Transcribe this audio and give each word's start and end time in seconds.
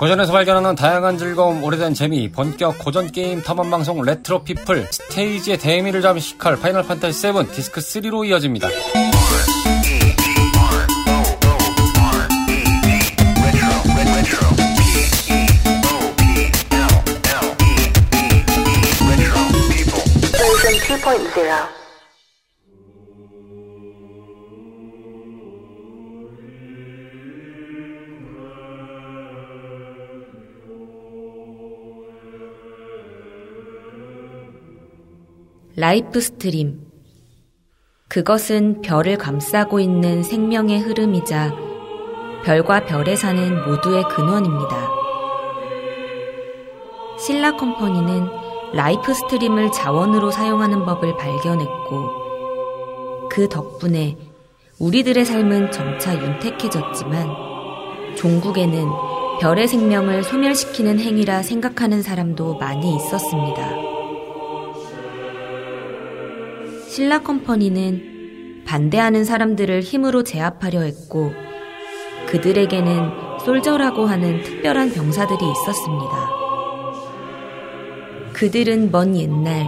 고전에서 0.00 0.32
발견하는 0.32 0.74
다양한 0.74 1.18
즐거움, 1.18 1.62
오래된 1.62 1.94
재미, 1.94 2.28
본격 2.28 2.80
고전 2.80 3.12
게임 3.12 3.40
탐험 3.40 3.70
방송 3.70 4.02
레트로 4.02 4.42
피플, 4.42 4.88
스테이지의 4.90 5.58
대미를 5.58 6.02
잠식할 6.02 6.58
파이널 6.58 6.82
판타지 6.82 7.16
7 7.16 7.32
디스크 7.52 7.80
3로 7.80 8.26
이어집니다. 8.26 8.68
Life 35.84 36.18
Stream. 36.18 36.80
그것은 38.08 38.80
별을 38.80 39.18
감싸고 39.18 39.80
있는 39.80 40.22
생명의 40.22 40.80
흐름이자 40.80 41.54
별과 42.42 42.86
별에 42.86 43.16
사는 43.16 43.66
모두의 43.66 44.04
근원입니다. 44.04 44.88
신라 47.18 47.58
컴퍼니는 47.58 48.28
Life 48.72 49.12
Stream을 49.12 49.72
자원으로 49.72 50.30
사용하는 50.30 50.86
법을 50.86 51.18
발견했고 51.18 53.28
그 53.28 53.50
덕분에 53.50 54.16
우리들의 54.78 55.22
삶은 55.22 55.70
점차 55.70 56.14
윤택해졌지만 56.14 57.28
종국에는 58.16 58.88
별의 59.42 59.68
생명을 59.68 60.24
소멸시키는 60.24 60.98
행위라 60.98 61.42
생각하는 61.42 62.00
사람도 62.00 62.54
많이 62.54 62.96
있었습니다. 62.96 63.93
신라 66.94 67.22
컴퍼니는 67.22 68.62
반대하는 68.66 69.24
사람들을 69.24 69.80
힘으로 69.80 70.22
제압하려 70.22 70.82
했고 70.82 71.32
그들에게는 72.28 73.40
솔저라고 73.44 74.06
하는 74.06 74.44
특별한 74.44 74.92
병사들이 74.92 75.38
있었습니다. 75.44 76.30
그들은 78.32 78.92
먼 78.92 79.16
옛날 79.16 79.66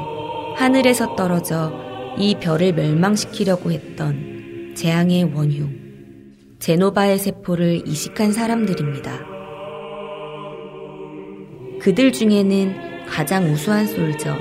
하늘에서 0.54 1.16
떨어져 1.16 1.72
이 2.16 2.36
별을 2.36 2.74
멸망시키려고 2.74 3.72
했던 3.72 4.74
재앙의 4.76 5.32
원흉 5.34 6.56
제노바의 6.60 7.18
세포를 7.18 7.88
이식한 7.88 8.30
사람들입니다. 8.30 9.26
그들 11.80 12.12
중에는 12.12 13.06
가장 13.08 13.50
우수한 13.50 13.88
솔저 13.88 14.36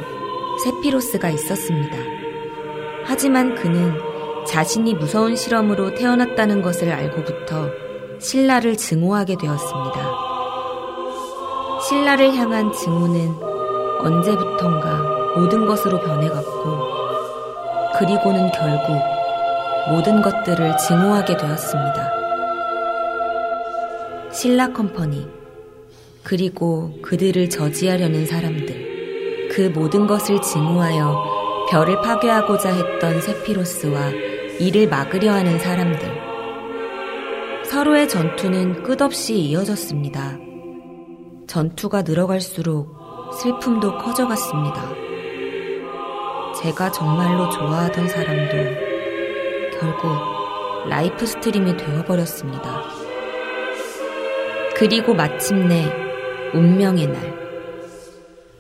세피로스가 0.63 1.31
있었습니다. 1.31 2.24
하지만 3.07 3.55
그는 3.55 3.93
자신이 4.47 4.95
무서운 4.95 5.35
실험으로 5.35 5.93
태어났다는 5.93 6.61
것을 6.61 6.91
알고부터 6.91 7.69
신라를 8.19 8.77
증오하게 8.77 9.37
되었습니다. 9.37 10.11
신라를 11.87 12.33
향한 12.35 12.71
증오는 12.71 13.33
언제부턴가 13.99 15.37
모든 15.37 15.65
것으로 15.65 15.99
변해갔고, 15.99 16.95
그리고는 17.97 18.51
결국 18.51 18.99
모든 19.89 20.21
것들을 20.21 20.77
증오하게 20.77 21.37
되었습니다. 21.37 22.11
신라 24.31 24.73
컴퍼니, 24.73 25.27
그리고 26.23 26.91
그들을 27.01 27.49
저지하려는 27.49 28.25
사람들, 28.25 29.49
그 29.51 29.71
모든 29.73 30.07
것을 30.07 30.41
증오하여 30.41 31.34
별을 31.69 31.99
파괴하고자 32.01 32.69
했던 32.69 33.21
세피로스와 33.21 34.11
이를 34.59 34.87
막으려 34.87 35.33
하는 35.33 35.57
사람들. 35.57 36.25
서로의 37.65 38.07
전투는 38.07 38.83
끝없이 38.83 39.39
이어졌습니다. 39.39 40.37
전투가 41.47 42.03
늘어갈수록 42.03 43.33
슬픔도 43.33 43.97
커져갔습니다. 43.97 44.93
제가 46.61 46.91
정말로 46.91 47.49
좋아하던 47.49 48.07
사람도 48.07 48.55
결국 49.79 50.07
Life 50.87 51.25
Stream이 51.25 51.75
되어버렸습니다. 51.77 52.83
그리고 54.75 55.13
마침내 55.13 55.91
운명의 56.53 57.07
날. 57.07 57.44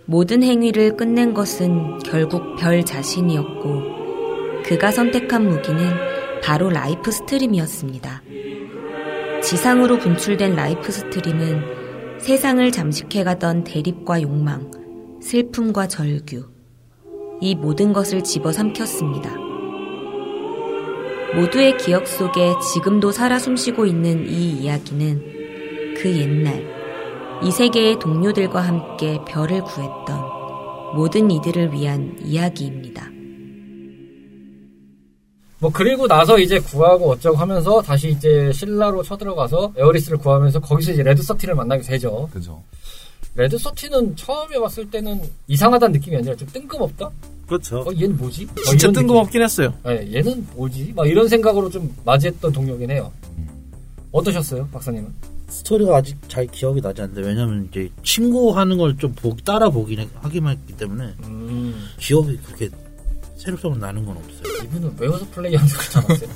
모든 0.07 0.43
행위를 0.43 0.97
끝낸 0.97 1.33
것은 1.33 1.97
결국 1.99 2.55
별 2.57 2.85
자신이었고, 2.85 4.63
그가 4.63 4.91
선택한 4.91 5.47
무기는 5.47 5.79
바로 6.43 6.69
Life 6.69 7.11
Stream이었습니다. 7.11 8.21
지상으로 9.41 9.97
분출된 9.97 10.55
Life 10.55 10.91
Stream은 10.91 12.19
세상을 12.19 12.71
잠식해가던 12.71 13.63
대립과 13.63 14.21
욕망, 14.21 14.69
슬픔과 15.21 15.87
절규, 15.87 16.49
이 17.41 17.55
모든 17.55 17.91
것을 17.91 18.23
집어삼켰습니다. 18.23 19.35
모두의 21.35 21.77
기억 21.77 22.07
속에 22.07 22.53
지금도 22.73 23.11
살아 23.11 23.39
숨쉬고 23.39 23.85
있는 23.85 24.27
이 24.27 24.51
이야기는 24.51 25.95
그 25.97 26.15
옛날, 26.15 26.74
이 27.43 27.51
세계의 27.51 27.99
동료들과 27.99 28.61
함께 28.61 29.19
별을 29.27 29.61
구했던 29.63 30.95
모든 30.95 31.29
이들을 31.29 31.73
위한 31.73 32.17
이야기입니다. 32.23 33.09
뭐 35.59 35.71
그리고 35.71 36.07
나서 36.07 36.37
이제 36.39 36.59
구하고 36.59 37.11
어쩌고 37.11 37.37
하면서 37.37 37.81
다시 37.81 38.09
이제 38.09 38.51
신라로 38.53 39.03
쳐들어가서 39.03 39.73
에어리스를 39.77 40.17
구하면서 40.17 40.59
거기서 40.59 40.93
이제 40.93 41.03
레드 41.03 41.21
서틴을 41.21 41.55
만나게 41.55 41.81
되죠. 41.81 42.29
그죠. 42.31 42.61
레드 43.35 43.57
서틴은 43.57 44.15
처음에 44.15 44.57
봤을 44.59 44.89
때는 44.89 45.21
이상하다는 45.47 45.93
느낌이 45.93 46.17
아니라 46.17 46.35
좀 46.35 46.47
뜬금없다? 46.51 47.09
그렇죠. 47.47 47.79
어, 47.81 47.91
얘는 47.93 48.17
뭐지? 48.17 48.45
뭐 48.45 48.63
진짜 48.63 48.91
뜬금없긴 48.91 49.41
했어요. 49.41 49.73
느낌. 49.83 50.09
네, 50.11 50.17
얘는 50.17 50.47
뭐지? 50.55 50.93
막 50.95 51.07
이런 51.07 51.27
생각으로 51.27 51.69
좀 51.69 51.93
맞이했던 52.05 52.51
동료긴 52.51 52.91
해요. 52.91 53.11
어떠셨어요, 54.11 54.67
박사님은? 54.71 55.34
스토리가 55.47 55.97
아직 55.97 56.17
잘 56.27 56.47
기억이 56.47 56.81
나지 56.81 57.01
않는데 57.01 57.21
왜냐면 57.27 57.67
이제 57.71 57.89
친구 58.03 58.55
하는 58.57 58.77
걸 58.77 58.95
좀 58.97 59.13
따라 59.43 59.69
보긴 59.69 59.99
해- 59.99 60.09
하기만 60.15 60.57
했기 60.57 60.75
때문에 60.77 61.13
음, 61.25 61.87
기억이 61.99 62.37
그렇게 62.37 62.69
새록새록 63.37 63.77
나는 63.77 64.05
건 64.05 64.17
없어요. 64.17 64.63
이분은 64.63 64.95
외워서 64.99 65.25
플레이하는 65.31 65.67
줄 65.67 65.77
알았어요. 65.97 66.29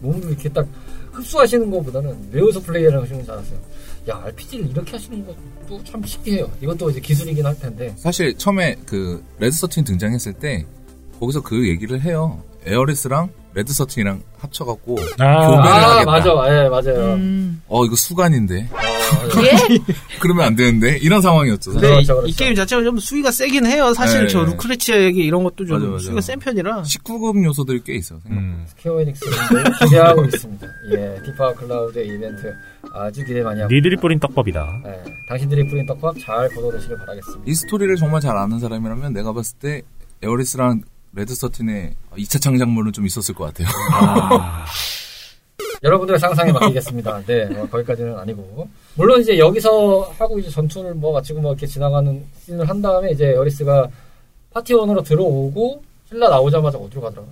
몸을 0.00 0.24
이렇게 0.28 0.48
딱 0.48 0.66
흡수하시는 1.12 1.70
것보다는 1.70 2.30
외워서 2.32 2.60
플레이하는 2.60 3.06
줄 3.06 3.30
알았어요. 3.30 3.58
야, 4.08 4.22
RPG를 4.24 4.70
이렇게 4.70 4.92
하시는 4.92 5.24
것도 5.26 5.84
참 5.84 6.02
신기해요. 6.02 6.50
이것도 6.62 6.90
이제 6.90 7.00
기술이긴 7.00 7.44
할 7.44 7.58
텐데. 7.58 7.94
사실 7.98 8.36
처음에 8.36 8.76
그 8.86 9.22
레드 9.38 9.54
서틴 9.56 9.84
등장했을 9.84 10.32
때 10.34 10.64
거기서 11.20 11.42
그 11.42 11.68
얘기를 11.68 12.00
해요. 12.00 12.42
에어리스랑 12.66 13.30
레드 13.52 13.72
서틴이랑 13.72 14.22
합쳐갖고 14.38 14.96
아. 15.18 15.46
교배를 15.46 15.66
아, 15.72 15.96
하겠다. 15.96 16.10
맞아. 16.10 16.30
예, 16.64 16.68
맞아요. 16.68 17.18
어 17.66 17.84
이거 17.84 17.96
수간인데 17.96 18.68
아, 18.72 18.76
맞아요. 19.26 19.80
그러면 20.20 20.46
안 20.46 20.54
되는데 20.54 20.98
이런 20.98 21.20
상황이었죠. 21.20 21.72
근데 21.72 21.88
그렇죠, 21.88 22.00
이, 22.02 22.06
그렇죠. 22.06 22.26
이 22.28 22.32
게임 22.32 22.54
자체가 22.54 22.84
좀 22.84 22.98
수위가 23.00 23.32
세긴 23.32 23.66
해요. 23.66 23.92
사실 23.94 24.22
네. 24.22 24.28
저 24.28 24.44
루크레치아 24.44 24.95
얘기 24.95 25.20
이런 25.20 25.42
것도 25.42 25.66
좀 25.66 25.80
맞아, 25.80 25.90
맞아. 25.90 26.04
수위가 26.04 26.20
센 26.20 26.38
편이라. 26.38 26.82
19금 26.82 27.44
요소들이 27.44 27.80
꽤 27.84 27.94
있어요. 27.94 28.20
생각보다. 28.22 28.66
스퀘어 28.68 29.00
에닉스를 29.00 29.32
기대하고 29.84 30.24
있습니다. 30.26 30.66
예, 30.92 31.22
티파 31.24 31.52
클라우드의 31.54 32.06
이벤트 32.06 32.54
아주 32.94 33.24
기대 33.24 33.42
많이 33.42 33.60
하고. 33.60 33.74
니들이 33.74 33.96
뿌린 33.96 34.20
떡밥이다. 34.20 34.82
예, 34.86 35.04
당신들이 35.28 35.66
뿌린 35.66 35.86
떡밥 35.86 36.14
잘 36.24 36.48
거둬내시길 36.50 36.96
바라겠습니다. 36.98 37.42
이 37.46 37.54
스토리를 37.54 37.96
정말 37.96 38.20
잘 38.20 38.36
아는 38.36 38.60
사람이라면 38.60 39.12
내가 39.12 39.32
봤을 39.32 39.58
때 39.58 39.82
에어리스랑 40.22 40.82
레드 41.12 41.34
서틴의 41.34 41.94
2차 42.16 42.40
창작물은 42.40 42.92
좀 42.92 43.06
있었을 43.06 43.34
것 43.34 43.44
같아요. 43.52 43.68
여러분들의 45.82 46.20
상상에 46.20 46.52
맡기겠습니다. 46.52 47.22
네, 47.26 47.44
어, 47.56 47.66
거기까지는 47.70 48.18
아니고. 48.18 48.68
물론 48.96 49.20
이제 49.20 49.38
여기서 49.38 50.12
하고 50.18 50.38
이제 50.38 50.50
전투를 50.50 50.94
뭐 50.94 51.12
마치고 51.14 51.40
뭐 51.40 51.52
이렇게 51.52 51.66
지나가는 51.66 52.22
씬을 52.44 52.68
한 52.68 52.82
다음에 52.82 53.10
이제 53.10 53.28
에어리스가 53.28 53.88
파티원으로 54.52 55.02
들어오고 55.02 55.82
신라 56.08 56.28
나오자마자 56.28 56.76
어디로 56.76 57.00
가더라? 57.00 57.26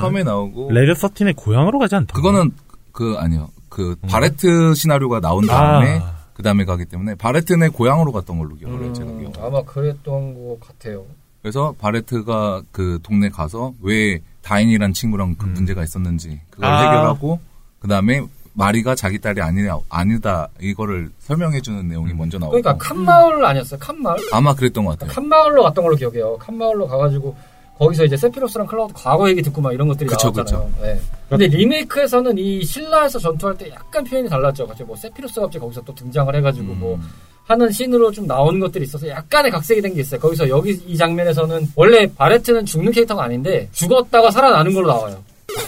처음에 0.00 0.22
나오고 0.22 0.70
레드 0.70 0.94
서틴의 0.94 1.34
고향으로 1.34 1.78
가지 1.78 1.96
않다. 1.96 2.14
그거는 2.14 2.52
그 2.92 3.16
아니요. 3.18 3.48
그 3.68 3.96
바레트 4.08 4.74
시나리오가 4.74 5.20
나온 5.20 5.46
다음에 5.46 5.98
아. 6.02 6.18
그 6.34 6.42
다음에 6.42 6.64
가기 6.64 6.84
때문에 6.84 7.14
바레트네 7.14 7.70
고향으로 7.70 8.12
갔던 8.12 8.38
걸로 8.38 8.54
기억을 8.56 8.82
해요. 8.84 8.92
제가 8.92 9.10
음, 9.10 9.32
기억. 9.32 9.44
아마 9.44 9.62
그랬던 9.62 10.34
것 10.34 10.58
같아요. 10.60 11.04
그래서 11.42 11.74
바레트가 11.78 12.62
그 12.70 13.00
동네 13.02 13.28
가서 13.28 13.74
왜 13.82 14.20
다인이란 14.42 14.92
친구랑 14.92 15.34
그 15.36 15.46
음. 15.46 15.54
문제가 15.54 15.82
있었는지 15.82 16.40
그걸 16.50 16.70
아. 16.70 16.80
해결하고 16.80 17.40
그 17.80 17.88
다음에 17.88 18.24
마린이 18.54 18.94
자기 18.94 19.18
딸이 19.18 19.40
아니냐 19.40 19.78
아니다 19.88 20.48
이거를 20.60 21.10
설명해 21.18 21.60
주는 21.62 21.88
내용이 21.88 22.12
먼저 22.12 22.38
나오고 22.38 22.60
그러니까 22.60 22.76
캄 22.76 23.01
마을 23.01 23.44
아니었어요? 23.44 23.80
캄 23.80 23.93
마을? 23.93 24.18
아마 24.32 24.54
그랬던 24.54 24.84
것 24.84 24.98
같아요. 24.98 25.14
캄 25.14 25.28
마을로 25.28 25.62
갔던 25.64 25.84
걸로 25.84 25.96
기억해요. 25.96 26.36
캄 26.38 26.52
마을로 26.52 26.86
가가지고 26.86 27.34
거기서 27.78 28.04
이제 28.04 28.16
세피로스랑 28.16 28.66
클라우드 28.66 28.92
과거 28.94 29.28
얘기 29.28 29.42
듣고 29.42 29.60
막 29.60 29.72
이런 29.72 29.88
것들이 29.88 30.08
그쵸, 30.08 30.30
나왔잖아요. 30.30 30.70
네. 30.82 31.00
근데 31.28 31.46
리메이크에서는 31.48 32.38
이 32.38 32.62
신라에서 32.62 33.18
전투할 33.18 33.56
때 33.56 33.70
약간 33.70 34.04
표현이 34.04 34.28
달랐죠. 34.28 34.66
갑자기 34.66 34.86
뭐 34.86 34.94
세피로스가 34.94 35.46
갑자기 35.46 35.60
거기서 35.60 35.80
또 35.82 35.94
등장을 35.94 36.32
해가지고 36.36 36.74
뭐 36.74 36.96
음. 36.96 37.08
하는 37.44 37.70
씬으로 37.70 38.10
좀 38.12 38.26
나온 38.26 38.60
것들이 38.60 38.84
있어서 38.84 39.08
약간의 39.08 39.50
각색이 39.50 39.80
된 39.82 39.94
게 39.94 40.00
있어요. 40.00 40.20
거기서 40.20 40.48
여기 40.48 40.70
이 40.86 40.96
장면에서는 40.96 41.68
원래 41.76 42.06
바레트는 42.14 42.64
죽는 42.64 42.92
캐릭터가 42.92 43.24
아닌데 43.24 43.68
죽었다가 43.72 44.30
살아나는 44.30 44.72
걸로 44.72 44.88
나와요. 44.88 45.22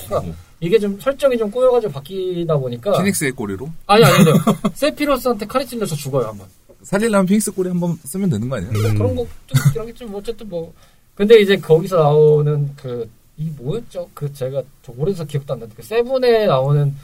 그러니까 0.08 0.32
이게 0.60 0.78
좀 0.78 0.98
설정이 1.00 1.36
좀 1.36 1.50
꼬여가지고 1.50 1.92
바뀌다 1.92 2.56
보니까 2.56 2.92
피닉스의 2.92 3.32
꼬리로 3.32 3.68
아니 3.86 4.04
아니요 4.04 4.34
세피로스한테 4.74 5.46
칼이 5.46 5.66
찔려서 5.66 5.94
죽어요 5.96 6.28
한번. 6.28 6.46
살리려면 6.82 7.26
피닉스 7.26 7.52
꼬리 7.52 7.68
한번 7.68 7.96
쓰면 8.04 8.30
되는 8.30 8.48
거 8.48 8.56
아니에요? 8.56 8.72
음. 8.72 8.94
그런 8.98 9.14
것좀 9.16 9.72
이러겠지 9.74 10.04
뭐 10.04 10.20
어쨌든 10.20 10.48
뭐 10.48 10.72
근데 11.14 11.38
이제 11.40 11.56
거기서 11.56 11.96
나오는 11.96 12.70
그 12.76 13.08
이 13.36 13.50
뭐였죠? 13.58 14.08
그 14.14 14.32
제가 14.32 14.62
저 14.84 14.92
오래돼서 14.96 15.24
기억도 15.24 15.54
안 15.54 15.58
나는데 15.58 15.74
그 15.82 15.84
Seven에 15.84 16.46
나오는 16.46 16.94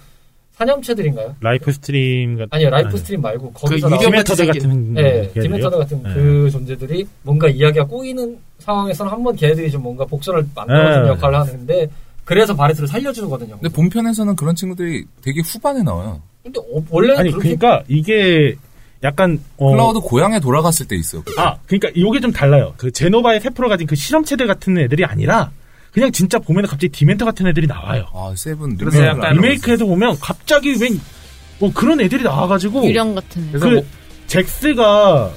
사념체들인가요? 0.60 1.36
Life 1.40 1.72
Stream 1.72 2.36
같은 2.36 2.48
아니요 2.50 2.68
Life 2.70 2.90
아니. 2.90 2.98
Stream 2.98 3.22
말고 3.22 3.52
거기서 3.52 3.88
그 3.88 3.96
유령 3.96 4.10
같은 4.12 4.46
같은 4.46 4.94
네, 4.94 5.02
걔들이요? 5.28 5.42
Dementor 5.42 5.78
같은 5.78 6.02
네. 6.02 6.12
그 6.14 6.50
존재들이 6.50 7.06
뭔가 7.22 7.48
이야기가 7.48 7.86
꼬이는 7.86 8.38
상황에서는 8.58 9.10
한 9.10 9.20
번 9.24 9.34
걔네들이 9.36 9.70
좀 9.70 9.82
뭔가 9.82 10.04
복선을 10.04 10.44
만들어주는 10.54 11.02
네. 11.04 11.08
역할을 11.10 11.38
하는데 11.40 11.90
그래서 12.24 12.54
바레트를 12.54 12.88
살려주거든요. 12.88 13.58
근데 13.58 13.68
본편에서는 13.74 14.36
그런 14.36 14.54
친구들이 14.54 15.04
되게 15.22 15.40
후반에 15.40 15.82
나와요. 15.82 16.20
근데 16.42 16.60
어, 16.60 16.82
원래는 16.90 17.18
아니 17.18 17.30
그러니까 17.32 17.82
이게 17.88 18.54
약간 19.02 19.40
어, 19.56 19.70
클라우드 19.72 20.00
고향에 20.00 20.40
돌아갔을 20.40 20.86
때 20.86 20.94
있어요. 20.96 21.22
그때. 21.24 21.40
아 21.40 21.56
그러니까 21.66 21.88
이게 21.94 22.20
좀 22.20 22.32
달라요. 22.32 22.74
그 22.76 22.90
제노바의 22.92 23.40
세포를 23.40 23.70
가진 23.70 23.86
그 23.86 23.96
실험체들 23.96 24.46
같은 24.46 24.76
애들이 24.78 25.04
아니라 25.06 25.50
그냥 25.92 26.12
진짜 26.12 26.38
보면 26.38 26.66
갑자기 26.66 26.88
Dementor 26.90 27.24
같은 27.24 27.46
애들이 27.46 27.66
나와요. 27.66 28.06
아 28.12 28.32
Seven 28.36 28.76
그래서 28.76 29.04
약간 29.06 29.34
리메이크에서 29.34 29.84
보면 29.86 30.16
갑자기 30.20 30.74
웬 30.80 31.00
뭐 31.60 31.70
그런 31.74 32.00
애들이 32.00 32.22
나와가지고 32.24 32.86
유령 32.86 33.14
같은. 33.14 33.48
애. 33.54 33.58
그뭐 33.58 33.84
잭스가 34.26 35.30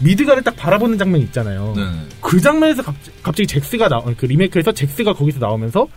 미드가를 0.00 0.42
딱 0.42 0.54
바라보는 0.56 0.98
장면 0.98 1.20
있잖아요. 1.22 1.72
네. 1.74 1.82
그 2.20 2.38
장면에서 2.40 2.82
갑, 2.82 2.94
갑자기 3.22 3.46
잭스가 3.46 3.88
나, 3.88 4.02
그 4.16 4.26
리메이크에서 4.26 4.72
잭스가 4.72 5.14
거기서 5.14 5.38
나오면서 5.38 5.88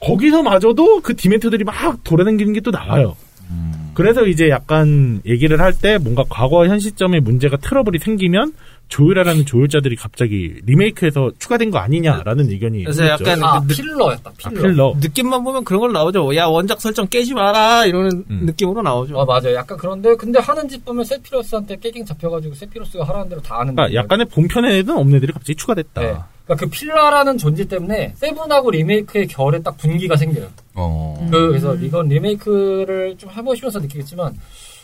거기서마저도 0.00 1.00
그 1.00 1.16
Dementor들이 1.16 1.64
막 1.64 1.74
돌아다니는 2.04 2.52
게 2.52 2.60
또 2.60 2.70
나와요. 2.70 3.16
음. 3.50 3.90
그래서 3.94 4.24
이제 4.26 4.48
약간 4.50 5.20
얘기를 5.26 5.60
할 5.60 5.72
때 5.72 5.98
뭔가 5.98 6.24
과거 6.28 6.66
현 6.66 6.78
시점에 6.78 7.20
문제가 7.20 7.56
트러블이 7.56 7.98
생기면 7.98 8.52
조율하라는 8.90 9.46
조율자들이 9.46 9.96
갑자기 9.96 10.54
리메이크에서 10.66 11.30
추가된 11.38 11.70
거 11.70 11.78
아니냐라는 11.78 12.50
의견이 12.50 12.82
그래서 12.84 13.04
있었죠. 13.04 13.24
약간 13.24 13.42
아그 13.44 13.66
느- 13.68 13.74
Feeler였다 13.74 14.30
아, 14.44 14.48
Feeler. 14.50 14.62
Feeler. 14.62 14.94
느낌만 15.00 15.44
보면 15.44 15.64
그런 15.64 15.80
걸 15.80 15.92
나오죠. 15.92 16.34
야 16.36 16.46
원작 16.46 16.80
설정 16.80 17.06
깨지 17.06 17.32
마라 17.32 17.86
이러는 17.86 18.24
음. 18.28 18.40
느낌으로 18.46 18.82
나오죠. 18.82 19.18
아 19.18 19.24
맞아요. 19.24 19.54
약간 19.54 19.78
그런데 19.78 20.14
근데 20.16 20.40
하는 20.40 20.68
짓 20.68 20.84
보면 20.84 21.04
세피로스한테 21.04 21.76
깨갱 21.76 22.04
잡혀가지고 22.04 22.54
세피로스가 22.54 23.04
하라는 23.04 23.28
대로 23.28 23.40
다 23.40 23.60
하는 23.60 23.74
그러니까 23.76 23.94
약간의 23.98 24.26
본편에는 24.26 24.90
없는 24.96 25.16
애들이 25.16 25.32
갑자기 25.32 25.54
추가됐다. 25.54 26.00
네. 26.00 26.06
그러니까 26.44 26.56
그 26.56 26.66
Feeler라는 26.68 27.38
존재 27.38 27.64
때문에 27.66 28.12
Seven하고 28.16 28.72
리메이크의 28.72 29.28
결에 29.28 29.62
딱 29.62 29.76
분기가 29.78 30.16
생겨요. 30.16 30.48
어. 30.74 31.16
음. 31.20 31.30
그, 31.30 31.46
그래서 31.48 31.76
이건 31.76 32.08
리메이크를 32.08 33.16
좀 33.18 33.30
해보시면서 33.30 33.78
느끼겠지만 33.78 34.34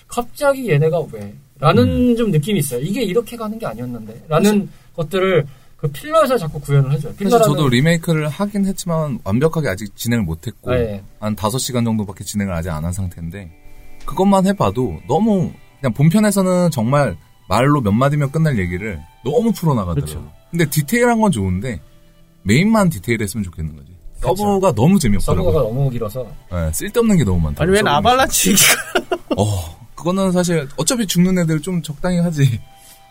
갑자기 0.07 0.71
얘네가 0.71 1.01
왜? 1.13 1.35
라는 1.59 2.17
좀 2.17 2.31
느낌이 2.31 2.59
있어요. 2.61 2.81
이게 2.81 3.03
이렇게 3.03 3.37
가는 3.37 3.59
게 3.59 3.67
아니었는데 3.67 4.25
라는 4.29 4.69
것들을 4.95 5.47
그 5.77 5.89
Feeler에서 5.89 6.39
자꾸 6.39 6.61
구현을 6.61 6.93
해줘요. 6.93 7.13
사실 7.13 7.17
Feeler라는 7.27 7.45
저도 7.47 7.69
리메이크를 7.69 8.29
하긴 8.29 8.65
했지만 8.67 9.19
완벽하게 9.25 9.69
아직 9.69 9.95
진행을 9.97 10.25
못했고 10.25 10.71
네. 10.75 11.03
한 11.21 11.37
5시간 11.37 11.85
정도밖에 11.85 12.25
진행을 12.25 12.53
아직 12.53 12.71
안 12.71 12.85
한 12.85 12.93
상태인데 12.93 13.51
그것만 14.05 14.47
해봐도 14.47 15.01
너무 15.09 15.51
그냥 15.81 15.93
본편에서는 15.93 16.71
정말 16.71 17.17
말로 17.49 17.81
몇 17.81 17.93
마디면 17.93 18.31
끝날 18.33 18.59
얘기를 18.59 19.01
너무 19.25 19.53
풀어나가더라고요. 19.53 20.05
그쵸. 20.05 20.33
근데 20.51 20.65
디테일한 20.69 21.21
건 21.21 21.31
좋은데 21.31 21.81
메인만 22.43 22.89
디테일했으면 22.89 23.45
좋겠는 23.45 23.77
거지. 23.77 23.89
그쵸. 24.15 24.35
서브가 24.37 24.73
너무 24.75 24.99
서브가 24.99 25.01
재미없더라고요. 25.01 25.53
너무 25.63 25.91
길어서 25.91 26.27
네, 26.51 26.73
쓸데없는 26.73 27.19
게 27.19 27.25
너무 27.25 27.41
많다. 27.41 27.63
아니 27.65 27.73
웬 27.73 27.87
아발란치 27.87 28.55
어, 29.37 29.45
그거는 30.07 30.31
사실 30.31 30.69
어차피 30.77 31.05
죽는 31.05 31.37
애들 31.41 31.61
좀 31.63 31.83
적당히 31.83 32.19
하지. 32.21 32.61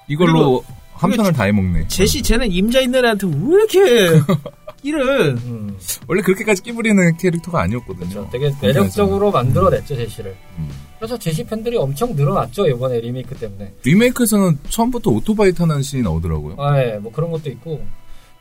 이걸로 0.08 0.64
한 0.94 1.12
편을 1.12 1.34
다 1.34 1.44
해먹네. 1.44 1.90
제시 1.90 2.22
쟤는 2.24 2.50
임자 2.50 2.80
있는 2.80 3.04
애한테 3.04 3.28
왜 3.28 3.34
이렇게 3.34 4.22
끼를 4.82 5.36
음, 5.44 5.78
원래 6.08 6.22
그렇게까지 6.22 6.62
끼부리는 6.64 7.18
캐릭터가 7.18 7.64
아니었거든요. 7.64 8.08
그렇죠. 8.10 8.30
되게 8.32 8.50
매력적으로 8.62 9.30
만들어냈죠 9.30 9.94
제시를. 9.94 10.38
음. 10.58 10.70
그래서 10.98 11.18
제시 11.18 11.44
팬들이 11.44 11.76
엄청 11.76 12.16
늘어났죠 12.16 12.66
이번에 12.68 13.02
리메이크 13.02 13.36
때문에. 13.36 13.74
리메이크에서는 13.84 14.60
처음부터 14.70 15.12
오토바이 15.12 15.52
타는 15.52 15.82
씬이 15.82 16.02
나오더라고요. 16.02 16.56
아, 16.60 16.82
예, 16.82 16.98
뭐 16.98 17.12
그런 17.12 17.30
것도 17.30 17.50
있고. 17.50 17.84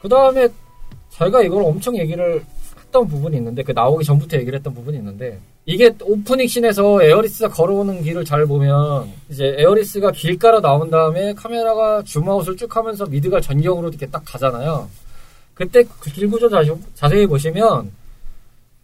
그 0.01 0.09
다음에 0.09 0.47
저희가 1.11 1.43
이걸 1.43 1.65
엄청 1.65 1.97
얘기를 1.99 2.45
했던 2.95 3.09
부분이 3.09 3.37
있는데, 3.39 3.65
그 3.65 3.73
나오기 3.73 4.05
전부터 4.05 4.37
얘기를 4.39 4.57
했던 4.57 4.73
부분이 4.73 4.97
있는데, 4.99 5.41
이게 5.67 5.93
오프닝 6.01 6.47
씬에서 6.47 7.03
에어리스가 7.03 7.49
걸어오는 7.49 8.03
길을 8.03 8.25
잘 8.25 8.47
보면, 8.47 9.11
이제 9.29 9.57
에어리스가 9.59 10.13
길가로 10.13 10.61
나온 10.61 10.89
다음에 10.91 11.35
카메라가 11.35 12.03
줌아웃을 12.05 12.57
쭉 12.57 12.75
하면서 12.75 13.05
미드가 13.05 13.41
전경으로 13.41 13.89
이렇게 13.89 14.07
딱 14.07 14.23
가잖아요. 14.25 14.89
그때 15.55 15.83
그 15.99 16.11
길구조 16.11 16.49
자시, 16.49 16.73
자세히 16.95 17.27
보시면, 17.27 17.91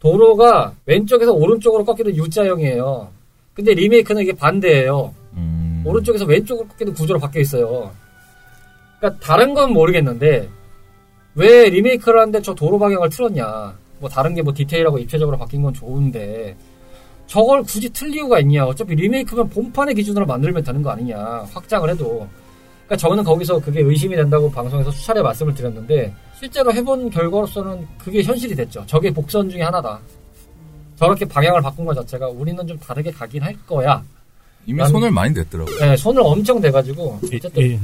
도로가 0.01 0.75
왼쪽에서 0.87 1.33
오른쪽으로 1.33 1.85
꺾이는 1.85 2.17
U자형이에요. 2.17 3.09
근데 3.55 3.75
리메이크는 3.75 4.23
이게 4.23 4.33
반대예요. 4.33 5.15
음. 5.35 5.83
오른쪽에서 5.85 6.25
왼쪽으로 6.25 6.67
꺾이는 6.69 6.95
구조로 6.95 7.21
바뀌어 7.21 7.43
있어요. 7.43 7.93
그러니까 8.99 9.21
다른 9.25 9.53
건 9.53 9.73
모르겠는데 9.73 10.49
왜 11.35 11.69
리메이크를 11.69 12.19
하는데 12.19 12.41
저 12.41 12.55
도로 12.55 12.79
방향을 12.79 13.11
틀었냐? 13.11 13.75
뭐 14.01 14.09
다른 14.09 14.35
게 14.35 14.43
뭐 14.43 14.53
디테일하고 14.53 14.99
입체적으로 14.99 15.37
바뀐 15.39 15.63
건 15.63 15.73
좋은데 15.73 16.57
저걸 17.27 17.63
굳이 17.63 17.89
틀 17.91 18.13
이유가 18.13 18.41
있냐? 18.41 18.65
어차피 18.67 18.95
리메이크면 18.97 19.51
본판의 19.51 19.95
기준으로 19.95 20.27
만들면 20.27 20.65
되는 20.65 20.83
거 20.83 20.91
아니냐? 20.91 21.47
확장을 21.53 21.89
해도. 21.89 22.27
그러니까 22.87 22.97
저는 23.09 23.23
거기서 23.23 23.61
그게 23.61 23.81
의심이 23.83 24.17
된다고 24.17 24.51
방송에서 24.51 24.91
수차례 24.91 25.23
말씀을 25.23 25.55
드렸는데 25.55 26.13
실제로 26.37 26.73
해본 26.73 27.11
결과로서는 27.11 27.87
그게 27.99 28.23
현실이 28.23 28.57
됐죠. 28.57 28.83
저게 28.87 29.13
복선 29.13 29.49
중에 29.49 29.63
하나다. 29.63 30.01
저렇게 30.97 31.25
방향을 31.25 31.61
바꾼 31.63 31.85
것 31.85 31.95
자체가 31.95 32.27
우리는 32.29 32.67
좀 32.67 32.77
다르게 32.81 33.13
가긴 33.13 33.43
할 33.45 33.55
거야. 33.67 34.03
이미 34.67 34.79
난- 34.79 34.91
손을 34.91 35.11
많이 35.13 35.33
댔더라고요. 35.33 35.77
네, 35.79 35.97
손을 35.97 36.21
엄청 36.25 36.61
대가지고 36.61 37.21
예, 37.33 37.37
어쨌든 37.37 37.63
예, 37.63 37.79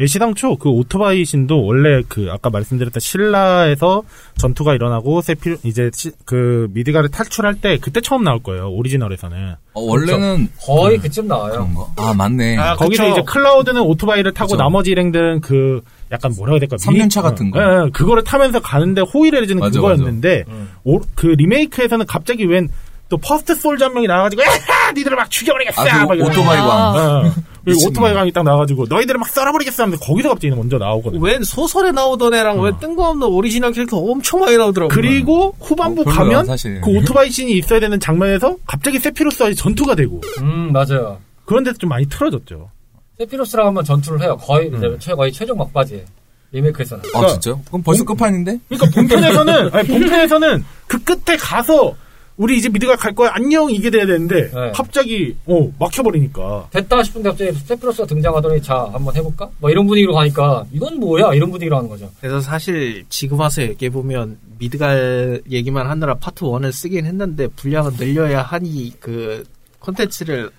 애시당초 0.00 0.56
그 0.56 0.68
오토바이 0.68 1.24
신도 1.24 1.64
원래 1.64 2.02
그 2.08 2.28
아까 2.30 2.50
말씀드렸던 2.50 3.00
신라에서 3.00 4.02
전투가 4.36 4.74
일어나고 4.74 5.20
세필 5.22 5.58
이제 5.64 5.90
시- 5.92 6.12
그 6.24 6.68
미드가를 6.72 7.08
탈출할 7.10 7.56
때 7.56 7.78
그때 7.80 8.00
처음 8.00 8.22
나올 8.24 8.42
거예요 8.42 8.70
오리지널에서는 8.70 9.54
어, 9.74 9.80
원래는 9.80 10.48
거의 10.60 10.98
그쯤 10.98 11.26
나와요. 11.28 11.68
아 11.96 12.14
맞네. 12.14 12.56
아, 12.58 12.74
거기서 12.76 13.04
그쵸. 13.04 13.12
이제 13.12 13.22
클라우드는 13.26 13.80
오토바이를 13.80 14.32
타고 14.34 14.52
그쵸. 14.52 14.62
나머지 14.62 14.90
일행들은 14.90 15.40
그 15.40 15.80
약간 16.12 16.32
뭐라고 16.36 16.54
해야 16.54 16.60
될까 16.60 16.76
삼륜차 16.78 17.22
같은 17.22 17.50
거. 17.50 17.60
예, 17.60 17.86
예, 17.86 17.90
그거를 17.90 18.24
타면서 18.24 18.60
가는데 18.60 19.02
호의를 19.02 19.42
해주는 19.42 19.60
맞아, 19.60 19.78
그거였는데 19.80 20.44
음. 20.48 20.68
오- 20.84 21.00
그 21.14 21.26
리메이크에서는 21.26 22.06
갑자기 22.06 22.44
웬 22.44 22.68
또 23.10 23.16
First 23.16 23.54
Soldier 23.54 23.86
한 23.86 23.94
명이 23.94 24.06
나와가지고 24.06 24.42
야 24.42 24.46
니들을 24.94 25.16
막 25.16 25.30
죽여버리겠어 25.30 25.82
막 25.82 26.14
이러면서. 26.14 26.40
오토바이 26.42 26.58
광. 26.58 27.32
아. 27.68 27.86
어. 27.86 27.88
오토바이 27.88 28.14
광이 28.14 28.32
딱 28.32 28.42
나와가지고 28.44 28.86
너희들을 28.88 29.18
막 29.18 29.28
썰어버리겠어 29.28 29.82
하면서 29.84 30.04
거기서 30.04 30.28
갑자기 30.30 30.54
먼저 30.54 30.78
나오거든요 30.78 31.20
웬 31.22 31.42
소설에 31.42 31.92
나오던 31.92 32.34
애랑 32.34 32.60
왜 32.60 32.72
뜬금없는 32.80 33.26
오리지널 33.26 33.72
캐릭터 33.72 33.98
엄청 33.98 34.40
많이 34.40 34.56
나오더라고. 34.56 34.88
그리고 34.92 35.54
후반부 35.60 36.02
어, 36.02 36.04
가면 36.04 36.46
사실. 36.46 36.80
그 36.80 36.90
오토바이 36.90 37.30
씬이 37.30 37.52
있어야 37.58 37.80
되는 37.80 37.98
장면에서 38.00 38.56
갑자기 38.66 38.98
세피로스와 38.98 39.52
전투가 39.54 39.94
되고 39.94 40.20
음 40.40 40.72
맞아요. 40.72 41.18
그런 41.44 41.64
데서 41.64 41.78
좀 41.78 41.88
많이 41.90 42.06
틀어졌죠 42.08 42.70
세피로스랑 43.18 43.66
한번 43.68 43.84
전투를 43.84 44.22
해요. 44.22 44.36
거의 44.40 44.68
이제 44.68 44.86
음. 44.86 44.96
최 45.00 45.14
거의 45.14 45.32
최종 45.32 45.58
막바지 45.58 46.04
리메이크에서는. 46.52 47.04
아 47.14 47.26
진짜? 47.26 47.54
그럼 47.66 47.82
벌써 47.82 48.04
끝판인데? 48.04 48.58
그러니까 48.68 48.90
본편에서는 48.94 49.70
아니 49.74 49.88
본편에서는 49.88 50.64
그 50.86 51.02
끝에 51.04 51.36
가서 51.36 51.94
우리 52.38 52.56
이제 52.56 52.68
미드가 52.68 52.94
갈 52.96 53.14
거야 53.14 53.32
안녕 53.34 53.68
이게 53.68 53.90
돼야 53.90 54.06
되는데 54.06 54.48
네. 54.48 54.72
갑자기 54.72 55.36
어 55.44 55.68
막혀버리니까 55.78 56.68
됐다 56.70 57.02
싶은데 57.02 57.30
갑자기 57.30 57.52
세피로스가 57.52 58.06
등장하더니 58.06 58.62
자 58.62 58.88
한번 58.92 59.14
해볼까? 59.16 59.50
뭐 59.58 59.68
이런 59.70 59.86
분위기로 59.88 60.14
가니까 60.14 60.64
이건 60.72 61.00
뭐야 61.00 61.34
이런 61.34 61.50
분위기로 61.50 61.76
하는 61.76 61.88
거죠. 61.88 62.08
그래서 62.20 62.40
사실 62.40 63.04
지금 63.08 63.40
와서 63.40 63.62
얘기해 63.62 63.90
보면 63.90 64.38
미드갈 64.58 65.42
얘기만 65.50 65.88
하느라 65.88 66.14
파트 66.14 66.44
1을 66.44 66.70
쓰긴 66.70 67.06
했는데 67.06 67.48
분량을 67.48 67.92
늘려야 67.96 68.42
하니 68.42 68.92
그 69.00 69.42
콘텐츠를 69.80 70.50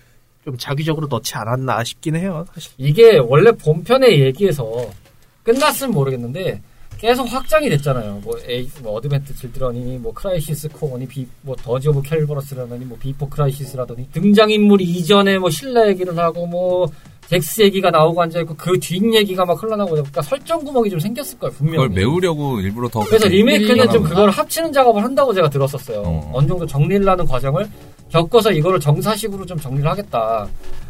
좀 0.44 0.58
작위적으로 0.58 1.08
넣지 1.08 1.36
않았나 1.36 1.86
싶긴 1.86 2.18
해요. 2.18 2.46
사실. 2.54 2.74
이게 2.78 3.18
원래 3.20 3.54
본편의 3.54 4.20
얘기에서 4.20 4.90
끝났으면 5.44 5.94
모르겠는데 5.94 6.62
계속 7.00 7.24
확장이 7.32 7.70
됐잖아요. 7.70 8.20
뭐, 8.24 8.36
에이, 8.46 8.70
뭐 8.84 8.94
Advent 8.94 9.34
Children이니, 9.34 9.98
뭐 10.00 10.14
Crisis 10.14 10.70
Core니, 10.70 11.08
비, 11.08 11.26
뭐 11.42 11.56
Dirge 11.56 11.88
of 11.90 12.02
Cerberus라더니, 12.02 12.84
뭐 12.86 12.98
Before 13.00 13.30
Crisis라더니 13.30 14.10
등장인물 14.12 14.82
이전에 14.82 15.38
뭐 15.40 15.50
신라 15.50 15.88
얘기를 15.88 16.18
하고 16.18 16.46
뭐 16.46 16.88
잭스 17.30 17.62
얘기가 17.62 17.92
나오고 17.92 18.24
앉아있고 18.24 18.56
그 18.56 18.80
뒷 18.80 19.14
얘기가 19.14 19.46
막 19.46 19.62
흘러나오고 19.62 19.92
그러니까 19.94 20.22
설정 20.24 20.64
구멍이 20.64 20.90
좀 20.90 21.00
생겼을 21.00 21.38
거예요 21.38 21.54
분명히. 21.54 21.78
그걸 21.78 21.90
메우려고 21.90 22.60
일부러 22.60 22.90
더 22.90 23.02
그래서 23.02 23.28
리메이크는 23.28 23.90
좀 23.92 24.04
그걸 24.04 24.32
합치는 24.32 24.74
작업을 24.74 25.04
한다고 25.04 25.32
제가 25.32 25.48
들었었어요. 25.48 26.02
어. 26.04 26.32
어느 26.34 26.48
정도 26.48 26.66
정리를 26.66 27.08
하는 27.08 27.26
과정을 27.26 27.70
겪어서 28.10 28.52
이거를 28.52 28.80
정사식으로 28.80 29.46
좀 29.46 29.60
정리를 29.60 29.88
하겠다. 29.88 30.48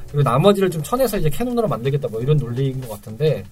그리고 0.07 0.23
나머지를 0.23 0.71
좀 0.71 0.81
쳐내서 0.81 1.17
이제 1.17 1.29
canon으로 1.29 1.67
만들겠다. 1.67 2.07
뭐 2.07 2.21
이런 2.21 2.37
논리인 2.37 2.79
것 2.81 2.89
같은데 2.89 3.43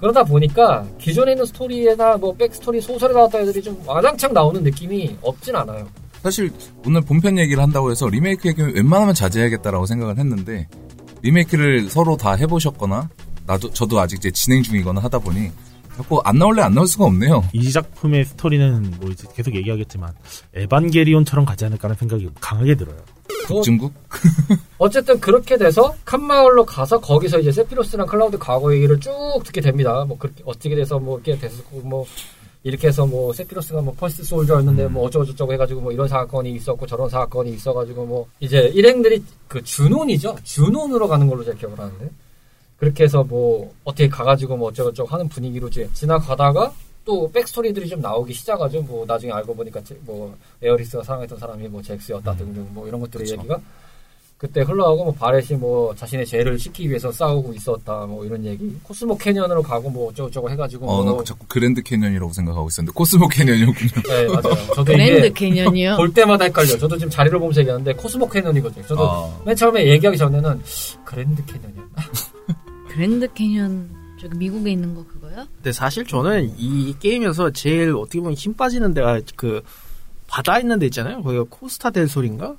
그러다 0.00 0.24
보니까 0.24 0.86
기존에 0.98 1.32
있는 1.32 1.44
스토리나 1.44 2.16
뭐 2.16 2.34
backstory 2.34 2.80
소설에 2.80 3.12
나왔던 3.12 3.42
애들이 3.42 3.62
좀 3.62 3.80
와장창 3.86 4.32
나오는 4.32 4.62
느낌이 4.62 5.18
없진 5.22 5.54
않아요. 5.56 5.86
사실 6.22 6.50
오늘 6.86 7.00
본편 7.02 7.38
얘기를 7.38 7.62
한다고 7.62 7.90
해서 7.90 8.08
리메이크 8.08 8.48
얘기는 8.48 8.74
웬만하면 8.74 9.14
자제해야겠다라고 9.14 9.86
생각을 9.86 10.18
했는데 10.18 10.68
리메이크를 11.22 11.88
서로 11.90 12.16
다 12.16 12.32
해보셨거나 12.32 13.08
나도 13.46 13.70
저도 13.70 14.00
아직 14.00 14.16
이제 14.16 14.30
진행 14.30 14.62
중이거나 14.62 15.00
하다 15.02 15.18
보니 15.18 15.50
자꾸 15.96 16.20
안 16.24 16.38
나올래야 16.38 16.62
안 16.62 16.74
나올 16.74 16.86
수가 16.86 17.04
없네요. 17.04 17.44
이 17.52 17.70
작품의 17.70 18.24
스토리는 18.24 18.94
뭐 19.00 19.10
이제 19.10 19.26
계속 19.34 19.54
얘기하겠지만 19.54 20.12
에반게리온처럼 20.54 21.44
가지 21.44 21.64
않을까라는 21.66 21.98
생각이 21.98 22.28
강하게 22.40 22.74
들어요. 22.74 22.96
북중국 23.46 23.92
어쨌든 24.78 25.20
그렇게 25.20 25.56
돼서 25.56 25.94
캄 26.04 26.22
마을로 26.22 26.64
가서 26.64 27.00
거기서 27.00 27.40
이제 27.40 27.52
세피로스랑 27.52 28.06
클라우드 28.06 28.38
과거 28.38 28.74
얘기를 28.74 28.98
쭉 29.00 29.12
듣게 29.44 29.60
됩니다. 29.60 30.04
뭐 30.06 30.16
그렇게 30.18 30.42
어떻게 30.44 30.74
돼서 30.74 30.98
뭐 30.98 31.20
이렇게 31.24 31.38
돼서 31.40 31.62
뭐 31.82 32.06
이렇게 32.62 32.88
해서 32.88 33.06
뭐 33.06 33.32
세피로스가 33.32 33.80
뭐 33.80 33.94
first 33.98 34.22
soldier였는데 34.24 34.88
뭐 34.88 35.04
어쩌고저쩌고 35.06 35.52
해가지고 35.54 35.80
뭐 35.80 35.92
이런 35.92 36.06
사건이 36.08 36.52
있었고 36.52 36.86
저런 36.86 37.08
사건이 37.08 37.50
있어가지고 37.52 38.04
뭐 38.04 38.26
이제 38.40 38.70
일행들이 38.74 39.22
그 39.48 39.62
주논이죠. 39.62 40.36
주논으로 40.42 41.08
가는 41.08 41.26
걸로 41.26 41.42
제가 41.44 41.56
기억을 41.56 41.78
하는데 41.78 42.10
그렇게 42.76 43.04
해서 43.04 43.22
뭐 43.24 43.72
어떻게 43.84 44.08
가가지고 44.08 44.56
뭐 44.56 44.68
어쩌고저쩌고 44.68 45.08
하는 45.08 45.28
분위기로 45.28 45.68
이제 45.68 45.88
지나가다가 45.94 46.72
또 47.10 47.28
backstory들이 47.32 47.88
좀 47.88 48.00
나오기 48.00 48.32
시작하죠. 48.32 48.82
뭐 48.82 49.04
나중에 49.04 49.32
알고 49.32 49.52
보니까 49.56 49.82
제- 49.82 49.98
뭐 50.06 50.32
에어리스가 50.62 51.02
사랑했던 51.02 51.40
사람이 51.40 51.66
뭐 51.66 51.82
잭스였다 51.82 52.36
등등 52.36 52.68
뭐 52.70 52.86
이런 52.86 53.00
것들의 53.00 53.26
그쵸. 53.26 53.36
얘기가 53.36 53.58
그때 54.38 54.60
흘러가고 54.60 55.04
뭐 55.06 55.12
바렛이 55.12 55.58
뭐 55.58 55.92
자신의 55.96 56.24
죄를 56.24 56.56
씻기 56.56 56.88
위해서 56.88 57.10
싸우고 57.10 57.52
있었다 57.54 58.06
뭐 58.06 58.24
이런 58.24 58.44
얘기 58.44 58.72
코스모 58.84 59.18
캐년으로 59.18 59.60
가고 59.60 59.90
뭐 59.90 60.10
어쩌고저쩌고 60.10 60.50
해가지고 60.50 60.88
어, 60.88 61.02
뭐나 61.02 61.24
자꾸 61.24 61.44
그랜드 61.48 61.82
캐년이라고 61.82 62.32
생각하고 62.32 62.68
있었는데 62.68 62.94
코스모 62.94 63.26
캐년이었군요. 63.26 63.90
네 64.06 64.26
맞아요 64.28 64.66
저도 64.76 64.84
그랜드 64.84 65.32
캐년이요. 65.32 65.96
볼 65.96 66.14
때마다 66.14 66.44
헷갈려 66.44 66.68
저도 66.78 66.96
지금 66.96 67.10
자리를 67.10 67.36
보면서 67.40 67.60
얘기하는데 67.60 67.92
코스모 67.94 68.28
캐년이거든요 68.28 68.86
저도 68.86 69.10
아, 69.10 69.42
맨 69.44 69.56
처음에 69.56 69.84
얘기하기 69.84 70.16
전에는 70.16 70.60
그랜드 71.04 71.44
캐년이었나 71.44 72.02
그랜드 72.88 73.32
캐년 73.34 73.90
저기 74.20 74.38
미국에 74.38 74.70
있는 74.70 74.94
거 74.94 75.04
그거 75.04 75.19
요? 75.36 75.46
근데 75.56 75.72
사실 75.72 76.04
저는 76.06 76.54
이 76.58 76.94
게임에서 76.98 77.50
제일 77.50 77.94
어떻게 77.94 78.18
보면 78.20 78.34
힘 78.34 78.54
빠지는 78.54 78.94
데가 78.94 79.20
그 79.36 79.62
바다 80.26 80.58
있는 80.58 80.78
데 80.78 80.86
있잖아요. 80.86 81.22
거기가 81.22 81.44
코스타 81.48 81.90
델 81.90 82.08
솔인가? 82.08 82.54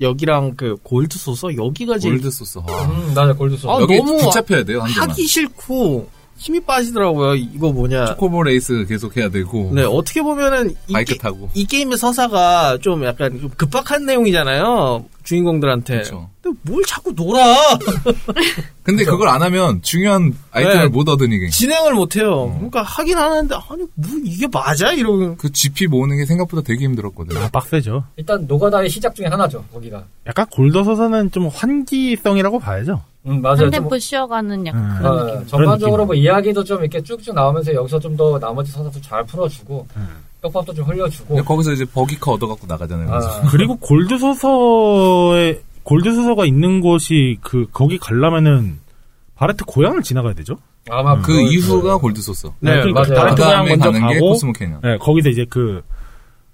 여기랑 0.00 0.54
그 0.56 0.76
골드 0.82 1.18
소서 1.18 1.56
여기가 1.56 1.98
제일 1.98 2.14
골드 2.16 2.30
소서. 2.30 2.58
아, 2.58 2.82
음 2.84 3.14
맞아 3.14 3.32
골드소 3.32 3.70
아, 3.70 3.80
여기 3.80 3.96
너무 3.96 4.18
붙잡혀야 4.18 4.64
돼요 4.64 4.82
한. 4.82 4.90
하기 5.08 5.24
싫고 5.24 6.10
힘이 6.36 6.60
빠지더라고요. 6.60 7.34
이거 7.36 7.72
뭐냐? 7.72 8.04
초코보 8.08 8.44
레이스 8.46 8.84
계속 8.86 9.16
해야 9.16 9.30
되고 9.30 9.70
네 9.74 9.84
어떻게 9.84 10.20
보면은 10.20 10.74
이, 10.86 10.92
바이크 10.92 11.14
게- 11.14 11.18
타고. 11.18 11.48
이 11.54 11.64
게임의 11.64 11.96
서사가 11.96 12.78
좀 12.82 13.04
약간 13.04 13.40
좀 13.40 13.48
급박한 13.56 14.04
내용이잖아요. 14.04 15.06
주인공들한테. 15.26 15.94
그렇죠. 15.94 16.30
근데 16.40 16.58
뭘 16.62 16.82
자꾸 16.84 17.12
놀아? 17.12 17.42
근데 18.82 19.04
그걸 19.04 19.28
안 19.28 19.42
하면 19.42 19.82
중요한 19.82 20.32
아이템을 20.52 20.82
네. 20.84 20.88
못 20.88 21.08
얻으니 21.08 21.50
진행을 21.50 21.94
못 21.94 22.16
해요. 22.16 22.32
어. 22.42 22.54
그러니까 22.54 22.82
하긴 22.82 23.18
하는데 23.18 23.54
아니 23.54 23.82
뭐 23.94 24.10
이게 24.24 24.46
맞아 24.46 24.92
이러고. 24.92 25.36
그 25.36 25.50
GP 25.50 25.88
모으는 25.88 26.16
게 26.16 26.24
생각보다 26.24 26.62
되게 26.62 26.84
힘들었거든요. 26.84 27.38
아 27.40 27.48
빡세죠. 27.48 28.04
일단 28.16 28.46
노가다의 28.46 28.88
시작 28.88 29.14
중에 29.14 29.26
하나죠 29.26 29.64
거기가 29.72 30.04
약간 30.26 30.46
골드 30.50 30.82
소서는 30.82 31.30
좀 31.32 31.48
환기성이라고 31.48 32.58
봐야죠. 32.60 33.02
음 33.26 33.42
맞아요 33.42 33.54
한좀 33.54 33.70
템포 33.70 33.98
쉬어가는 33.98 34.66
약간 34.68 34.82
음. 34.84 34.98
그런 34.98 35.18
어, 35.18 35.24
느낌. 35.32 35.46
전반적으로 35.48 35.92
그런 35.96 36.06
뭐 36.06 36.14
이야기도 36.14 36.62
좀 36.62 36.78
이렇게 36.80 37.02
쭉쭉 37.02 37.34
나오면서 37.34 37.74
여기서 37.74 37.98
좀 37.98 38.16
더 38.16 38.38
나머지 38.38 38.70
서사도 38.70 39.00
잘 39.02 39.24
풀어주고 39.26 39.86
음. 39.96 40.08
떡밥도 40.48 40.74
좀 40.74 40.84
흘려주고 40.86 41.42
거기서 41.44 41.72
이제 41.72 41.84
버기카 41.84 42.32
얻어갖고 42.32 42.66
나가잖아요. 42.66 43.12
아, 43.12 43.42
그리고 43.50 43.76
골드 43.76 44.68
소서에 44.68 45.60
골드 45.82 46.11
소서가 46.11 46.44
있는 46.46 46.80
곳이 46.80 47.38
그 47.42 47.66
거기 47.72 47.98
가려면은 47.98 48.78
바레트 49.36 49.64
고향을 49.64 50.02
지나가야 50.02 50.34
되죠. 50.34 50.58
아마 50.88 51.16
그 51.20 51.28
그걸- 51.32 51.52
이후가 51.52 51.98
골드 51.98 52.22
소서. 52.22 52.46
네, 52.60 52.72
그러니까 52.80 53.00
맞아요. 53.02 53.14
바레트 53.14 53.42
그 53.42 53.48
고향 53.48 53.66
먼저 53.66 53.92
가고 53.92 54.20
코스모 54.20 54.52
캐년. 54.52 54.80
네, 54.82 54.96
거기서 54.98 55.28
이제 55.30 55.44
그 55.48 55.82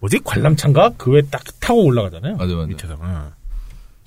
뭐지 0.00 0.18
관람차인가 0.25 0.90
그 0.96 1.11
외 1.12 1.22
딱 1.30 1.42
타고 1.61 1.84
올라가잖아요. 1.84 2.37
맞아, 2.37 2.54
맞아. 2.54 2.66
밑에서. 2.66 2.96
응. 3.02 3.30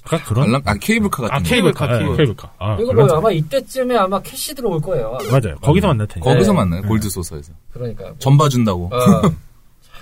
약간 0.05 0.19
그런 0.27 0.47
알람- 0.49 0.61
아 0.67 0.73
케이블카 0.75 1.21
같은 1.23 1.35
아 1.35 1.37
거. 1.39 1.43
케이블카, 1.43 1.87
케이블카, 1.87 1.87
네, 1.87 1.99
케이블카. 1.99 2.17
케이블카. 2.17 2.51
아, 2.59 2.75
그리고 2.75 2.93
뭐 2.93 3.17
아마 3.17 3.31
이때쯤에 3.31 3.95
아마 3.97 4.21
캐시 4.21 4.53
들어올 4.53 4.79
거예요. 4.81 5.17
맞아요. 5.31 5.55
거기서 5.61 5.87
만날 5.87 6.05
테니까. 6.07 6.29
거기서 6.31 6.51
네. 6.51 6.57
만나요. 6.57 6.81
네. 6.81 6.87
골드 6.87 7.09
소서에서. 7.09 7.53
그러니까 7.71 8.13
전 8.19 8.37
봐준다고. 8.37 8.85
어, 8.93 9.21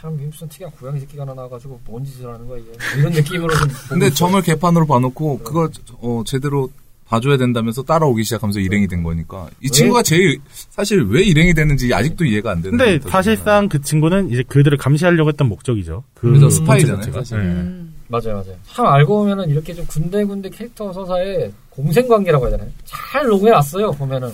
참 0.03 0.17
무슨 0.17 0.49
특이한 0.49 0.69
고양이 0.73 0.99
새끼가 0.99 1.21
하나 1.21 1.33
나와가지고 1.33 1.79
뭔 1.85 2.03
짓을 2.03 2.27
하는 2.27 2.45
거야 2.45 2.59
이게 2.59 2.71
이런 2.99 3.13
느낌으로 3.13 3.55
좀. 3.55 3.69
근데 3.87 4.09
점을 4.09 4.39
개판으로 4.41 4.85
봐놓고 4.85 5.39
그걸 5.39 5.69
어, 6.01 6.23
제대로 6.25 6.69
봐줘야 7.05 7.37
된다면서 7.37 7.83
따라오기 7.83 8.25
시작하면서 8.25 8.59
일행이 8.59 8.89
된 8.89 9.01
거니까 9.01 9.49
이 9.61 9.69
친구가 9.69 10.03
제일 10.03 10.41
사실 10.49 11.03
왜 11.03 11.23
일행이 11.23 11.53
됐는지 11.53 11.93
아직도 11.93 12.25
이해가 12.25 12.51
안 12.51 12.61
되는. 12.61 12.77
근데. 12.77 12.99
사실상 13.09 13.69
그 13.69 13.81
친구는 13.81 14.29
이제 14.29 14.43
그들을 14.45 14.77
감시하려고 14.77 15.29
했던 15.29 15.47
목적이죠. 15.47 16.03
그 16.15 16.27
그래서 16.27 16.49
스파이잖아요. 16.49 17.13
사실. 17.13 17.37
네. 17.37 17.45
음. 17.45 17.95
맞아요, 18.09 18.33
맞아요. 18.33 18.57
참 18.73 18.85
알고 18.87 19.19
보면은 19.19 19.49
이렇게 19.49 19.73
좀 19.73 19.85
군데군데 19.87 20.49
캐릭터 20.49 20.91
서사에 20.91 21.49
공생 21.69 22.09
관계라고 22.09 22.45
해야 22.49 22.57
되나요? 22.57 22.69
잘 22.83 23.25
녹여놨어요 23.25 23.91
보면은. 23.93 24.33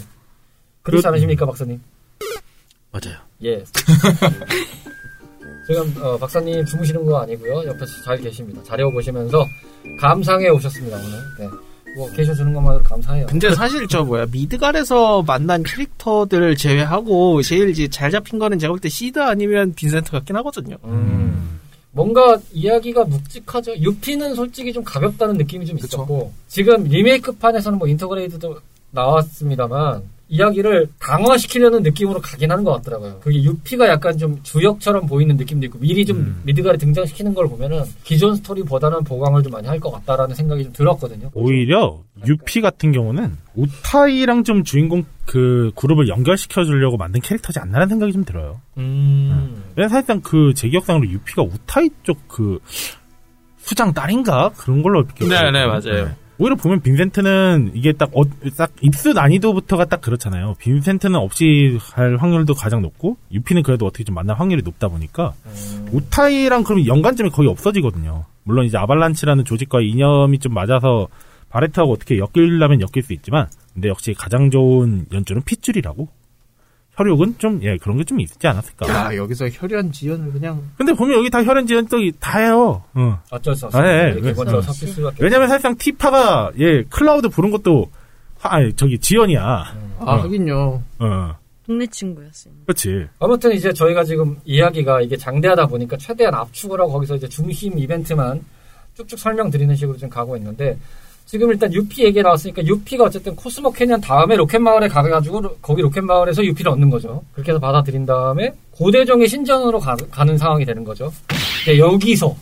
그렇지 0.82 1.04
그- 1.04 1.10
않으십니까, 1.10 1.46
박사님? 1.46 1.80
맞아요. 2.92 3.20
예. 3.44 3.64
지금 5.70 5.94
어, 6.02 6.18
박사님 6.18 6.66
주무시는 6.66 7.06
거 7.06 7.20
아니고요. 7.22 7.64
옆에서 7.68 8.02
잘 8.04 8.18
계십니다. 8.20 8.60
자려 8.64 8.90
보시면서 8.90 9.46
감상해 10.00 10.50
오셨습니다 10.50 10.98
오늘. 10.98 11.20
네. 11.38 11.48
뭐 11.96 12.10
계셔주는 12.12 12.52
것만으로 12.54 12.84
감사해요. 12.84 13.28
근데 13.28 13.54
사실 13.54 13.88
저 13.88 14.04
뭐야 14.04 14.26
미드갈에서 14.32 15.22
만난 15.24 15.62
캐릭터들 15.62 16.56
제외하고 16.56 17.44
제일 17.44 17.70
이제 17.70 17.88
잘 17.88 18.10
잡힌 18.10 18.40
거는 18.40 18.58
제가 18.58 18.72
볼 18.74 18.80
때 18.80 18.90
시드 18.90 19.20
아니면 19.20 19.74
빈센트 19.76 20.10
같긴 20.12 20.36
하거든요. 20.38 20.76
음. 20.86 21.60
뭔가 21.92 22.40
이야기가 22.52 23.04
묵직하죠. 23.06 23.76
유피는 23.78 24.34
솔직히 24.36 24.74
좀 24.74 24.84
가볍다는 24.84 25.38
느낌이 25.38 25.68
좀. 25.68 25.78
있었고 25.78 26.32
지금 26.48 26.84
리메이크 26.84 27.34
판에서는 27.34 27.78
뭐 27.78 27.88
인터그레이드도 27.88 28.58
나왔습니다만 28.92 30.02
이야기를 30.32 30.90
강화시키려는 31.00 31.82
느낌으로 31.82 32.22
가긴 32.22 32.52
하는 32.52 32.64
것 32.64 32.72
같더라고요. 32.74 33.20
그게 33.20 33.42
유피가 33.44 33.88
약간 33.88 34.16
좀 34.18 34.40
주역처럼 34.44 35.08
보이는 35.08 35.36
느낌도 35.36 35.66
있고 35.66 35.80
미리 35.80 36.06
좀 36.06 36.18
음. 36.18 36.42
미드갈에 36.46 36.78
등장시키는 36.78 37.34
걸 37.34 37.48
보면은 37.50 37.84
기존 38.04 38.36
스토리보다는 38.36 39.04
보강을 39.04 39.42
좀 39.44 39.52
많이 39.52 39.68
할 39.68 39.80
것 39.80 39.90
같다라는 39.92 40.36
생각이 40.36 40.64
좀 40.66 40.74
들었거든요. 40.74 41.32
오히려 41.34 42.00
유피 42.28 42.62
같은 42.62 42.92
경우는 42.92 43.38
우타이랑 43.56 44.44
좀 44.44 44.64
주인공 44.64 45.04
그 45.26 45.72
그룹을 45.76 46.08
연결시켜 46.10 46.64
주려고 46.64 46.98
만든 46.98 47.22
캐릭터지 47.22 47.60
않나라는 47.60 47.88
생각이 47.90 48.12
좀 48.14 48.24
들어요. 48.24 48.62
음. 48.78 49.64
왜냐면 49.76 49.90
사실상 49.90 50.22
그 50.22 50.54
제 50.54 50.70
기억상으로 50.70 51.08
유피가 51.10 51.42
우타이 51.42 51.90
쪽 52.04 52.18
그 52.28 52.60
수장 53.58 53.94
딸인가 53.94 54.50
그런 54.58 54.82
걸로 54.82 55.02
이렇게 55.02 55.26
네, 55.26 55.30
기억해요. 55.30 55.52
네, 55.52 55.66
맞아요. 55.66 56.12
오히려 56.40 56.56
보면 56.56 56.82
빈센트는 56.82 57.72
이게 57.76 57.92
딱, 57.92 58.10
어, 58.14 58.24
딱 58.58 58.72
입수 58.82 59.12
난이도부터가 59.12 59.86
딱 59.86 60.00
그렇잖아요. 60.00 60.56
빈센트는 60.58 61.20
없이 61.20 61.78
할 61.94 62.16
확률도 62.16 62.54
가장 62.54 62.82
높고 62.82 63.18
유피는 63.32 63.62
그래도 63.62 63.86
어떻게 63.86 64.06
좀 64.06 64.16
만날 64.16 64.40
확률이 64.40 64.62
높다 64.64 64.88
보니까 64.88 65.34
음. 65.46 65.90
우타이랑 65.92 66.64
그럼 66.64 66.88
연관점이 66.88 67.30
거의 67.30 67.50
없어지거든요. 67.50 68.24
물론 68.44 68.66
이제 68.66 68.78
아발란치라는 68.78 69.44
조직과 69.44 69.82
이념이 69.82 70.40
좀 70.40 70.54
맞아서 70.54 71.10
바레트하고 71.50 71.92
어떻게 71.92 72.18
엮이려면 72.18 72.80
엮일 72.82 73.04
수 73.04 73.12
있지만 73.14 73.48
근데 73.74 73.90
역시 73.90 74.14
가장 74.14 74.50
좋은 74.50 75.08
연줄은 75.12 75.42
핏줄이라고 75.42 76.08
혈육은 77.00 77.36
좀 77.38 77.60
예 77.64 77.78
그런 77.78 77.98
게 77.98 78.04
좀 78.04 78.20
있지 78.20 78.46
않았을까 78.46 78.88
야 78.90 79.16
여기서 79.16 79.48
혈연 79.50 79.92
지연을 79.92 80.32
그냥 80.34 80.62
근데 80.78 80.92
보면 80.94 81.18
여기 81.18 81.30
다 81.30 81.42
혈연지연 81.44 81.88
또다 81.88 82.40
해요 82.40 82.84
어. 82.94 83.22
어쩔 83.32 83.56
수 83.56 83.66
아, 83.66 83.68
없어요. 83.68 83.88
예, 83.88 84.04
이렇게 84.12 84.22
그래서- 84.22 84.44
먼저 84.44 84.62
섞일 84.62 84.94
수밖에 84.94 85.24
왜냐면 85.24 85.48
사실상 85.48 85.76
티파가 85.78 86.52
예 86.60 86.84
클라우드 86.84 87.30
부른 87.30 87.52
것도 87.52 87.90
하- 88.40 88.56
아니 88.58 88.74
저기 88.76 88.98
지연이야 89.00 89.42
아 89.44 89.76
어. 90.00 90.12
하긴요. 90.22 90.84
어 91.00 91.36
동네 91.66 91.86
친구였어요. 91.88 92.54
그렇지 92.66 93.08
아무튼 93.20 93.52
이제 93.54 93.72
저희가 93.72 94.04
지금 94.04 94.38
이야기가 94.46 95.02
이게 95.02 95.16
장대하다 95.16 95.68
보니까 95.68 95.98
최대한 95.98 96.34
압축을 96.34 96.80
하고 96.82 96.92
거기서 96.94 97.16
이제 97.16 97.28
중심 97.28 97.78
이벤트만 97.78 98.44
쭉쭉 98.96 99.18
설명드리는 99.20 99.76
식으로 99.76 99.96
지금 99.98 100.10
가고 100.10 100.36
있는데 100.38 100.78
지금 101.30 101.52
일단 101.52 101.72
UP 101.72 102.04
얘기 102.04 102.24
나왔으니까 102.24 102.66
UP가 102.66 103.04
어쨌든 103.04 103.36
코스모 103.36 103.72
캐년 103.72 104.02
다음에 104.02 104.36
로켓 104.36 104.58
마을에 104.58 104.88
가가지고 104.88 105.58
거기 105.62 105.84
로켓 105.84 106.02
마을에서 106.02 106.44
UP를 106.44 106.72
얻는 106.72 106.90
거죠. 106.90 107.24
그렇게 107.34 107.52
해서 107.52 107.60
받아들인 107.60 108.04
다음에 108.04 108.52
고대종의 108.72 109.28
신전으로 109.28 109.80
가, 109.80 109.96
는 110.26 110.40
상황이 110.40 110.66
되는 110.66 110.84
거죠. 110.84 111.14
네, 111.68 111.78
여기서 111.78 112.36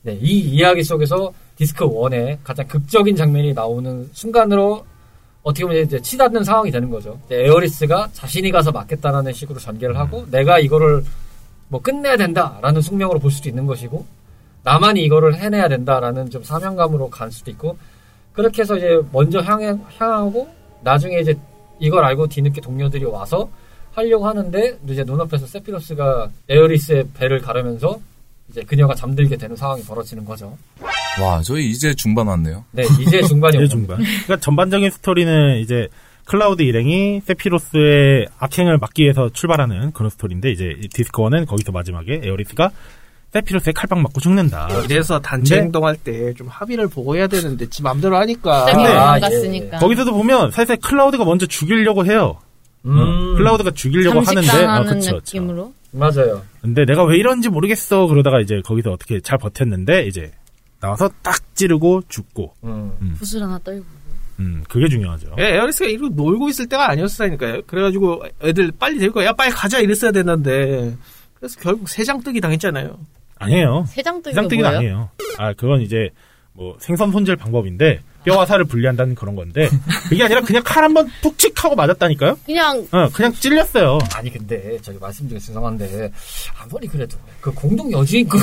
네, 0.00 0.18
이 0.22 0.38
이야기 0.38 0.82
속에서 0.82 1.30
디스크 1.56 1.84
1의 1.84 2.38
가장 2.42 2.66
극적인 2.66 3.14
장면이 3.14 3.52
나오는 3.52 4.08
순간으로 4.14 4.86
어떻게 5.42 5.66
보면 5.66 5.84
이제 5.84 6.00
치닫는 6.00 6.42
상황이 6.42 6.70
되는 6.70 6.88
거죠. 6.88 7.20
에어리스가 7.30 8.08
자신이 8.14 8.50
가서 8.52 8.72
막겠다라는 8.72 9.34
식으로 9.34 9.58
전개를 9.58 9.98
하고 9.98 10.24
내가 10.30 10.58
이거를 10.58 11.04
뭐 11.68 11.82
끝내야 11.82 12.16
된다라는 12.16 12.80
숙명으로 12.80 13.18
볼 13.18 13.30
수도 13.30 13.50
있는 13.50 13.66
것이고 13.66 14.06
나만이 14.62 15.04
이거를 15.04 15.36
해내야 15.36 15.68
된다라는 15.68 16.30
좀 16.30 16.42
사명감으로 16.42 17.10
갈 17.10 17.30
수도 17.30 17.50
있고 17.50 17.76
그렇게 18.40 18.62
해서 18.62 18.74
이제 18.74 18.98
먼저 19.12 19.40
향해, 19.40 19.74
향하고 19.98 20.48
나중에 20.82 21.18
이제 21.20 21.34
이걸 21.78 22.02
알고 22.02 22.26
뒤늦게 22.28 22.62
동료들이 22.62 23.04
와서 23.04 23.50
하려고 23.92 24.26
하는데 24.26 24.78
이제 24.88 25.04
눈앞에서 25.04 25.46
세피로스가 25.46 26.30
에어리스의 26.48 27.08
배를 27.12 27.40
가르면서 27.40 28.00
이제 28.48 28.62
그녀가 28.62 28.94
잠들게 28.94 29.36
되는 29.36 29.54
상황이 29.54 29.82
벌어지는 29.82 30.24
거죠. 30.24 30.56
와, 31.20 31.42
저희 31.42 31.68
이제 31.68 31.94
중반 31.94 32.28
왔네요. 32.28 32.64
네, 32.72 32.84
이제 33.02 33.20
중반이 33.28 33.58
이제 33.58 33.68
중반. 33.68 33.98
그러니까 33.98 34.38
전반적인 34.38 34.90
스토리는 34.90 35.58
이제 35.58 35.88
클라우드 36.24 36.62
일행이 36.62 37.20
세피로스의 37.20 38.28
악행을 38.38 38.78
막기 38.78 39.02
위해서 39.02 39.28
출발하는 39.28 39.92
그런 39.92 40.08
스토리인데 40.08 40.50
이제 40.50 40.74
이 40.80 40.88
디스크 40.88 41.20
one은 41.20 41.44
거기서 41.44 41.72
마지막에 41.72 42.22
에어리스가 42.24 42.70
세피로스의 43.32 43.72
칼빵 43.74 44.02
맞고 44.02 44.20
죽는다. 44.20 44.68
이래서 44.84 45.20
단체 45.20 45.54
근데- 45.54 45.64
행동할 45.66 45.96
때 45.96 46.34
좀 46.34 46.48
합의를 46.48 46.88
보고 46.88 47.16
해야 47.16 47.26
되는데 47.28 47.66
지 47.68 47.82
맘대로 47.82 48.16
하니까 48.16 48.64
근데- 48.66 48.88
아, 48.88 49.14
도망갔으니까. 49.20 49.78
거기서도 49.78 50.12
보면 50.12 50.50
사실 50.50 50.76
클라우드가 50.76 51.24
먼저 51.24 51.46
죽이려고 51.46 52.04
해요. 52.06 52.38
음, 52.86 52.98
어, 52.98 53.36
클라우드가 53.36 53.70
죽이려고 53.72 54.20
하는데 54.20 54.48
아, 54.66 54.82
그쵸, 54.82 54.94
그쵸. 54.94 55.16
느낌으로. 55.16 55.72
맞아요. 55.92 56.42
근데 56.62 56.84
내가 56.84 57.04
왜 57.04 57.16
이런지 57.18 57.48
모르겠어 57.48 58.06
그러다가 58.06 58.40
이제 58.40 58.60
거기서 58.64 58.90
어떻게 58.92 59.20
잘 59.20 59.38
버텼는데 59.38 60.06
이제 60.06 60.32
나와서 60.80 61.10
딱 61.22 61.54
찌르고 61.54 62.02
죽고 62.08 62.54
음. 62.64 63.14
구슬 63.18 63.42
하나 63.42 63.58
떨고. 63.58 63.84
음 64.38 64.64
그게 64.68 64.88
중요하죠. 64.88 65.34
예, 65.38 65.56
에어리스가 65.56 65.90
이러고 65.90 66.14
놀고 66.14 66.48
있을 66.48 66.66
때가 66.68 66.88
아니었으니까요. 66.90 67.62
그래가지고 67.66 68.22
애들 68.42 68.72
빨리 68.78 68.98
데리고 68.98 69.22
야 69.24 69.32
빨리 69.34 69.50
가자 69.50 69.80
이랬어야 69.80 70.12
됐는데 70.12 70.96
그래서 71.34 71.60
결국 71.60 71.88
세 71.88 72.04
장 72.04 72.22
뜨기 72.22 72.40
당했잖아요. 72.40 72.96
아니에요. 73.40 73.84
세장뜨기가 73.88 74.30
해장뜨기는 74.30 74.70
뭐예요? 74.70 74.78
아니에요. 74.78 75.10
아 75.38 75.52
그건 75.54 75.80
이제 75.80 76.10
뭐 76.52 76.76
생선 76.80 77.10
손질 77.12 77.36
방법인데 77.36 78.00
뼈와 78.24 78.44
살을 78.44 78.66
분리한다는 78.66 79.14
그런 79.14 79.34
건데 79.34 79.70
그게 80.10 80.22
아니라 80.22 80.42
그냥 80.42 80.62
칼 80.62 80.82
한 80.84 80.92
번 80.92 81.08
푹칙 81.22 81.64
하고 81.64 81.74
맞았다니까요. 81.74 82.36
그냥 82.44 82.86
어 82.92 83.08
그냥 83.14 83.32
찔렸어요. 83.32 83.98
아니 84.14 84.30
근데 84.30 84.76
저기 84.82 84.98
말씀드려 84.98 85.40
죄송한데 85.40 86.10
아무리 86.60 86.86
그래도 86.86 87.16
그 87.40 87.50
공동 87.52 87.90
여주인 87.92 88.28
그 88.28 88.38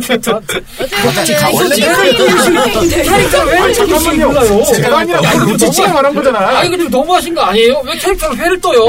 캐릭터한테 0.00 0.58
어쨌든 0.58 1.54
원래 1.54 1.76
캐릭터 1.76 3.44
왜 3.44 3.72
잠깐만요 3.72 4.26
몰라요 4.26 4.64
제가 4.64 4.98
아니라 4.98 5.20
루치치가 5.44 5.92
말한 5.92 6.12
거잖아. 6.14 6.58
아니 6.58 6.70
근데 6.70 6.88
너무하신 6.88 7.32
거 7.34 7.42
아니에요? 7.42 7.82
왜 7.84 7.96
캐릭터를 7.98 8.36
회를 8.36 8.60
떠요? 8.60 8.86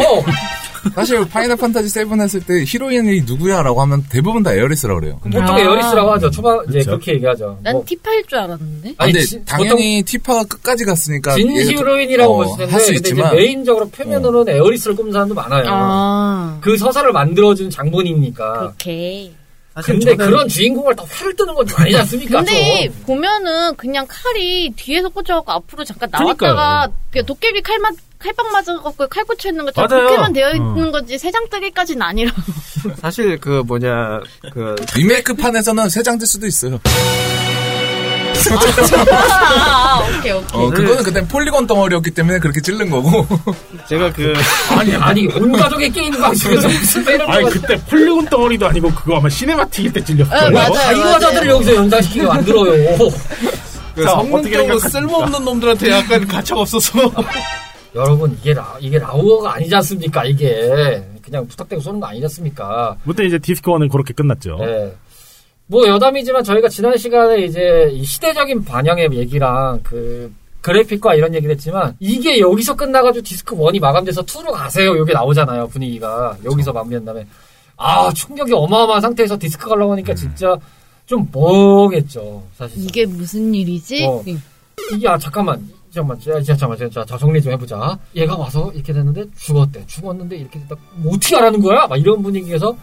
사실 0.95 1.27
파이널 1.29 1.55
판타지 1.57 1.89
7 1.89 2.07
했을 2.21 2.39
때 2.41 2.63
히로인이 2.65 3.21
누구야라고 3.21 3.81
하면 3.81 4.03
대부분 4.09 4.43
다 4.43 4.53
에어리스라고 4.53 4.99
그래요. 4.99 5.19
보통 5.23 5.41
아. 5.43 5.59
에어리스라고 5.59 6.11
하죠 6.13 6.29
초반 6.31 6.59
이제 6.69 6.79
그쵸. 6.79 6.91
그렇게 6.91 7.13
얘기하죠 7.13 7.59
난 7.63 7.73
뭐, 7.73 7.83
티파일 7.85 8.23
줄 8.25 8.37
알았는데. 8.39 8.89
아, 8.97 9.03
아니, 9.03 9.13
근데 9.13 9.25
지- 9.25 9.45
당연히 9.45 10.03
티파가 10.03 10.43
끝까지 10.45 10.85
갔으니까 10.85 11.35
좀- 11.35 11.49
히로인이라고 11.51 12.33
어, 12.33 12.37
보실 12.37 12.57
텐데 12.57 12.71
할수 12.71 12.87
근데 12.93 12.97
있지만 13.09 13.27
이제 13.33 13.35
메인적으로 13.41 13.89
표면으로는 13.89 14.53
에어리스를 14.55 14.95
꼽는 14.95 15.11
사람도 15.13 15.35
많아요 15.35 15.65
아. 15.67 16.57
그 16.61 16.77
서사를 16.77 17.11
만들어준 17.11 17.69
장본이니까 17.69 18.53
그렇게. 18.59 19.31
근데 19.85 20.11
저는 20.11 20.17
그런 20.17 20.47
주인공을 20.49 20.93
다 20.97 21.03
회를 21.21 21.33
뜨는 21.33 21.53
건좀 21.53 21.79
아니지 21.79 21.97
않습니까? 21.99 22.39
근데 22.39 22.87
좀. 22.89 23.03
보면은 23.05 23.73
그냥 23.77 24.05
칼이 24.09 24.69
뒤에서 24.75 25.07
꽂혀갖고 25.07 25.49
앞으로 25.49 25.85
잠깐. 25.85 26.09
나왔다가 26.11 26.89
도깨비 27.25 27.61
칼만 27.61 27.95
칼빵 28.21 28.51
맞아갖고 28.51 29.07
칼 29.07 29.23
꽂혀 29.25 29.49
있는 29.49 29.65
것처럼 29.65 29.89
맞아요. 29.89 30.03
그렇게만 30.05 30.33
되어 30.33 30.47
어. 30.47 30.51
있는 30.51 30.91
거지 30.91 31.17
세 31.17 31.31
장 31.31 31.47
뜨기까지는 31.49 32.01
아니라. 32.01 32.31
사실 33.01 33.37
그 33.39 33.63
뭐냐 33.65 34.19
그 34.53 34.75
리메이크 34.95 35.35
판에서는 35.35 35.89
세 35.89 36.03
장 36.03 36.17
뜰 36.17 36.27
수도 36.27 36.45
있어요. 36.47 36.79
아, 39.11 40.01
오케이 40.19 40.31
오케이. 40.31 40.59
어, 40.61 40.69
그거는 40.69 41.03
그때 41.03 41.25
폴리곤 41.27 41.67
덩어리였기 41.67 42.11
때문에 42.11 42.39
그렇게 42.39 42.59
찔른 42.61 42.89
거고. 42.89 43.25
제가 43.87 44.11
그 44.13 44.33
아니 44.69 44.95
아니 44.95 45.27
온 45.27 45.51
가족의 45.51 45.91
게임 45.91 46.11
방식에서 46.19 46.67
무슨 46.67 47.05
회를 47.05 47.29
아니 47.31 47.49
그때 47.49 47.75
폴리곤 47.85 48.25
덩어리도 48.27 48.67
아니고 48.67 48.91
그거 48.93 49.17
아마 49.17 49.29
시네마틱일 49.29 49.93
때 49.93 50.03
찔렸어요. 50.03 50.49
네, 50.49 50.55
맞아요. 50.55 50.73
자유화자들을 50.73 51.47
여기서 51.49 51.75
연장시키게 51.75 52.25
만들어요 52.25 52.97
그 53.93 54.03
자, 54.05 54.13
어떻게 54.13 54.55
성능적으로? 54.55 54.79
쓸모없는 54.79 55.43
놈들한테 55.45 55.91
약간 55.91 56.25
가차가 56.27 56.61
없어서 56.61 57.11
여러분 57.95 58.37
이게 58.39 58.53
라, 58.53 58.75
이게 58.79 58.97
라우어가 58.97 59.55
아니지 59.55 59.75
않습니까 59.75 60.25
이게? 60.25 61.03
그냥 61.21 61.45
부탁대고 61.47 61.81
쏘는 61.81 61.99
거 61.99 62.07
아니지 62.07 62.25
않습니까? 62.25 62.97
무튼 63.03 63.25
이제 63.25 63.37
디스코어는 63.37 63.89
그렇게 63.89 64.13
끝났죠. 64.13 64.57
네. 64.59 64.93
뭐 65.67 65.87
여담이지만 65.87 66.43
저희가 66.43 66.67
지난 66.69 66.97
시간에 66.97 67.43
이제 67.43 67.89
이 67.93 68.03
시대적인 68.03 68.65
반영의 68.65 69.09
얘기랑 69.13 69.81
그 69.83 70.33
그래픽과 70.61 71.15
이런 71.15 71.33
얘기를 71.33 71.53
했지만 71.55 71.95
이게 71.99 72.39
여기서 72.39 72.75
끝나가지고 72.75 73.23
디스크 73.23 73.55
1이 73.55 73.79
마감돼서 73.79 74.21
2로 74.23 74.51
가세요. 74.51 74.95
이게 74.95 75.13
나오잖아요 75.13 75.67
분위기가. 75.67 76.37
여기서 76.45 76.71
마무리한 76.73 77.05
다음에. 77.05 77.25
아 77.77 78.11
충격이 78.13 78.53
어마어마한 78.53 79.01
상태에서 79.01 79.37
디스크 79.39 79.67
가려고 79.67 79.93
하니까 79.93 80.13
진짜 80.13 80.55
좀 81.07 81.27
멍했죠 81.33 82.43
사실 82.55 82.83
이게 82.83 83.05
무슨 83.07 83.53
일이지? 83.55 84.05
어. 84.05 84.23
이게 84.93 85.07
아 85.09 85.17
잠깐만 85.17 85.67
잠깐만 85.93 86.19
자, 86.19 86.41
자, 86.41 86.55
잠깐만 86.55 86.89
자, 86.89 87.05
자 87.05 87.17
정리 87.17 87.41
좀 87.41 87.51
해보자 87.51 87.97
얘가 88.15 88.35
와서 88.37 88.71
이렇게 88.73 88.93
됐는데 88.93 89.25
죽었대 89.37 89.85
죽었는데 89.87 90.37
이렇게 90.37 90.59
됐다 90.59 90.75
뭐 90.95 91.15
어떻게 91.15 91.35
알아는 91.35 91.61
거야 91.61 91.85
막 91.87 91.97
이런 91.97 92.21
분위기에서 92.23 92.75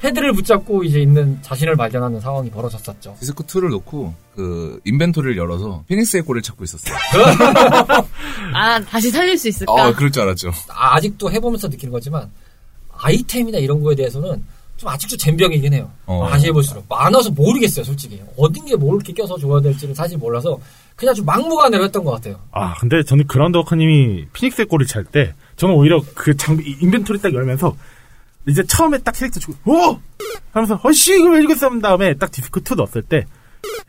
패드를 0.00 0.32
붙잡고 0.32 0.84
이제 0.84 1.00
있는 1.00 1.40
자신을 1.42 1.76
발견하는 1.76 2.20
상황이 2.20 2.50
벌어졌었죠 2.50 3.16
디스크 3.18 3.44
2를 3.44 3.70
놓고 3.70 4.14
그 4.34 4.80
inventory를 4.84 5.36
열어서 5.36 5.84
피닉스의 5.88 6.22
꼬리를 6.22 6.42
찾고 6.42 6.62
있었어요. 6.64 6.96
아 8.54 8.80
다시 8.84 9.10
살릴 9.10 9.36
수 9.36 9.48
있을까? 9.48 9.72
어, 9.72 9.92
그럴 9.92 10.10
줄 10.12 10.22
알았죠. 10.22 10.50
아, 10.68 10.94
아직도 10.96 11.30
해보면서 11.32 11.68
느끼는 11.68 11.92
거지만 11.92 12.30
아이템이나 12.92 13.58
이런 13.58 13.80
거에 13.82 13.94
대해서는 13.94 14.44
좀 14.76 14.88
아직도 14.88 15.16
젬병이긴 15.16 15.74
해요 15.74 15.90
어. 16.06 16.28
다시 16.30 16.46
해볼수록 16.46 16.84
많아서 16.88 17.30
모르겠어요 17.30 17.84
솔직히 17.84 18.22
어딘 18.36 18.64
게 18.64 18.76
뭘 18.76 18.94
이렇게 18.96 19.12
껴서 19.12 19.36
줘야 19.36 19.60
될지는 19.60 19.92
사실 19.94 20.16
몰라서 20.18 20.56
그냥 20.98 21.14
좀 21.14 21.24
막무가내로 21.24 21.84
했던 21.84 22.04
것 22.04 22.10
같아요 22.12 22.40
아 22.50 22.74
근데 22.80 23.02
저는 23.04 23.26
그라운드 23.28 23.56
워커님이 23.56 24.26
피닉스의 24.32 24.66
골을 24.66 24.86
찰 24.86 25.04
때 25.04 25.32
저는 25.56 25.74
오히려 25.74 26.02
그 26.14 26.36
장비 26.36 26.76
인벤토리 26.80 27.20
딱 27.20 27.32
열면서 27.32 27.76
이제 28.46 28.62
처음에 28.64 28.98
딱 28.98 29.12
캐릭터 29.12 29.38
주고 29.38 29.54
오 29.64 29.98
하면서 30.52 30.78
어씨 30.82 31.14
이거 31.20 31.30
왜 31.30 31.38
이렇게 31.38 31.54
싼 31.54 31.80
다음에 31.80 32.14
딱 32.14 32.30
디스크 32.32 32.60
2 32.68 32.74
넣었을 32.74 33.02
때 33.02 33.18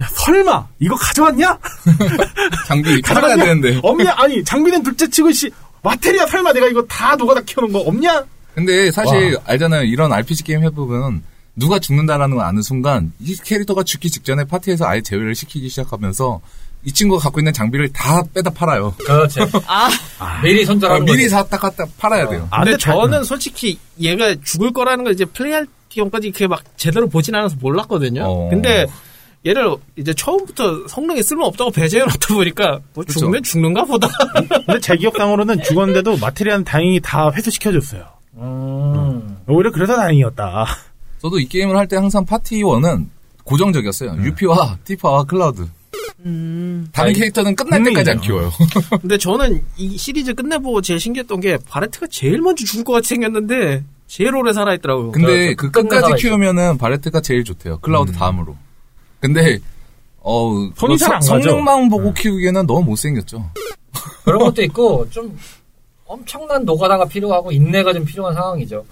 야, 0.02 0.08
설마 0.12 0.68
이거 0.80 0.96
가져왔냐? 0.96 1.58
장비 2.68 3.02
가져가야 3.02 3.36
되는데. 3.38 3.80
없냐? 3.84 4.14
아니 4.18 4.44
장비는 4.44 4.84
둘째 4.84 5.08
치고 5.10 5.32
씨 5.32 5.50
마테리아 5.84 6.26
설마 6.28 6.54
내가 6.54 6.68
이거 6.68 6.84
다 6.86 7.16
노가다 7.16 7.42
키워놓은 7.42 7.72
거 7.74 7.80
없냐? 7.88 8.26
근데 8.56 8.92
사실 8.92 9.38
알잖아요. 9.46 9.84
이런 9.84 10.12
RPG 10.12 10.44
게임 10.44 10.64
해보면 10.64 11.24
누가 11.56 11.80
죽는다라는 11.80 12.36
걸 12.38 12.46
아는 12.46 12.62
순간 12.62 13.14
이 13.20 13.36
캐릭터가 13.36 13.84
죽기 13.84 14.10
직전에 14.10 14.46
파티에서 14.46 14.86
아예 14.86 15.02
제외를 15.02 15.36
시키기 15.36 15.70
시작하면서 15.70 16.42
이 16.86 16.92
친구가 16.92 17.22
갖고 17.24 17.40
있는 17.42 17.52
장비를 17.54 17.92
다 17.92 18.22
빼다 18.34 18.50
팔아요. 18.52 18.94
그렇지 19.06 19.40
아 19.68 19.90
미리 20.42 20.64
아, 20.64 20.66
선전하는 20.66 21.06
미리. 21.06 21.28
샀다 21.28 21.58
갖다 21.58 21.86
팔아야 21.98 22.28
돼요. 22.30 22.48
아, 22.52 22.60
근데 22.60 22.72
근데 22.72 22.84
잘- 22.84 22.96
저는 22.96 23.24
솔직히 23.24 23.78
얘가 24.00 24.34
죽을 24.44 24.72
거라는 24.72 25.04
걸 25.04 25.14
이제 25.14 25.26
플레이할 25.26 25.68
경까지 25.90 26.32
그렇게 26.32 26.48
막 26.48 26.64
제대로 26.78 27.10
보진 27.10 27.36
않아서 27.36 27.56
몰랐거든요. 27.60 28.24
어. 28.24 28.50
근데 28.50 28.86
얘를 29.46 29.76
이제 29.98 30.14
처음부터 30.14 30.88
성능이 30.88 31.22
쓸모없다고 31.24 31.72
배제해 31.72 32.04
놓다 32.06 32.34
보니까 32.34 32.80
뭐 32.94 33.04
그쵸. 33.04 33.20
죽으면 33.20 33.44
죽는가 33.44 33.84
보다. 33.86 34.08
근데 34.66 34.80
제 34.82 34.96
기억상으로는 34.96 35.62
죽었는데도 35.64 36.18
마테리아는 36.18 36.64
다행히 36.66 37.00
다 37.02 37.30
회수시켜줬어요. 37.34 38.06
음. 38.38 39.38
오히려 39.48 39.72
그래서 39.72 39.96
다행이었다. 39.96 40.66
저도 41.22 41.40
이 41.40 41.48
게임을 41.48 41.76
할 41.76 41.88
때 41.88 41.96
항상 41.98 42.26
파티 42.26 42.62
원은 42.64 43.10
고정적이었어요. 43.44 44.16
네. 44.16 44.24
유피와 44.26 44.78
티파와 44.86 45.24
클라우드. 45.24 45.68
음. 46.26 46.88
다른 46.92 47.14
캐릭터는 47.14 47.56
끝날 47.56 47.84
때까지 47.84 48.12
안 48.12 48.18
음. 48.18 48.22
키워요. 48.22 48.52
근데 49.02 49.18
저는 49.18 49.64
이 49.78 49.98
시리즈 49.98 50.34
끝내보고 50.34 50.82
제일 50.82 51.00
신기했던 51.00 51.40
게 51.40 51.58
바레트가 51.68 52.08
제일 52.10 52.42
먼저 52.42 52.66
죽을 52.66 52.84
것 52.84 52.94
같이 52.94 53.10
생겼는데 53.10 53.84
제일 54.08 54.36
오래 54.36 54.52
살아있더라고요. 54.54 55.12
근데 55.12 55.54
그그 55.56 55.72
끝내 55.72 56.02
끝까지. 56.02 56.22
키우면은 56.22 56.78
바레트가 56.78 57.22
제일 57.22 57.44
좋대요. 57.44 57.80
클라우드 57.80 58.12
음. 58.12 58.16
다음으로. 58.16 58.58
근데 59.20 59.60
어 60.20 60.52
손이 60.76 60.98
잘안 60.98 61.20
가죠. 61.20 61.28
성능만 61.50 61.90
보고 61.90 62.10
음. 62.10 62.14
키우기에는 62.14 62.68
너무 62.68 62.84
못생겼죠. 62.84 63.50
그런 64.26 64.40
것도 64.40 64.62
있고 64.64 65.10
좀 65.10 65.38
엄청난 66.06 66.66
노가다가 66.66 67.06
필요하고 67.06 67.52
인내가 67.52 67.94
좀 67.94 68.04
필요한 68.04 68.34
상황이죠. 68.34 68.84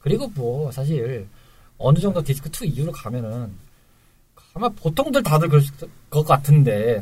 그리고 0.00 0.30
뭐 0.34 0.70
사실 0.70 1.26
어느 1.78 1.98
정도 1.98 2.22
디스크 2.22 2.50
2 2.62 2.68
이후로 2.68 2.92
가면은 2.92 3.50
아마 4.58 4.68
보통들 4.70 5.22
다들 5.22 5.48
그럴 5.48 5.62
것 6.10 6.26
같은데 6.26 7.00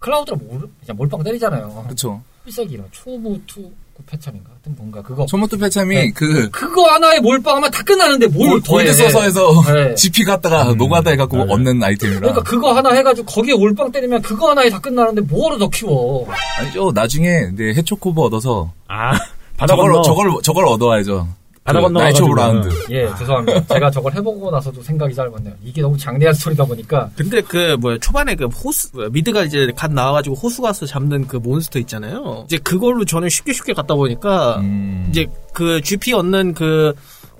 클라우드로 0.00 0.36
몰, 0.36 0.60
그냥 0.80 0.96
몰빵 0.96 1.22
때리잖아요. 1.22 1.84
그렇죠. 1.84 2.20
필살기 2.44 2.74
이런 2.74 2.86
초보 2.90 3.38
투 3.46 3.70
패참인가 4.04 4.50
하여튼 4.50 4.74
뭔가 4.76 5.00
그거 5.00 5.26
초모토 5.26 5.58
패참이 5.58 5.94
네. 5.94 6.10
그 6.12 6.50
그거 6.50 6.88
하나에 6.90 7.20
몰빵하면 7.20 7.70
다 7.70 7.84
끝나는데 7.84 8.26
뭘 8.26 8.48
골- 8.60 8.60
골드 8.62 8.92
서서에서 8.94 9.62
네. 9.72 9.94
GP 9.94 10.24
갖다가 10.24 10.72
음. 10.72 10.76
노가다 10.76 11.10
해갖고 11.10 11.36
맞아요. 11.36 11.52
얻는 11.52 11.80
아이템이라. 11.84 12.18
그러니까 12.18 12.42
그거 12.42 12.72
하나 12.72 12.90
해가지고 12.94 13.26
거기에 13.26 13.54
몰빵 13.54 13.92
때리면 13.92 14.22
그거 14.22 14.50
하나에 14.50 14.70
다 14.70 14.80
끝나는데 14.80 15.20
뭐하러 15.20 15.58
더 15.58 15.68
키워 15.68 16.26
아니죠. 16.58 16.90
나중에 16.92 17.50
이제 17.54 17.74
해초코보 17.76 18.20
얻어서 18.22 18.72
아, 18.88 19.12
저걸. 19.68 20.02
저걸 20.02 20.42
저걸 20.42 20.66
얻어야죠. 20.66 21.28
바다 21.64 21.78
그 21.78 21.84
건너 21.84 22.00
Knights 22.00 22.22
of. 22.22 22.34
Round. 22.34 22.68
예 22.90 23.08
죄송합니다 23.18 23.74
제가 23.74 23.90
저걸 23.90 24.14
해보고 24.14 24.50
나서도 24.50 24.82
생각이 24.82 25.14
짧았네요 25.14 25.54
이게 25.62 25.80
너무 25.80 25.96
장대한 25.96 26.34
스토리다 26.34 26.64
보니까 26.64 27.10
근데 27.16 27.40
그 27.40 27.76
뭐야 27.80 27.98
초반에 27.98 28.34
그 28.34 28.46
호수 28.46 28.88
미드갈 29.12 29.44
이제 29.44 29.70
갓 29.76 29.92
나와가지고 29.92 30.34
호수 30.34 30.60
가서 30.62 30.86
잡는 30.86 31.26
그 31.28 31.36
몬스터 31.36 31.78
있잖아요. 31.80 32.44
이제 32.46 32.58
그걸로 32.58 33.04
저는 33.04 33.28
쉽게 33.28 33.52
쉽게 33.52 33.74
갔다 33.74 33.94
보니까 33.94 34.56
음. 34.58 35.06
이제 35.10 35.26
그 35.52 35.80
GP 35.82 36.14
얻는 36.14 36.54
그 36.54 36.94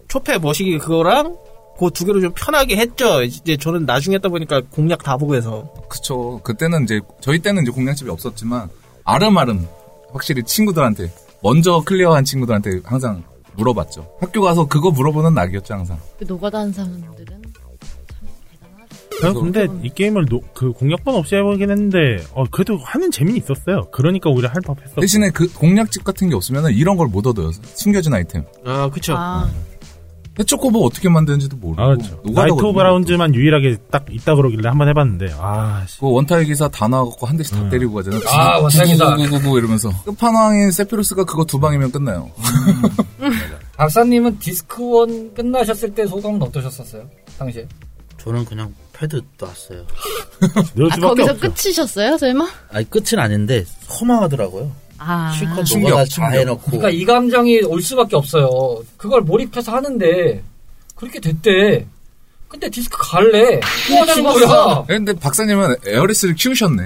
초패 0.09 0.39
머시기 0.39 0.79
그거랑 0.79 1.37
그두 1.79 2.05
개로 2.05 2.21
좀 2.21 2.33
편하게 2.37 2.77
했죠. 2.77 3.23
이제 3.25 3.57
저는 3.57 3.87
나중에 3.87 4.17
했다 4.17 4.29
보니까 4.29 4.61
공략 4.71 5.03
다 5.03 5.17
보고 5.17 5.35
해서 5.35 5.69
그쵸. 5.89 6.41
그때는 6.45 6.85
이제 6.85 7.01
저희 7.21 7.41
때는 7.41 7.63
이제 7.63 7.73
공략집이 7.73 8.09
없었지만 8.09 8.69
알음알음 9.05 9.67
확실히 10.13 10.45
친구들한테 10.45 11.11
먼저 11.43 11.81
클리어한 11.85 12.25
친구들한테 12.25 12.81
항상 12.85 13.25
물어봤죠. 13.57 14.17
학교 14.21 14.41
가서 14.41 14.67
그거 14.67 14.91
물어보는 14.91 15.35
낙이었죠 15.35 15.75
항상. 15.75 15.99
그 16.19 16.25
노가다 16.27 16.59
하는 16.59 16.73
사람들은 16.73 17.27
참 17.27 18.29
대단하죠. 18.51 19.21
저는 19.21 19.53
근데 19.53 19.87
이 19.87 19.91
게임을 19.91 20.27
노- 20.27 20.41
그 20.55 20.73
공략본 20.73 21.15
없이 21.15 21.35
해보긴 21.37 21.71
했는데 21.71 22.23
어, 22.35 22.45
그래도 22.51 22.77
하는 22.79 23.11
재미는 23.11 23.39
있었어요. 23.41 23.83
그러니까 23.93 24.31
오히려 24.31 24.49
할 24.49 24.61
법했어. 24.63 25.01
대신에 25.01 25.31
그 25.31 25.53
공략집 25.53 26.05
같은 26.05 26.29
게 26.29 26.35
없으면 26.35 26.73
이런 26.73 26.97
걸 26.97 27.09
못 27.09 27.27
얻어요. 27.27 27.51
숨겨진 27.53 28.15
아이템. 28.15 28.45
아 28.65 28.89
그쵸. 28.91 29.15
아, 29.17 29.49
해초코보 30.39 30.79
어떻게 30.81 31.09
만드는지도 31.11 31.57
모르고. 31.59 31.83
아, 31.83 31.87
그렇죠. 31.89 32.15
노가다거든요. 32.25 32.35
Knights 32.55 32.65
of 32.65 32.81
Round만 32.81 33.35
유일하게 33.35 33.77
딱 33.91 34.07
있다 34.11 34.35
그러길래 34.35 34.69
한번 34.69 34.89
해봤는데 34.89 35.35
아, 35.39 35.85
씨. 35.87 36.01
그 36.01 36.11
원탁의 36.11 36.47
기사 36.47 36.69
다 36.69 36.89
나와갖고 36.89 37.27
한 37.27 37.37
대씩 37.37 37.55
다 37.55 37.61
음. 37.63 37.69
때리고 37.71 37.93
가잖아요. 37.95 38.21
아, 38.29 38.59
원탁의 38.59 38.87
기사. 38.93 39.15
구구구구구 39.15 39.59
이러면서 39.59 39.91
끝판왕인 40.05 40.71
세피로스가 40.71 41.25
그거 41.25 41.45
두 41.45 41.61
방이면 41.61 41.93
끝나요. 41.93 42.31
박사님은 43.77 44.39
디스크 44.39 45.09
one 45.09 45.35
끝나셨을 45.35 45.95
때 45.95 46.07
소감은 46.07 46.43
어떠셨었어요? 46.43 47.09
당시에? 47.39 47.67
저는 48.19 48.45
그냥 48.45 48.73
패드 48.93 49.21
놨어요. 49.39 49.85
아 50.91 50.97
거기서 50.97 51.33
없죠. 51.33 51.39
끝이셨어요, 51.41 52.17
설마? 52.19 52.49
아니 52.71 52.89
끝은 52.89 53.19
아닌데 53.19 53.65
허망하더라고요. 54.01 54.71
아, 55.05 55.33
실컷 55.33 55.65
충격, 55.65 56.05
다. 56.17 56.29
해놓고 56.31 56.63
그러니까 56.67 56.91
이 56.91 57.05
감정이 57.05 57.61
올 57.63 57.83
수밖에 57.83 58.17
없어요. 58.17 58.83
그걸 58.97 59.23
몰입해서 59.23 59.73
하는데 59.73 60.43
그렇게 60.97 61.21
됐대. 61.21 61.87
근데 62.49 62.69
디스크 62.69 62.99
갈래. 63.01 63.61
죽었어. 64.15 64.47
거야. 64.47 64.85
근데 64.87 65.15
박사님은 65.15 65.75
에어리스를 65.87 66.35
키우셨네. 66.35 66.83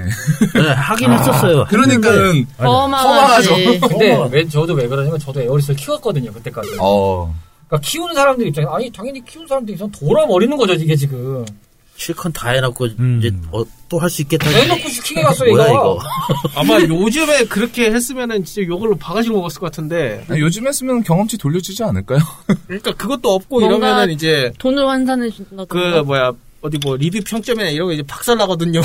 네, 0.54 0.60
하긴 0.72 1.10
했었어요. 1.10 1.66
그러니까 1.68 2.08
했는데 2.12 2.46
어마하지. 2.58 3.80
근데. 3.80 4.16
왜 4.30 4.48
저도 4.48 4.74
왜 4.74 4.86
그러냐면 4.86 5.18
저도 5.18 5.40
에어리스를 5.42 5.74
키웠거든요 5.74 6.32
그때까지. 6.32 6.70
어. 6.78 7.34
그러니까 7.66 7.88
키우는 7.88 8.14
사람들 8.14 8.46
입장에 8.46 8.68
아니 8.70 8.90
당연히 8.92 9.24
키우는 9.24 9.48
사람들 9.48 9.74
입장 9.74 9.90
돌아버리는 9.90 10.56
거죠 10.56 10.72
이게 10.74 10.94
지금. 10.94 11.44
실컷 11.96 12.30
다 12.30 12.50
해놓고 12.50 12.86
음. 12.98 13.18
이제 13.18 13.34
또할 13.88 14.10
수 14.10 14.22
있겠다. 14.22 14.48
대놓고 14.50 14.88
시키게 14.88 15.22
갔어 15.22 15.44
뭐야. 15.46 15.68
이거? 15.68 15.98
아마 16.54 16.80
요즘에 16.80 17.44
그렇게 17.44 17.90
했으면은 17.90 18.44
진짜 18.44 18.66
요걸로 18.68 18.96
바가지로 18.96 19.34
먹었을 19.36 19.60
것 19.60 19.66
같은데. 19.66 20.24
아니, 20.28 20.40
요즘 20.40 20.66
했으면 20.66 21.02
경험치 21.02 21.38
돌려주지 21.38 21.82
않을까요? 21.84 22.20
그러니까 22.66 22.92
그것도 22.92 23.32
없고 23.32 23.62
이러면은 23.62 24.10
이제 24.10 24.52
돈을 24.58 24.86
환산해 24.86 25.30
준다던가. 25.30 25.66
그 25.66 26.02
뭐야 26.02 26.32
어디 26.62 26.78
뭐 26.78 26.96
리뷰 26.96 27.20
평점이나 27.24 27.68
이런 27.70 27.86
거 27.88 27.92
이제 27.92 28.02
박살 28.02 28.36
나거든요. 28.36 28.80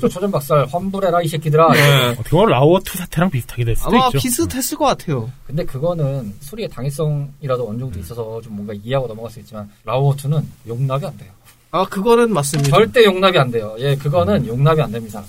저 0.00 0.08
초전 0.08 0.30
박살 0.30 0.66
환불해라 0.66 1.22
이 1.22 1.28
새끼들아. 1.28 1.72
네. 1.72 2.08
어떻게 2.08 2.30
보면 2.30 2.50
라우어2 2.50 2.96
사태랑 2.96 3.30
비슷하게 3.30 3.64
될 3.64 3.76
수도 3.76 3.90
아마 3.90 4.06
있죠. 4.06 4.18
비슷했을 4.18 4.78
것 4.78 4.86
같아요. 4.86 5.30
근데 5.46 5.64
그거는 5.64 6.34
소리의 6.40 6.68
당위성이라도 6.70 7.68
어느 7.68 7.78
정도 7.78 7.98
있어서 7.98 8.40
좀 8.42 8.54
뭔가 8.56 8.72
이해하고 8.72 9.06
넘어갈 9.06 9.30
수 9.30 9.38
있지만 9.40 9.68
라우어2는 9.84 10.42
용납이 10.66 11.04
안 11.04 11.16
돼요. 11.18 11.30
아 11.72 11.84
그거는 11.88 12.32
맞습니다. 12.32 12.70
절대 12.70 13.04
용납이 13.04 13.38
안 13.38 13.50
돼요. 13.50 13.74
예, 13.78 13.94
그거는 13.94 14.46
용납이 14.46 14.82
안 14.82 14.90
됩니다. 14.90 15.22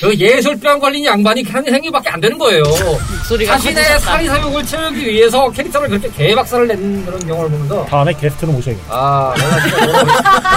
그 0.00 0.14
예술병 0.14 0.78
걸린 0.80 1.04
양반이 1.04 1.42
하는 1.44 1.72
행위밖에 1.72 2.10
안 2.10 2.20
되는 2.20 2.36
거예요. 2.36 2.62
목소리가 2.64 3.52
자신의. 3.52 4.00
사리사욕을 4.00 4.66
채우기 4.66 5.06
위해서 5.06 5.48
캐릭터를 5.50 5.88
그렇게 5.88 6.10
개박살을 6.10 6.66
내는 6.68 7.06
그런 7.06 7.20
경우를 7.26 7.50
보면서 7.50 7.84
다음에 7.86 8.12
게스트로 8.12 8.52
모셔야겠다. 8.52 8.86
아, 8.90 9.34
내가 9.38 9.60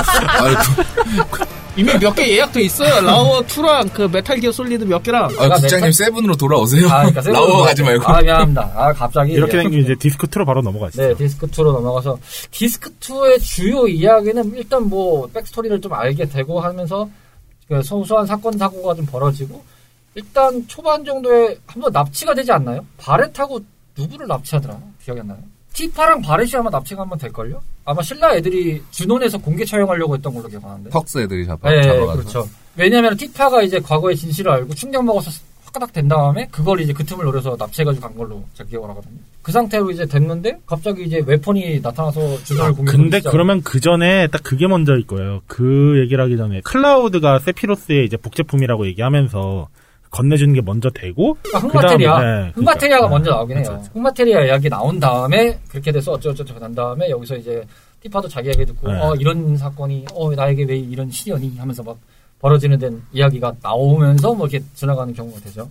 진짜 0.03 0.43
아이고. 0.43 1.58
이미 1.79 1.93
몇 1.99 2.13
개 2.15 2.27
예약돼 2.35 2.61
있어요. 2.63 3.01
라오어 3.05 3.41
2랑 3.41 3.93
그 3.93 4.01
메탈 4.11 4.39
기어 4.39 4.51
솔리드 4.51 4.83
몇 4.83 5.01
개랑. 5.03 5.25
아, 5.25 5.27
내가 5.29 5.55
국장님 5.55 5.89
메탈- 5.89 5.93
세븐으로 5.93 6.35
돌아오세요. 6.35 6.87
아, 6.87 6.97
그러니까 6.99 7.21
세븐으로 7.21 7.47
라오어 7.47 7.63
가지 7.63 7.83
말고. 7.83 8.07
아, 8.07 8.21
미안합니다. 8.21 8.71
아, 8.75 8.93
갑자기 8.93 9.31
이렇게 9.33 9.57
예. 9.57 9.61
된게 9.63 9.77
이제 9.79 9.95
디스크 9.95 10.27
2로 10.27 10.45
바로 10.45 10.61
넘어가시죠. 10.61 11.01
네, 11.01 11.15
디스크 11.15 11.47
2로 11.47 11.71
넘어가서, 11.71 12.17
디스크 12.51 12.89
2의 12.99 13.41
주요 13.41 13.87
이야기는 13.87 14.55
일단 14.57 14.89
뭐, 14.89 15.27
백스토리를 15.33 15.79
좀 15.81 15.93
알게 15.93 16.25
되고 16.25 16.59
하면서, 16.59 17.09
그 17.67 17.81
소소한 17.83 18.25
사건, 18.25 18.57
사고가 18.57 18.95
좀 18.95 19.05
벌어지고, 19.05 19.63
일단 20.15 20.67
초반 20.67 21.05
정도에 21.05 21.55
한번 21.67 21.91
납치가 21.93 22.33
되지 22.33 22.51
않나요? 22.51 22.83
바렛하고 22.97 23.59
누구를 23.97 24.27
납치하더라? 24.27 24.77
기억이 25.05 25.21
안 25.21 25.27
나요? 25.27 25.37
티파랑 25.73 26.21
바렛이 26.23 26.51
아마 26.55 26.69
납치가 26.69 27.03
한번 27.03 27.17
될걸요? 27.19 27.61
아마 27.89 28.03
신라 28.03 28.35
애들이 28.35 28.81
준원에서 28.91 29.39
공개 29.39 29.65
처형하려고 29.65 30.15
했던 30.15 30.31
걸로 30.33 30.47
기억하는데. 30.47 30.91
턱스 30.91 31.17
애들이 31.23 31.45
잡아, 31.45 31.71
네, 31.71 31.81
잡아가서. 31.81 32.19
그렇죠. 32.19 32.47
왜냐면 32.77 33.17
티파가 33.17 33.63
이제 33.63 33.79
과거의 33.79 34.15
진실을 34.15 34.51
알고 34.51 34.75
충격 34.75 35.03
먹어서 35.03 35.31
화가닥 35.65 35.91
된 35.93 36.07
다음에 36.07 36.47
그걸 36.51 36.81
이제 36.81 36.93
그 36.93 37.03
틈을 37.03 37.25
노려서 37.25 37.55
납치해가지고 37.59 38.07
간 38.07 38.15
걸로 38.17 38.43
제가 38.53 38.69
기억을 38.69 38.89
하거든요. 38.89 39.13
그 39.41 39.51
상태로 39.51 39.89
이제 39.91 40.05
됐는데 40.05 40.59
갑자기 40.67 41.03
이제 41.03 41.23
웨폰이 41.25 41.79
나타나서 41.81 42.19
공격을 42.19 42.61
아, 42.61 42.73
근데 42.85 43.17
시작- 43.17 43.31
그러면 43.31 43.61
그 43.63 43.79
전에 43.79 44.27
딱 44.27 44.41
그게 44.43 44.67
먼저일 44.67 45.05
거예요. 45.07 45.41
그 45.47 45.99
얘기를 46.03 46.23
하기 46.23 46.37
전에 46.37 46.61
클라우드가 46.61 47.39
세피로스의 47.39 48.05
이제 48.05 48.17
복제품이라고 48.17 48.85
얘기하면서 48.87 49.67
건네주는 50.11 50.53
게 50.53 50.61
먼저 50.61 50.89
되고 50.89 51.37
그러니까 51.43 51.59
흑마테리아, 51.67 52.13
그다음, 52.17 52.43
네, 52.45 52.51
흑마테리아가 52.55 53.07
그러니까. 53.07 53.09
먼저 53.09 53.31
나오긴 53.31 53.55
그렇죠, 53.55 53.71
해요. 53.71 53.79
그렇죠. 53.79 53.99
흑마테리아 53.99 54.45
이야기 54.45 54.69
나온 54.69 54.99
다음에 54.99 55.59
그렇게 55.69 55.91
돼서 55.91 56.13
어쩌고저쩌고 56.13 56.59
난 56.59 56.73
다음에 56.73 57.09
여기서 57.09 57.35
이제 57.37 57.63
티파도 58.01 58.27
자기 58.27 58.49
얘기 58.49 58.65
듣고 58.65 58.91
네. 58.91 58.99
어 58.99 59.13
이런 59.15 59.55
사건이 59.57 60.05
어 60.13 60.33
나에게 60.33 60.63
왜 60.63 60.77
이런 60.77 61.11
시련이 61.11 61.57
하면서 61.57 61.83
막 61.83 61.97
벌어지는 62.39 62.79
된 62.79 63.01
이야기가 63.11 63.53
나오면서 63.61 64.33
뭐 64.33 64.47
이렇게 64.47 64.65
지나가는 64.73 65.13
경우가 65.13 65.41
되죠. 65.41 65.69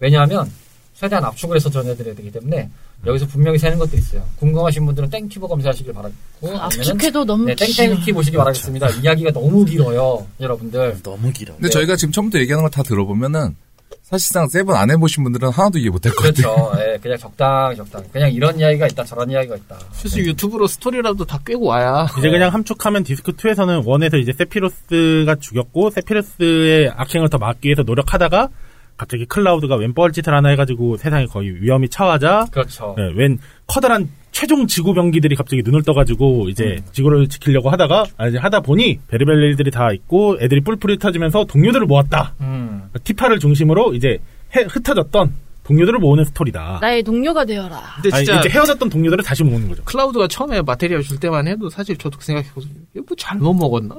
왜냐하면 0.00 0.50
최대한 0.94 1.24
압축을 1.24 1.56
해서 1.56 1.68
전해드려야 1.70 2.14
되기 2.14 2.30
때문에 2.30 2.68
여기서 3.06 3.26
분명히 3.26 3.58
새는 3.58 3.78
것들이 3.78 4.00
있어요. 4.00 4.22
궁금하신 4.36 4.86
분들은 4.86 5.10
땡튜브 5.10 5.48
검색하시길 5.48 5.92
바라고 5.92 6.14
아니면은 6.42 6.60
압축해도 6.64 7.24
너무 7.24 7.44
네, 7.46 7.54
땡땡위키 7.56 8.12
보시기 8.12 8.36
바라겠습니다. 8.36 8.88
이야기가 9.02 9.32
너무 9.32 9.64
길어요, 9.64 10.24
여러분들. 10.40 10.98
너무 11.02 11.32
길어. 11.32 11.54
근데 11.54 11.68
저희가 11.70 11.96
지금 11.96 12.12
처음부터 12.12 12.38
얘기하는 12.40 12.62
걸 12.62 12.70
다 12.70 12.82
들어보면은 12.84 13.56
사실상 14.02 14.46
세븐 14.48 14.74
안 14.74 14.90
해보신 14.90 15.24
분들은 15.24 15.48
하나도 15.50 15.78
이해 15.78 15.88
못할 15.88 16.12
것 16.12 16.24
같아요. 16.24 16.54
그렇죠. 16.54 16.72
예, 16.92 16.98
그냥 16.98 17.16
적당 17.18 17.74
적당. 17.76 18.04
그냥 18.12 18.30
이런 18.32 18.58
이야기가 18.58 18.86
있다 18.86 19.04
저런 19.04 19.30
이야기가 19.30 19.56
있다. 19.56 19.78
그래서 19.98 20.18
유튜브로 20.18 20.66
스토리라도 20.66 21.24
다 21.24 21.38
꿰고 21.44 21.64
와야. 21.66 22.06
이제 22.18 22.28
그냥 22.30 22.52
함축하면 22.52 23.04
디스크 23.04 23.32
2에서는 23.32 23.82
one에서 23.86 24.18
이제 24.18 24.32
세피로스가 24.36 25.36
죽였고 25.36 25.90
세피로스의 25.90 26.92
악행을 26.94 27.30
더 27.30 27.38
막기 27.38 27.68
위해서 27.68 27.82
노력하다가 27.82 28.48
갑자기 28.96 29.24
클라우드가 29.26 29.76
웬 29.76 29.94
뻘짓을 29.94 30.32
하나 30.34 30.50
해가지고 30.50 30.96
세상에 30.96 31.26
거의 31.26 31.60
위험이 31.62 31.88
처하자 31.88 32.46
그렇죠. 32.52 32.94
예, 32.98 33.12
웬 33.16 33.38
커다란 33.66 34.08
최종 34.30 34.66
지구 34.66 34.94
병기들이 34.94 35.34
갑자기 35.36 35.62
눈을 35.64 35.82
떠가지고 35.82 36.48
이제 36.48 36.76
음. 36.78 36.84
지구를 36.92 37.28
지키려고 37.28 37.68
하다가 37.70 38.04
아, 38.16 38.28
이제 38.28 38.38
하다 38.38 38.60
보니 38.60 39.00
별의별 39.08 39.42
일들이 39.42 39.70
다 39.70 39.92
있고 39.92 40.36
애들이 40.40 40.60
뿔뿔이 40.62 40.98
퍼지면서 40.98 41.44
동료들을 41.44 41.86
모았다. 41.86 42.34
음. 42.40 42.88
티파를 43.04 43.38
중심으로 43.40 43.94
이제 43.94 44.18
해- 44.56 44.62
흩어졌던 44.68 45.34
동료들을 45.64 45.98
모으는 46.00 46.24
스토리다. 46.24 46.78
나의 46.80 47.02
동료가 47.02 47.44
되어라. 47.44 47.80
근데 48.02 48.16
아니, 48.16 48.24
진짜 48.24 48.40
이제 48.40 48.48
헤어졌던 48.48 48.88
동료들을 48.88 49.22
다시 49.22 49.44
모으는 49.44 49.68
거죠. 49.68 49.84
클라우드가 49.84 50.26
처음에 50.28 50.60
마테리아 50.62 51.02
줄 51.02 51.20
때만 51.20 51.46
해도 51.46 51.68
사실 51.70 51.96
저도 51.96 52.18
그 52.18 52.24
생각했거든요. 52.24 52.72
이거 52.94 53.04
뭐 53.08 53.16
잘못 53.16 53.52
먹었나? 53.54 53.94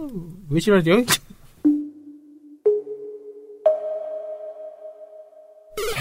왜 0.50 0.60
지랄이야? 0.60 1.04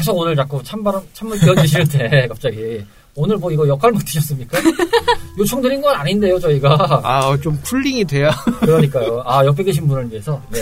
계속 0.03 0.19
오늘 0.19 0.35
자꾸 0.35 0.61
찬바람 0.63 1.01
찬물 1.13 1.39
끼얹으시는데 1.39 2.27
갑자기 2.29 2.85
오늘 3.15 3.37
뭐 3.37 3.53
이거 3.53 3.69
역할 3.69 3.93
맡으셨습니까? 3.93 4.59
요청 5.39 5.63
드린 5.63 5.81
건 5.81 5.95
아닌데요 5.95 6.39
저희가 6.41 7.01
아, 7.05 7.37
좀 7.41 7.57
쿨링이 7.63 8.05
돼야. 8.05 8.31
그러니까요. 8.61 9.23
아 9.25 9.45
옆에 9.45 9.63
계신 9.63 9.87
분을 9.87 10.11
위해서 10.11 10.43
네. 10.51 10.61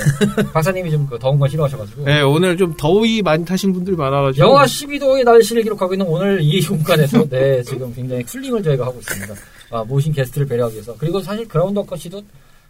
박사님이 0.52 0.90
좀 0.90 1.06
그 1.08 1.18
더운 1.18 1.38
거 1.38 1.48
싫어하셔가지고 1.48 2.04
네, 2.04 2.20
오늘 2.20 2.56
좀 2.56 2.74
더위 2.76 3.22
많이 3.22 3.44
타신 3.44 3.72
분들이 3.72 3.96
많아가지고. 3.96 4.46
영하 4.46 4.64
12도의 4.64 5.24
날씨를 5.24 5.62
기록하고 5.62 5.94
있는 5.94 6.06
오늘 6.06 6.40
이 6.42 6.60
공간에서 6.62 7.26
네 7.28 7.62
지금 7.62 7.92
굉장히 7.94 8.22
쿨링을 8.24 8.62
저희가 8.62 8.86
하고 8.86 8.98
있습니다. 9.00 9.34
아, 9.70 9.84
모신 9.84 10.12
게스트를 10.12 10.46
배려하기 10.46 10.74
위해서 10.74 10.94
그리고 10.98 11.20
사실 11.20 11.48
그라운드 11.48 11.78
워커 11.78 11.96
씨도 11.96 12.22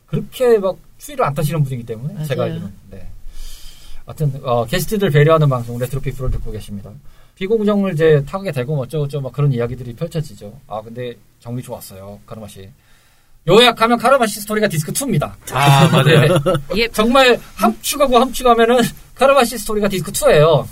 그렇게 0.06 0.58
막 0.58 0.76
추위를 0.98 1.24
안 1.24 1.34
타시는 1.34 1.64
분이기 1.64 1.84
때문에 1.84 2.14
맞아요. 2.14 2.26
제가 2.28 2.42
알기로는 2.44 2.72
네. 2.90 3.09
하여튼 4.10 4.40
어, 4.42 4.64
게스트들 4.66 5.10
배려하는 5.10 5.48
방송 5.48 5.78
레트로피프를 5.78 6.32
듣고 6.32 6.50
계십니다. 6.50 6.90
비공정을 7.36 7.94
이제 7.94 8.22
타게 8.26 8.50
되고 8.50 8.74
뭐 8.74 8.84
어쩌고저쩌고 8.84 9.22
막 9.22 9.32
그런 9.32 9.52
이야기들이 9.52 9.94
펼쳐지죠. 9.94 10.52
아 10.66 10.82
근데 10.82 11.14
정리 11.38 11.62
좋았어요 11.62 12.18
카르마 12.26 12.48
씨. 12.48 12.68
요약하면 13.48 13.96
카르마 13.98 14.26
씨 14.26 14.40
스토리가 14.40 14.68
디스크 14.68 14.92
2입니다. 14.92 15.32
아, 15.52 15.88
맞아요. 15.88 16.38
예. 16.76 16.88
정말 16.88 17.38
함축하고 17.54 18.18
함축하면은 18.18 18.82
카르마 19.14 19.44
씨 19.44 19.56
스토리가 19.58 19.88
디스크 19.88 20.12
2예요. 20.12 20.66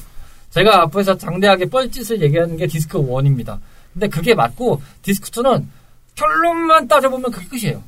제가 0.51 0.83
앞에서 0.83 1.17
장대하게 1.17 1.67
뻘짓을 1.67 2.21
얘기하는 2.21 2.57
게 2.57 2.67
디스크 2.67 2.99
1입니다. 2.99 3.59
근데 3.93 4.09
그게 4.09 4.35
맞고 4.35 4.83
디스크 5.01 5.31
2는 5.31 5.65
결론만 6.15 6.89
따져보면 6.89 7.31
그게 7.31 7.47
끝이에요. 7.49 7.83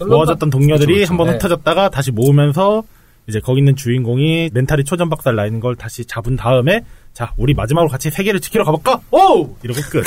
모아졌던 0.00 0.50
동료들이 0.50 0.94
그렇죠, 0.94 1.10
한번 1.12 1.28
네. 1.28 1.32
흩어졌다가 1.34 1.88
다시 1.88 2.10
모으면서 2.10 2.82
이제 3.26 3.40
거기 3.40 3.60
있는 3.60 3.74
주인공이 3.74 4.50
멘탈이 4.52 4.84
초전박살 4.84 5.34
나 5.34 5.46
있는 5.46 5.60
걸 5.60 5.76
다시 5.76 6.04
잡은 6.04 6.36
다음에 6.36 6.84
자 7.12 7.32
우리 7.36 7.54
마지막으로 7.54 7.88
같이 7.90 8.10
세계를 8.10 8.40
지키러 8.40 8.64
가볼까? 8.64 9.00
오 9.10 9.56
이러고 9.62 9.80
끝. 9.90 10.04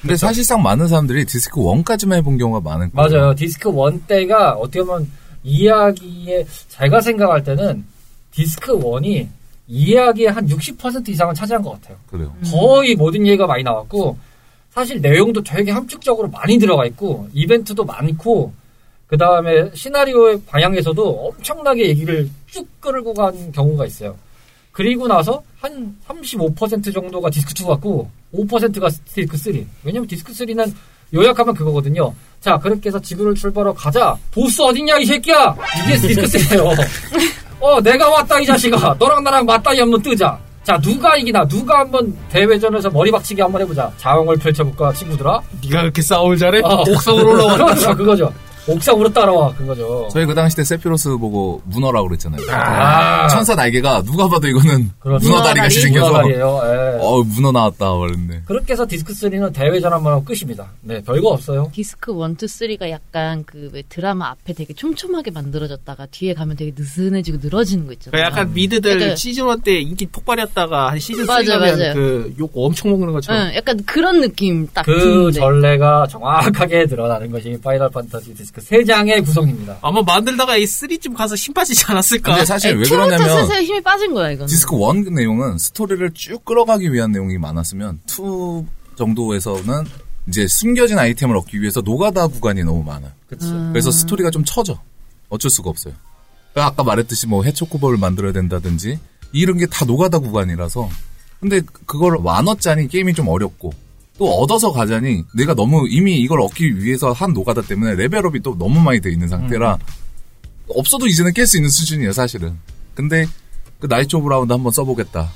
근데 0.00 0.16
사실상 0.16 0.62
많은 0.62 0.88
사람들이 0.88 1.24
디스크 1.26 1.60
1까지만 1.60 2.16
해본 2.16 2.38
경우가 2.38 2.60
많을 2.60 2.90
거예요. 2.90 3.20
맞아요. 3.20 3.34
디스크 3.34 3.70
1 3.70 4.06
때가 4.06 4.52
어떻게 4.52 4.82
보면 4.82 5.10
이야기에 5.42 6.44
제가 6.68 7.00
생각할 7.00 7.44
때는 7.44 7.84
디스크 8.32 8.72
1이 8.78 9.28
이야기의 9.68 10.28
한 10.28 10.46
60% 10.46 11.08
이상은 11.08 11.34
차지한 11.34 11.62
것 11.62 11.72
같아요. 11.72 11.96
그래요. 12.08 12.34
거의 12.50 12.94
모든 12.94 13.26
얘기가 13.26 13.46
많이 13.46 13.62
나왔고 13.62 14.16
사실 14.70 15.00
내용도 15.00 15.42
되게 15.42 15.70
함축적으로 15.70 16.28
많이 16.28 16.58
들어가 16.58 16.84
있고 16.86 17.28
이벤트도 17.32 17.84
많고 17.84 18.52
그 19.06 19.16
다음에 19.16 19.70
시나리오의 19.72 20.42
방향에서도 20.46 21.28
엄청나게 21.28 21.88
얘기를 21.88 22.28
쭉 22.50 22.66
끌고 22.80 23.14
간 23.14 23.52
경우가 23.52 23.86
있어요. 23.86 24.16
그리고 24.72 25.08
나서 25.08 25.42
한 25.60 25.96
35% 26.06 26.92
정도가 26.92 27.30
디스크 27.30 27.52
2 27.58 27.66
같고 27.66 28.10
5%가 28.34 28.88
디스크 29.14 29.36
3. 29.36 29.66
왜냐면 29.84 30.06
디스크 30.06 30.32
3는 30.32 30.72
요약하면 31.14 31.54
그거거든요. 31.54 32.12
자, 32.40 32.58
그렇게 32.58 32.88
해서 32.88 33.00
지구를 33.00 33.34
출발하러 33.34 33.72
가자. 33.74 34.16
보스 34.32 34.60
어딨냐, 34.60 34.98
이 34.98 35.06
새끼야! 35.06 35.56
이게 35.86 35.96
디스크 36.08 36.26
3예요. 36.26 36.74
어, 37.60 37.80
내가 37.80 38.08
왔다, 38.10 38.38
이 38.38 38.44
자식아. 38.44 38.96
너랑 38.98 39.24
나랑 39.24 39.46
맞다이 39.46 39.78
한번 39.80 40.02
뜨자. 40.02 40.38
자, 40.62 40.78
누가 40.78 41.16
이기나, 41.16 41.46
누가 41.46 41.78
한번 41.78 42.14
대회전에서 42.28 42.90
머리 42.90 43.10
박치기 43.10 43.40
한번 43.40 43.62
해보자. 43.62 43.90
자웅을 43.96 44.36
펼쳐볼까, 44.36 44.92
친구들아? 44.92 45.40
네가 45.62 45.80
그렇게 45.82 46.02
싸움을 46.02 46.36
잘해? 46.36 46.60
어. 46.64 46.82
옥상으로 46.88 47.30
올라와. 47.32 47.54
그렇죠, 47.56 47.96
그거죠. 47.96 48.34
옥상으로 48.68 49.12
따라와, 49.12 49.54
그거죠. 49.54 50.08
저희 50.10 50.26
그 50.26 50.34
당시 50.34 50.56
때 50.56 50.64
세피로스 50.64 51.16
보고 51.18 51.62
문어라고 51.66 52.08
그랬잖아요. 52.08 52.40
아, 52.50 53.28
천사 53.28 53.54
날개가 53.54 54.02
누가 54.02 54.26
봐도 54.28 54.48
이거는 54.48 54.90
그렇죠. 54.98 55.28
문어 55.28 55.42
다리 55.42 55.60
같이 55.60 55.78
문어 55.78 55.82
생겨서 55.86 56.10
문어다리예요 56.10 56.60
예. 56.64 56.98
어 57.00 57.22
문어 57.22 57.52
나왔다 57.52 57.94
그랬는데 57.96 58.42
그렇게 58.46 58.72
해서 58.72 58.86
디스크 58.86 59.12
3는 59.12 59.52
대회전 59.52 59.92
한번 59.92 60.12
하고 60.14 60.24
끝입니다. 60.24 60.66
네, 60.80 61.00
별거 61.02 61.28
없어요. 61.30 61.70
디스크 61.72 62.12
1, 62.12 62.18
2, 62.18 62.46
3가 62.78 62.90
약간 62.90 63.44
그왜 63.44 63.84
드라마 63.88 64.30
앞에 64.30 64.52
되게 64.52 64.74
촘촘하게 64.74 65.30
만들어졌다가 65.30 66.06
뒤에 66.10 66.34
가면 66.34 66.56
되게 66.56 66.72
느슨해지고 66.76 67.38
늘어지는 67.42 67.84
거그 67.84 67.92
있잖아요. 67.94 68.22
약간 68.24 68.52
미드들 68.52 69.00
약간- 69.00 69.16
시즌 69.16 69.46
1 69.48 69.60
때 69.62 69.78
인기 69.80 70.06
폭발했다가 70.06 70.90
한 70.90 70.98
시즌 70.98 71.24
3 71.24 71.36
맞아, 71.36 71.58
가면 71.58 71.78
맞아요. 71.78 71.94
그 71.94 72.22
욕 72.22 72.50
엄청 72.54 72.90
먹는 72.90 73.12
것처럼. 73.12 73.42
응, 73.48 73.54
약간 73.54 73.76
그런 73.86 74.20
느낌 74.20 74.66
딱 74.72 74.84
그 74.84 74.98
드는데. 74.98 75.40
전례가 75.40 76.06
정확하게 76.08 76.86
드러나는 76.86 77.30
것이 77.30 77.58
파이널 77.62 77.88
판타지 77.90 78.34
디스크 78.34 78.55
3장의 78.60 79.24
구성입니다. 79.24 79.78
아마 79.82 80.02
만들다가 80.02 80.56
이 80.56 80.64
3쯤 80.64 81.14
가서 81.16 81.34
힘 81.34 81.54
빠지지 81.54 81.84
않았을까? 81.86 82.32
근데 82.32 82.44
사실 82.44 82.76
왜 82.76 82.88
그러냐면 82.88 83.28
슬슬 83.46 83.62
힘이 83.64 83.80
빠진 83.82 84.12
거야 84.14 84.30
이건. 84.30 84.46
디스크 84.46 84.76
1 84.76 85.14
내용은 85.14 85.58
스토리를 85.58 86.10
쭉 86.14 86.44
끌어가기 86.44 86.92
위한 86.92 87.12
내용이 87.12 87.38
많았으면 87.38 88.00
2 88.08 88.64
정도에서는 88.96 89.84
이제 90.28 90.46
숨겨진 90.48 90.98
아이템을 90.98 91.36
얻기 91.36 91.60
위해서 91.60 91.80
노가다 91.80 92.26
구간이 92.28 92.64
너무 92.64 92.82
많아요. 92.82 93.12
그치. 93.28 93.46
음. 93.46 93.70
그래서 93.72 93.90
스토리가 93.90 94.30
좀 94.30 94.44
처져. 94.44 94.78
어쩔 95.28 95.50
수가 95.50 95.70
없어요. 95.70 95.94
그러니까 96.52 96.72
아까 96.72 96.82
말했듯이 96.82 97.26
뭐 97.26 97.42
해초코보를 97.44 97.98
만들어야 97.98 98.32
된다든지 98.32 98.98
이런 99.32 99.58
게 99.58 99.66
다 99.66 99.84
노가다 99.84 100.18
구간이라서 100.20 100.88
근데 101.40 101.60
그걸 101.86 102.16
안 102.26 102.48
얻자니 102.48 102.88
게임이 102.88 103.12
좀 103.14 103.28
어렵고 103.28 103.72
또 104.18 104.30
얻어서 104.40 104.72
가자니 104.72 105.24
내가 105.34 105.54
너무 105.54 105.86
이미 105.88 106.18
이걸 106.20 106.40
얻기 106.40 106.82
위해서 106.82 107.12
한 107.12 107.32
노가다 107.32 107.62
때문에 107.62 107.94
level 107.96 108.24
up이 108.24 108.40
또 108.40 108.56
너무 108.58 108.80
많이 108.80 109.00
돼 109.00 109.10
있는 109.12 109.28
상태라 109.28 109.78
없어도 110.68 111.06
이제는 111.06 111.32
깰 111.32 111.46
수 111.46 111.58
있는 111.58 111.68
수준이에요 111.70 112.12
사실은. 112.12 112.56
근데 112.94 113.26
그 113.78 113.86
나이트 113.86 114.16
오브 114.16 114.28
라운드 114.28 114.52
한번 114.52 114.72
써보겠다. 114.72 115.30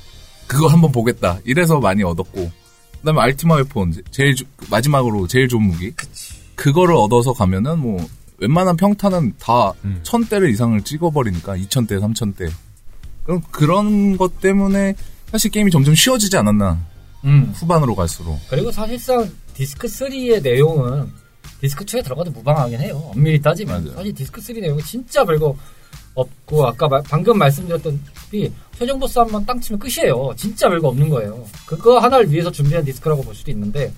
그거 0.47 0.67
한번 0.67 0.91
보겠다. 0.91 1.39
이래서 1.45 1.79
많이 1.79 2.03
얻었고. 2.03 2.51
그다음에 2.99 3.21
알티마 3.21 3.55
웨폰 3.55 3.93
제일 4.11 4.35
주- 4.35 4.45
마지막으로 4.69 5.27
제일 5.27 5.47
좋은 5.47 5.63
무기. 5.63 5.93
그거를 6.55 6.95
얻어서 6.95 7.33
가면은 7.33 7.79
뭐 7.79 8.05
웬만한 8.39 8.75
평타는 8.77 9.33
다 9.39 9.71
음. 9.85 9.99
천 10.03 10.25
대를 10.25 10.49
이상을 10.49 10.81
찍어버리니까 10.81 11.55
2천 11.57 11.87
대, 11.87 11.95
3천 11.97 12.35
대. 12.35 12.49
그럼 13.23 13.41
그런 13.51 14.17
것 14.17 14.39
때문에 14.41 14.95
사실 15.31 15.49
게임이 15.51 15.71
점점 15.71 15.95
쉬워지지 15.95 16.35
않았나 16.37 16.79
음. 17.25 17.51
후반으로 17.55 17.95
갈수록. 17.95 18.39
그리고 18.49 18.71
사실상 18.71 19.29
디스크 19.53 19.87
3의 19.87 20.41
내용은 20.41 21.11
디스크 21.59 21.85
2에 21.85 22.03
들어가도 22.03 22.31
무방하긴 22.31 22.79
해요. 22.81 23.11
엄밀히 23.13 23.39
따지면. 23.41 23.83
맞아요. 23.85 23.95
사실 23.97 24.13
디스크 24.13 24.41
3 24.41 24.59
내용이 24.59 24.81
진짜 24.83 25.23
별거 25.23 25.55
없고, 26.15 26.65
아까 26.67 26.87
마- 26.87 27.01
방금 27.03 27.37
말씀드렸던 27.37 28.01
이 28.33 28.51
최종 28.77 28.99
보스 28.99 29.19
한 29.19 29.27
번 29.27 29.45
땅 29.45 29.59
치면 29.61 29.79
끝이에요. 29.79 30.33
진짜 30.35 30.67
별거 30.69 30.87
없는 30.89 31.09
거예요. 31.09 31.45
그거 31.65 31.99
하나를 31.99 32.31
위해서 32.31 32.51
준비한 32.51 32.83
디스크라고 32.83 33.21
볼 33.21 33.35
수도 33.35 33.51
있는데, 33.51 33.93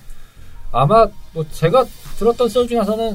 아마 0.70 1.06
뭐 1.32 1.44
제가 1.52 1.84
들었던 2.18 2.48
썰 2.48 2.68
중에서는 2.68 3.14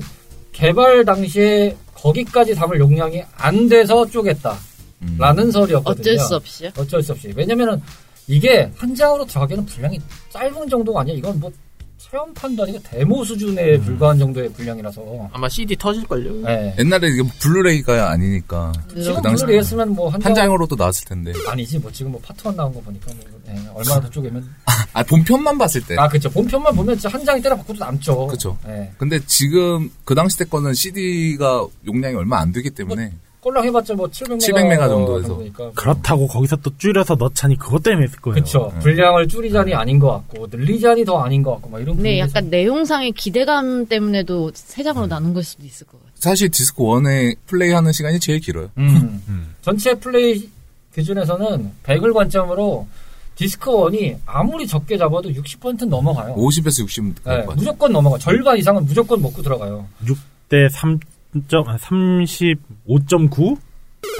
개발 0.52 1.06
당시에 1.06 1.78
거기까지 1.94 2.56
담을 2.56 2.80
용량이 2.80 3.24
안 3.36 3.70
돼서 3.70 4.04
쪼갰다. 4.06 4.56
음. 5.02 5.16
라는 5.20 5.52
설이었거든요. 5.52 6.02
어쩔 6.02 6.20
수 6.20 6.36
없이요. 6.36 6.70
어쩔 6.78 7.04
수 7.04 7.12
없이. 7.14 7.32
왜냐면은 7.36 7.82
이게 8.30 8.72
한 8.78 8.94
장으로 8.94 9.26
들어가기에는 9.26 9.66
분량이 9.66 10.00
짧은 10.30 10.70
정도가 10.70 11.02
아니야. 11.02 11.16
이건 11.16 11.40
뭐 11.40 11.52
체험판이거나 11.98 12.80
데모 12.84 13.26
수준에 13.26 13.76
음. 13.76 13.82
불과한 13.84 14.20
정도의 14.20 14.54
분량이라서. 14.54 15.30
아마 15.34 15.50
CD 15.50 15.76
터질걸요. 15.76 16.46
네. 16.46 16.76
옛날에 16.80 17.10
이게 17.10 17.24
블루레이가 17.42 18.12
아니니까 18.12 18.72
지금 18.90 19.16
그 19.16 19.22
당시 19.24 19.44
블루레이 19.44 19.60
했으면 19.60 19.90
뭐한한 19.96 20.22
장. 20.22 20.36
장으로도 20.36 20.76
나왔을 20.76 21.06
텐데. 21.08 21.34
아니지 21.48 21.80
뭐 21.80 21.92
지금 21.92 22.12
뭐 22.14 22.22
파트 22.24 22.48
1 22.48 22.56
나온 22.56 22.74
거 22.74 22.80
보니까 22.82 23.12
뭐 23.14 23.26
네, 23.48 23.56
얼마나 23.74 24.00
더 24.00 24.10
쪼개면. 24.10 24.48
아 24.94 25.04
본편만 25.04 25.58
봤을 25.58 25.82
때. 25.86 25.96
아 25.98 26.08
그쵸. 26.08 26.30
본편만 26.30 26.76
보면 26.76 26.96
진짜 26.96 27.10
한 27.10 27.26
장이 27.26 27.42
때려 27.42 27.56
바꿔도 27.58 27.80
남죠. 27.80 28.28
그쵸. 28.28 28.58
네. 28.66 28.92
근데 29.00 29.20
지금 29.26 29.92
그 30.06 30.14
당시 30.16 30.38
때 30.38 30.46
거는 30.46 30.74
CD가 30.76 31.66
용량이 31.86 32.16
얼마 32.16 32.40
안 32.40 32.52
되기 32.52 32.70
때문에 32.70 33.12
꼴랑 33.42 33.64
해봤자 33.66 33.94
뭐 33.94 34.08
700메가, 34.08 34.40
700메가 34.40 34.88
정도에서. 34.90 35.28
정도니까. 35.30 35.72
그렇다고 35.72 36.28
거기서 36.28 36.58
또 36.58 36.72
줄여서 36.78 37.16
넣자니 37.16 37.58
그것 37.58 37.82
때문에 37.84 38.06
했을 38.06 38.20
거예요. 38.20 38.36
그쵸. 38.36 38.72
네. 38.74 38.80
분량을 38.80 39.28
줄이자니 39.28 39.74
아닌 39.74 39.98
것 39.98 40.12
같고, 40.12 40.48
늘리자니 40.52 41.06
더 41.06 41.20
아닌 41.20 41.42
것 41.42 41.54
같고, 41.54 41.70
막 41.70 41.80
이런. 41.80 41.96
부분에서 41.96 42.18
약간 42.18 42.50
내용상의 42.50 43.14
기대감 43.14 43.86
때문에도 43.86 44.52
세 44.54 44.84
장으로 44.84 45.08
나눈 45.08 45.34
걸 45.34 45.44
수도 45.44 45.66
있을 45.66 45.88
것 45.88 45.94
같아요. 46.00 46.14
사실 46.16 46.50
디스크 46.50 46.84
1에 46.84 47.38
플레이하는 47.48 47.92
시간이 47.94 48.20
제일 48.20 48.40
길어요. 48.40 48.70
음. 48.78 49.22
음. 49.30 49.56
전체 49.62 49.94
플레이 49.94 50.50
기준에서는 50.94 51.72
100을 51.84 52.14
관점으로 52.14 52.88
디스크 53.36 53.72
1이 53.72 54.18
아무리 54.26 54.68
적게 54.68 54.98
잡아도 54.98 55.30
60%는 55.30 55.88
넘어가요. 55.88 56.36
50에서 56.36 56.82
60 56.82 57.16
네. 57.24 57.46
무조건 57.56 57.94
넘어가. 57.94 58.18
절반 58.18 58.58
이상은 58.58 58.84
무조건 58.86 59.22
먹고 59.22 59.42
들어가요. 59.42 59.88
6대 60.04 60.70
3점, 60.74 61.00
아, 61.04 61.19
35.9? 61.34 63.58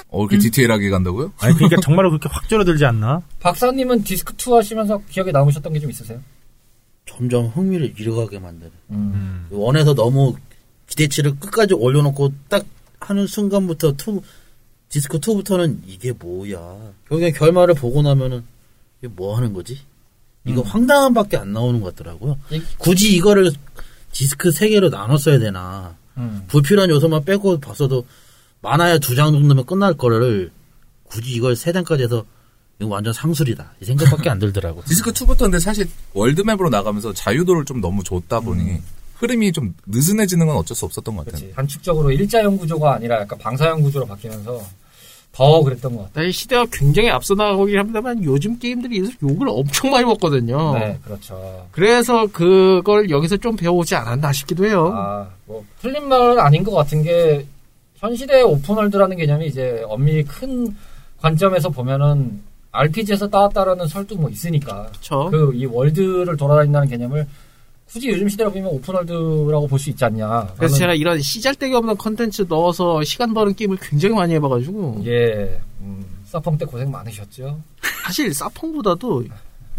어, 0.10 0.22
이렇게 0.24 0.38
디테일하게 0.40 0.90
간다고요? 0.90 1.32
아니, 1.40 1.54
그러니까 1.56 1.80
정말로 1.82 2.10
그렇게 2.10 2.28
확 2.32 2.48
줄어들지 2.50 2.84
않나? 2.86 3.22
박사님은 3.40 4.04
디스크 4.04 4.34
2 4.38 4.54
하시면서 4.56 5.02
기억에 5.10 5.32
남으셨던 5.32 5.72
게 5.74 5.80
좀 5.80 5.90
있으세요? 5.90 6.20
점점 7.06 7.46
흥미를 7.48 7.94
잃어가게 7.98 8.40
만드는. 8.40 8.72
음. 8.92 9.48
원에서 9.52 9.94
너무 9.96 10.36
기대치를 10.88 11.40
끝까지 11.40 11.74
올려놓고 11.74 12.34
딱 12.50 12.66
하는 13.00 13.26
순간부터 13.28 13.94
투 13.94 14.22
디스크 14.90 15.20
2부터는 15.20 15.80
이게 15.88 16.12
뭐야. 16.12 16.60
결국에 17.08 17.32
결말을 17.32 17.76
보고 17.76 18.02
나면은 18.02 18.44
이게 19.00 19.08
뭐 19.16 19.38
하는 19.38 19.54
거지? 19.54 19.80
이거 20.46 20.62
음. 20.62 20.66
황당함밖에 20.66 21.38
안 21.38 21.54
나오는 21.54 21.80
것 21.82 21.96
같더라고요. 21.96 22.38
이- 22.52 22.62
굳이 22.78 23.16
이거를 23.16 23.52
디스크 24.12 24.52
세 24.52 24.68
개로 24.70 24.90
나눴어야 24.90 25.40
되나? 25.40 25.96
음. 26.20 26.44
불필요한 26.48 26.90
요소만 26.90 27.24
빼고 27.26 27.60
봤어도 27.60 28.06
많아야 28.62 28.98
두 29.00 29.16
장 29.16 29.32
정도면 29.32 29.66
끝날 29.66 29.94
거를 29.96 30.52
굳이 31.06 31.32
이걸 31.32 31.56
세 31.56 31.72
장까지 31.72 32.04
해서 32.04 32.26
이거 32.80 32.90
완전 32.90 33.12
상술이다. 33.14 33.74
이 33.82 33.86
생각밖에 33.86 34.30
안 34.30 34.40
들더라고. 34.40 34.84
디스크 34.88 35.12
2부터인데 35.12 35.60
사실 35.60 35.90
world 36.14 36.37
map으로 36.37 36.70
나가면서 36.70 37.14
자유도를 37.14 37.66
좀 37.66 37.82
너무 37.82 38.04
줬다 38.04 38.40
보니 38.40 38.62
음. 38.64 38.84
흐름이 39.16 39.52
좀 39.52 39.74
느슨해지는 39.86 40.48
건 40.48 40.56
어쩔 40.56 40.76
수 40.78 40.86
없었던 40.86 41.16
것 41.16 41.26
같아요. 41.26 41.52
단축적으로 41.54 42.10
일자형 42.12 42.58
구조가 42.58 42.94
아니라 42.96 43.20
약간 43.22 43.38
방사형 43.40 43.82
구조로 43.82 44.06
바뀌면서 44.08 44.62
더 45.32 45.64
그랬던 45.64 45.96
것 45.96 46.04
같아요. 46.06 46.28
이 46.28 46.32
시대가 46.32 46.66
굉장히 46.72 47.10
앞서 47.10 47.34
나가긴 47.36 47.78
합니다만 47.80 48.24
요즘 48.24 48.60
게임들이 48.60 49.10
욕을 49.24 49.48
엄청 49.50 49.92
많이 49.92 50.06
먹거든요. 50.06 50.74
네, 50.78 50.98
그렇죠. 51.04 51.68
그래서 51.72 52.28
그걸 52.28 53.10
여기서 53.10 53.38
좀 53.38 53.56
배워오지 53.56 53.96
않았나 53.96 54.34
싶기도 54.34 54.66
해요. 54.66 54.92
아, 54.96 55.28
뭐 55.46 55.64
틀린 55.82 56.08
말은 56.10 56.40
아닌 56.40 56.64
것 56.64 56.72
같은 56.72 57.04
게 57.04 57.46
현 58.00 58.16
시대의 58.16 58.44
오픈월드라는 58.44 59.18
개념이 59.18 59.48
이제 59.48 59.84
엄밀히 59.88 60.24
큰 60.24 60.74
관점에서 61.22 61.70
보면은 61.70 62.42
RPG에서 62.72 63.28
따왔다라는 63.28 63.88
설도 63.88 64.16
뭐 64.16 64.30
있으니까 64.30 64.88
그렇죠. 64.88 65.30
그이 65.30 65.66
월드를 65.66 66.38
돌아다닌다는 66.38 66.88
개념을 66.88 67.28
굳이 67.92 68.10
요즘 68.10 68.30
시대로 68.30 68.52
보면 68.52 68.68
open 68.70 69.00
world라고 69.00 69.68
볼 69.68 69.80
수 69.80 69.90
있지 69.90 70.04
않냐. 70.06 70.54
그래서 70.58 70.76
제가 70.76 70.94
이런 70.94 71.20
시잘데기 71.22 71.74
없는 71.74 71.98
컨텐츠 71.98 72.46
넣어서 72.50 73.04
시간 73.04 73.34
버는 73.34 73.56
게임을 73.56 73.78
굉장히 73.82 74.14
많이 74.16 74.34
해봐가지고 74.36 75.02
예, 75.06 75.60
음, 75.82 76.06
사펑 76.26 76.58
때 76.58 76.66
고생 76.66 76.92
많으셨죠? 76.92 77.60
사실 78.06 78.34
사펑보다도 78.34 79.24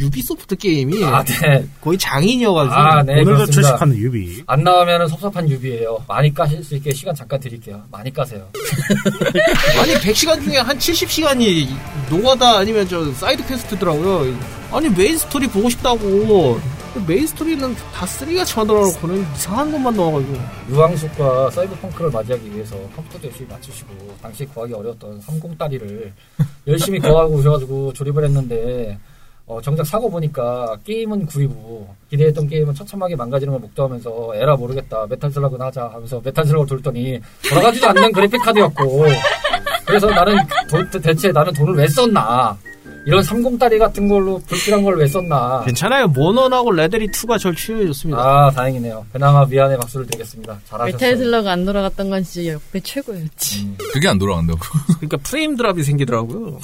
유비소프트 0.01 0.57
게임이 0.57 1.05
아, 1.05 1.23
네. 1.23 1.65
거의 1.83 1.99
장인이어가지고 1.99 2.75
아, 2.75 3.03
네. 3.03 3.13
오늘도 3.21 3.31
그렇습니다. 3.33 3.53
출석하는 3.53 3.97
유비. 3.99 4.43
안 4.47 4.65
나오면 4.65 5.09
섭섭한 5.09 5.49
유비예요. 5.49 6.03
많이 6.09 6.33
까실 6.33 6.65
수 6.65 6.75
있게 6.77 6.93
시간 6.95 7.15
잠깐 7.15 7.39
드릴게요. 7.39 7.83
많이 7.93 8.11
까세요. 8.11 8.49
아니 9.79 9.93
100시간 9.95 10.43
중에 10.43 10.57
한 10.57 10.79
70시간이 10.79 11.69
노가다 12.11 12.59
아니면 12.59 12.89
저 12.89 13.13
side 13.13 13.47
quest더라고요. 13.47 14.35
아니 14.73 14.89
메인 14.89 15.19
스토리 15.19 15.47
보고 15.47 15.69
싶다고 15.69 16.59
메인 17.07 17.27
스토리는 17.27 17.75
다 17.95 18.05
쓰레기같이 18.07 18.57
만들어놓고는 18.57 19.23
이상한 19.35 19.71
것만 19.73 19.95
넣어가지고. 19.97 20.35
유황숙과 20.71 21.51
사이버펑크를 21.51 22.11
맞이하기 22.11 22.53
위해서 22.55 22.77
컴퓨터도 22.97 23.27
열심히 23.29 23.49
맞추시고 23.49 23.91
당시 24.21 24.45
구하기 24.47 24.75
어려웠던 24.75 25.21
30다리를 25.21 26.11
열심히 26.67 26.99
구하고 26.99 27.35
오셔가지고 27.37 27.93
조립을 27.93 28.25
했는데 28.25 28.99
어, 29.47 29.61
정작 29.61 29.85
사고 29.85 30.09
보니까 30.11 30.77
게임은 30.85 31.27
구이고 31.27 31.89
기대했던 32.11 32.49
게임은 32.49 32.75
처참하게 32.75 33.17
망가지는 33.17 33.53
걸 33.53 33.61
목도하면서 33.63 34.33
에라 34.37 34.55
모르겠다 34.57 35.07
메탈 35.09 35.31
슬러그나 35.33 35.67
하자 35.67 35.91
하면서 35.93 36.21
메탈 36.25 36.45
슬러그 36.47 36.67
돌더니 36.67 37.21
돌아가지도 37.49 37.89
않는 37.89 38.13
그래픽 38.13 38.41
카드였고 38.43 39.07
그래서 39.87 40.07
나는 40.09 40.37
도- 40.69 41.01
대체 41.01 41.33
나는 41.33 41.53
돈을 41.53 41.75
왜 41.75 41.89
썼나 41.89 42.57
이런 43.07 43.23
30다리 43.23 43.79
같은 43.79 44.09
걸로 44.09 44.39
불필요한 44.47 44.85
걸 44.85 44.95
왜 45.01 45.07
썼나 45.07 45.63
괜찮아요. 45.65 46.09
모넌하고 46.09 46.71
레데리 46.73 47.07
2가 47.09 47.39
절 47.39 47.55
치유해줬습니다. 47.57 48.21
아 48.21 48.51
다행이네요 48.51 49.07
그나마 49.13 49.45
미안해 49.47 49.77
박수를 49.79 50.07
드리겠습니다 50.07 50.59
잘하셨어요 50.69 50.93
메탈 50.93 51.17
슬러그가 51.17 51.53
안 51.53 51.65
돌아갔던 51.65 52.11
건 52.11 52.23
진짜 52.23 52.53
역대 52.53 52.81
최고였지. 52.81 53.63
음. 53.65 53.77
그게 53.93 54.09
안 54.09 54.19
돌아간다고. 54.19 54.59
그러니까 55.01 55.17
frame 55.19 55.57
drop이 55.57 55.83
생기더라고요. 55.83 56.59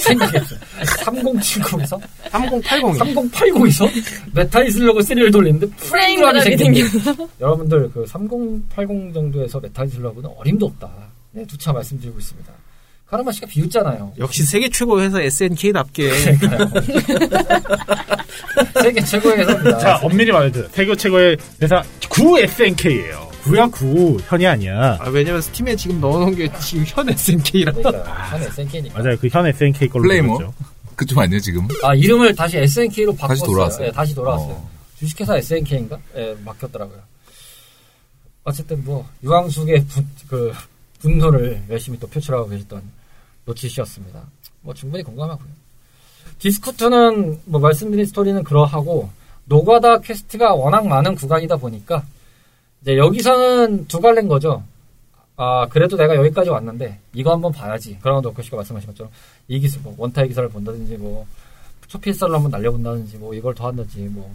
생각했어요. 0.00 0.58
3070에서 1.04 2.00
3080이 2.30 2.98
3080에서 3.30 3.90
메탈 4.34 4.70
슬러그 4.70 5.00
3를 5.00 5.32
돌리는데 5.32 5.66
frame 5.76 6.20
drop이 6.20 6.56
생깁니다. 6.56 7.12
여러분들 7.40 7.90
그 7.92 8.06
3080 8.06 9.12
정도에서 9.12 9.60
메탈 9.60 9.88
슬러그는 9.88 10.30
어림도 10.38 10.66
없다. 10.66 10.90
네, 11.32 11.44
재차 11.46 11.72
말씀드리고 11.72 12.18
있습니다. 12.18 12.52
카르마 13.14 13.30
씨가 13.30 13.46
비웃잖아요. 13.46 14.14
역시 14.18 14.42
세계 14.42 14.68
최고 14.68 15.00
회사 15.00 15.20
SNK답게 15.20 16.10
세계 18.82 19.00
최고의 19.04 19.38
회사입니다. 19.38 19.78
자, 19.78 19.98
엄밀히 20.02 20.32
말해도 20.32 20.66
세계 20.70 20.96
최고의 20.96 21.36
회사 21.62 21.80
구 22.10 22.40
SNK예요. 22.40 23.30
구야 23.44 23.70
구, 23.70 24.18
현이 24.26 24.44
아니야. 24.48 24.98
아, 25.00 25.08
왜냐면 25.10 25.40
스팀에 25.42 25.76
지금 25.76 26.00
넣어놓은 26.00 26.34
게 26.34 26.50
지금 26.58 26.84
현 26.88 27.08
SNK라 27.08 27.70
그러니까 27.72 28.02
한 28.12 28.42
SNK니까. 28.42 29.00
맞아요. 29.00 29.16
그 29.18 29.28
현 29.30 29.46
SNK 29.46 29.88
걸로 29.90 30.02
플레이모어? 30.02 30.38
그쪽 30.96 31.18
아니에요, 31.20 31.38
지금? 31.40 31.68
아 31.84 31.94
이름을 31.94 32.34
다시 32.34 32.58
SNK로 32.58 33.14
바꿨어요. 33.14 33.28
다시 33.28 33.44
돌아왔어요? 33.44 33.86
네, 33.86 33.92
다시 33.92 34.14
돌아왔어요. 34.16 34.50
어. 34.54 34.70
주식회사 34.98 35.36
SNK인가? 35.36 35.98
예, 36.16 36.34
바꿨더라고요. 36.44 36.98
어쨌든 38.42 38.82
뭐 38.84 39.08
유황숙의 39.22 39.84
분, 39.86 40.08
그 40.28 40.52
분노를 41.00 41.62
열심히 41.70 41.98
또 42.00 42.06
표출하고 42.08 42.48
계셨던 42.48 43.03
노치 43.44 43.68
씨였습니다. 43.68 44.22
뭐 44.62 44.74
충분히 44.74 45.02
공감하고요. 45.02 45.48
디스크 46.38 47.01
2는 47.01 47.40
뭐 47.44 47.60
말씀드린 47.60 48.06
스토리는 48.06 48.42
그러하고 48.44 49.10
노가다 49.46 49.98
quest가 50.00 50.54
워낙 50.54 50.86
많은 50.86 51.14
구간이다 51.14 51.56
보니까 51.56 52.04
이제 52.82 52.96
여기서는 52.96 53.86
두 53.88 54.00
갈래인 54.00 54.28
거죠. 54.28 54.62
아 55.36 55.66
그래도 55.68 55.96
내가 55.96 56.14
여기까지 56.16 56.50
왔는데 56.50 56.98
이거 57.12 57.32
한번 57.32 57.52
봐야지. 57.52 57.98
그라운드 58.00 58.28
워커 58.28 58.42
씨가 58.42 58.56
말씀하신 58.56 58.88
것처럼 58.88 59.12
이 59.48 59.58
기술 59.60 59.82
뭐 59.82 59.94
원타의 59.98 60.28
기사를 60.28 60.48
본다든지 60.48 60.96
뭐 60.96 61.26
초피스를 61.88 62.34
한번 62.34 62.50
날려본다든지 62.50 63.18
뭐 63.18 63.34
이걸 63.34 63.54
더 63.54 63.66
한다든지 63.68 64.00
뭐 64.10 64.34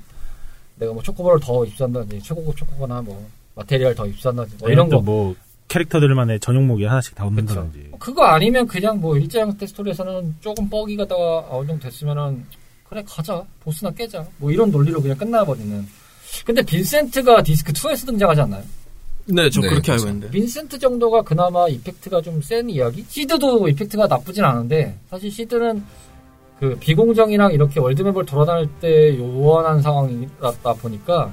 내가 0.76 0.94
뭐 0.94 1.02
초코볼을 1.02 1.40
더 1.40 1.66
입수한다든지 1.66 2.24
최고급 2.24 2.56
초코거나 2.56 3.02
뭐 3.02 3.28
마테리얼 3.56 3.96
더 3.96 4.06
입수한다든지 4.06 4.58
뭐 4.60 4.70
이런 4.70 4.90
거 4.90 5.02
뭐 5.02 5.36
캐릭터들만의 5.70 6.40
전용목이 6.42 6.84
하나씩 6.84 7.16
나온다든지. 7.18 7.92
그거 8.00 8.26
아니면 8.26 8.68
그냥 8.68 9.00
뭐 9.00 9.18
일자형 9.18 9.58
테스토리에서는 9.58 10.36
조금 10.42 10.70
뻐기가 10.70 11.06
다 11.06 11.16
어느 11.50 11.68
정도 11.68 11.84
됐으면은 11.84 12.44
그래 12.90 13.04
가자 13.08 13.44
보스나 13.62 13.92
깨자 13.92 14.26
뭐 14.38 14.52
이런 14.52 14.72
논리로 14.72 15.02
그냥 15.02 15.16
끝나버리는 15.18 15.86
근데 16.46 16.62
빈센트가 16.64 17.42
디스크 17.44 17.72
2에서 17.72 18.06
등장하지 18.08 18.42
않나요? 18.42 18.64
네, 19.28 19.48
저 19.52 19.62
네, 19.62 19.70
그렇게 19.70 19.92
알고 19.92 20.04
그렇죠. 20.04 20.08
있는데. 20.08 20.32
빈센트 20.32 20.80
정도가 20.80 21.22
그나마 21.22 21.68
이펙트가 21.68 22.22
좀 22.22 22.42
센 22.42 22.68
이야기? 22.70 23.06
시드도 23.08 23.68
이펙트가 23.70 24.08
나쁘진 24.08 24.44
않은데 24.44 24.98
사실 25.10 25.30
시드는 25.32 25.84
그 26.60 26.76
비공정이랑 26.80 27.54
이렇게 27.54 27.80
월드맵을 27.80 28.26
돌아다닐 28.26 28.68
때 28.82 29.16
요원한 29.18 29.82
상황이다 29.82 30.74
보니까 30.82 31.32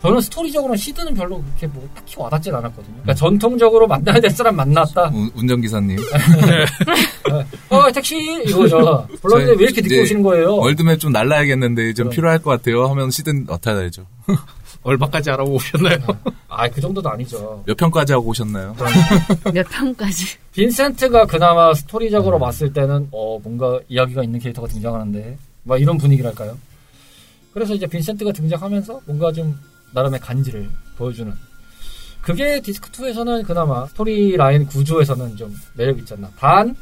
저는 0.00 0.20
스토리적으로는 0.20 0.76
시드는 0.76 1.12
별로 1.14 1.42
그렇게 1.42 1.66
뭐 1.66 1.88
딱히 1.94 2.14
와닿진 2.18 2.54
않았거든요. 2.54 2.92
그러니까 3.02 3.14
전통적으로 3.14 3.86
만나야 3.88 4.20
될 4.20 4.30
사람 4.30 4.54
만났다. 4.56 5.10
운- 5.12 5.30
운전기사님. 5.34 5.98
어 7.70 7.90
택시 7.92 8.16
이거죠. 8.46 9.06
불렀는데 9.20 9.52
왜 9.58 9.64
이렇게 9.64 9.80
늦게 9.80 10.00
오시는 10.02 10.22
거예요? 10.22 10.56
월드맵 10.56 11.00
좀 11.00 11.12
날라야겠는데 11.12 11.94
좀 11.94 12.04
그럼. 12.04 12.14
필요할 12.14 12.38
것 12.38 12.50
같아요 12.50 12.86
하면 12.88 13.10
시든 13.10 13.44
나타나야죠. 13.44 14.06
얼마까지 14.84 15.30
알아보셨나요? 15.32 15.98
아 16.48 16.68
그 16.68 16.80
정도도 16.80 17.10
아니죠. 17.10 17.62
몇 17.66 17.76
편까지 17.76 18.12
하고 18.12 18.28
오셨나요? 18.28 18.76
몇 19.52 19.68
편까지. 19.68 20.36
빈센트가 20.52 21.26
그나마 21.26 21.74
스토리적으로 21.74 22.38
봤을 22.38 22.72
때는 22.72 23.08
어 23.10 23.38
뭔가 23.42 23.80
이야기가 23.88 24.22
있는 24.22 24.38
캐릭터가 24.38 24.68
등장하는데 24.68 25.36
막 25.64 25.80
이런 25.80 25.98
분위기랄까요? 25.98 26.56
그래서 27.52 27.74
이제 27.74 27.86
빈센트가 27.86 28.30
등장하면서 28.32 29.00
뭔가 29.06 29.32
좀 29.32 29.58
나름의 29.92 30.20
간지를 30.20 30.68
보여주는 30.96 31.32
그게 32.20 32.60
디스크 32.60 32.90
2에서는 32.90 33.46
그나마 33.46 33.86
스토리 33.86 34.36
라인 34.36 34.66
구조에서는 34.66 35.36
좀 35.36 35.54
매력 35.74 35.98
있지 35.98 36.14
않나. 36.14 36.30
단, 36.38 36.76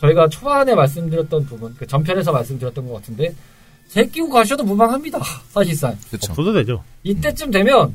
저희가 0.00 0.28
초반에 0.28 0.74
말씀드렸던 0.74 1.44
부분, 1.44 1.74
그 1.78 1.86
전편에서 1.86 2.32
말씀드렸던 2.32 2.88
것 2.88 2.94
같은데, 2.94 3.34
제끼고 3.88 4.30
가셔도 4.30 4.64
무방합니다. 4.64 5.18
사실상. 5.50 5.96
그렇죠. 6.08 6.32
없어도 6.32 6.52
되죠. 6.54 6.82
이때쯤 7.02 7.50
되면, 7.50 7.94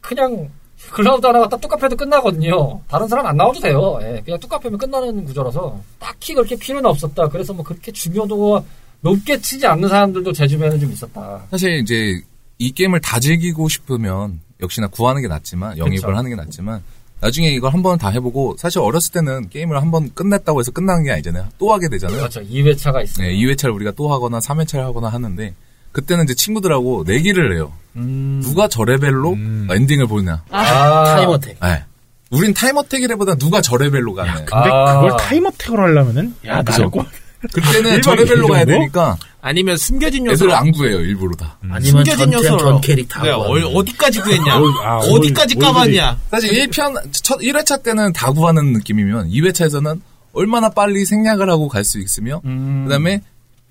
그냥, 0.00 0.48
클라우드 0.92 1.26
하나가 1.26 1.48
딱 1.48 1.60
뚜까패도 1.60 1.96
끝나거든요. 1.96 2.80
다른 2.88 3.08
사람 3.08 3.26
안 3.26 3.36
나와도 3.36 3.58
돼요. 3.58 3.98
예, 4.02 4.20
그냥 4.24 4.38
뚜까패면 4.38 4.78
끝나는 4.78 5.24
구조라서, 5.24 5.80
딱히 5.98 6.34
그렇게 6.34 6.54
필요는 6.56 6.88
없었다. 6.90 7.28
그래서 7.28 7.52
뭐 7.52 7.64
그렇게 7.64 7.90
중요도가 7.90 8.62
높게 9.00 9.40
치지 9.40 9.66
않는 9.66 9.88
사람들도 9.88 10.32
제 10.32 10.46
주변에 10.46 10.78
좀 10.78 10.92
있었다. 10.92 11.44
사실 11.50 11.78
이제 11.80 12.22
이 12.58 12.72
게임을 12.72 13.00
다 13.00 13.18
즐기고 13.20 13.68
싶으면 13.68 14.40
역시나 14.62 14.86
구하는 14.88 15.22
게 15.22 15.28
낫지만 15.28 15.76
영입을 15.78 16.06
그쵸. 16.08 16.16
하는 16.16 16.30
게 16.30 16.36
낫지만 16.36 16.82
나중에 17.20 17.48
이걸 17.48 17.72
한 17.72 17.82
번 17.82 17.98
다 17.98 18.08
해보고 18.10 18.56
사실 18.58 18.80
어렸을 18.80 19.12
때는 19.12 19.48
게임을 19.48 19.80
한 19.80 19.90
번 19.90 20.12
끝냈다고 20.14 20.60
해서 20.60 20.70
끝나는 20.72 21.04
게 21.04 21.12
아니잖아요. 21.12 21.48
또 21.58 21.72
하게 21.72 21.88
되잖아요. 21.88 22.18
그렇죠. 22.18 22.40
2회차가 22.42 23.02
있어요. 23.02 23.26
네, 23.26 23.34
2회차를 23.34 23.74
우리가 23.74 23.92
또 23.92 24.12
하거나 24.12 24.38
3회차를 24.40 24.80
하거나 24.80 25.08
하는데 25.08 25.54
그때는 25.92 26.24
이제 26.24 26.34
친구들하고 26.34 27.04
내기를 27.06 27.54
해요. 27.54 27.72
음. 27.96 28.40
누가 28.42 28.68
저 28.68 28.84
레벨로 28.84 29.32
음. 29.34 29.68
엔딩을 29.70 30.06
보냐. 30.06 30.42
아, 30.50 31.04
타임어택. 31.16 31.58
네. 31.60 31.84
우린 32.30 32.52
타임어택이라보다 32.52 33.36
누가 33.36 33.60
저 33.60 33.76
레벨로 33.76 34.12
가네. 34.14 34.30
근데 34.32 34.70
아. 34.70 35.00
그걸 35.00 35.16
타임어택으로 35.18 35.82
하려면은 35.82 36.34
야. 36.46 36.62
나를 36.62 36.90
꼭 36.90 37.06
그때는 37.52 38.00
레벨로 38.14 38.48
가야 38.48 38.64
정도? 38.64 38.72
되니까 38.78 39.16
아니면 39.40 39.76
숨겨진 39.76 40.26
애들을 40.30 40.48
요소. 40.50 40.56
안 40.56 40.72
구해요 40.72 41.00
일부러 41.00 41.36
다. 41.36 41.58
아니면 41.62 41.82
숨겨진 42.04 42.30
전, 42.30 42.32
요소로. 42.32 42.58
전 42.58 42.80
캐릭 42.80 43.08
다 43.08 43.22
네, 43.22 43.30
구하는 43.30 43.66
어, 43.74 43.84
디까지 43.84 44.20
구했냐? 44.20 44.58
어, 44.58 44.62
아, 44.82 44.96
어디까지 44.98 45.56
올- 45.56 45.62
까봤냐? 45.62 46.18
사실 46.30 46.50
1편, 46.68 47.02
첫 47.12 47.38
1회차 47.40 47.82
때는 47.82 48.12
다 48.12 48.30
구하는 48.32 48.72
느낌이면 48.72 49.28
2회차에서는 49.30 50.00
얼마나 50.32 50.68
빨리 50.70 51.04
생략을 51.04 51.48
하고 51.50 51.68
갈 51.68 51.84
수 51.84 52.00
있으며 52.00 52.40
음. 52.44 52.84
그 52.86 52.90
다음에 52.90 53.20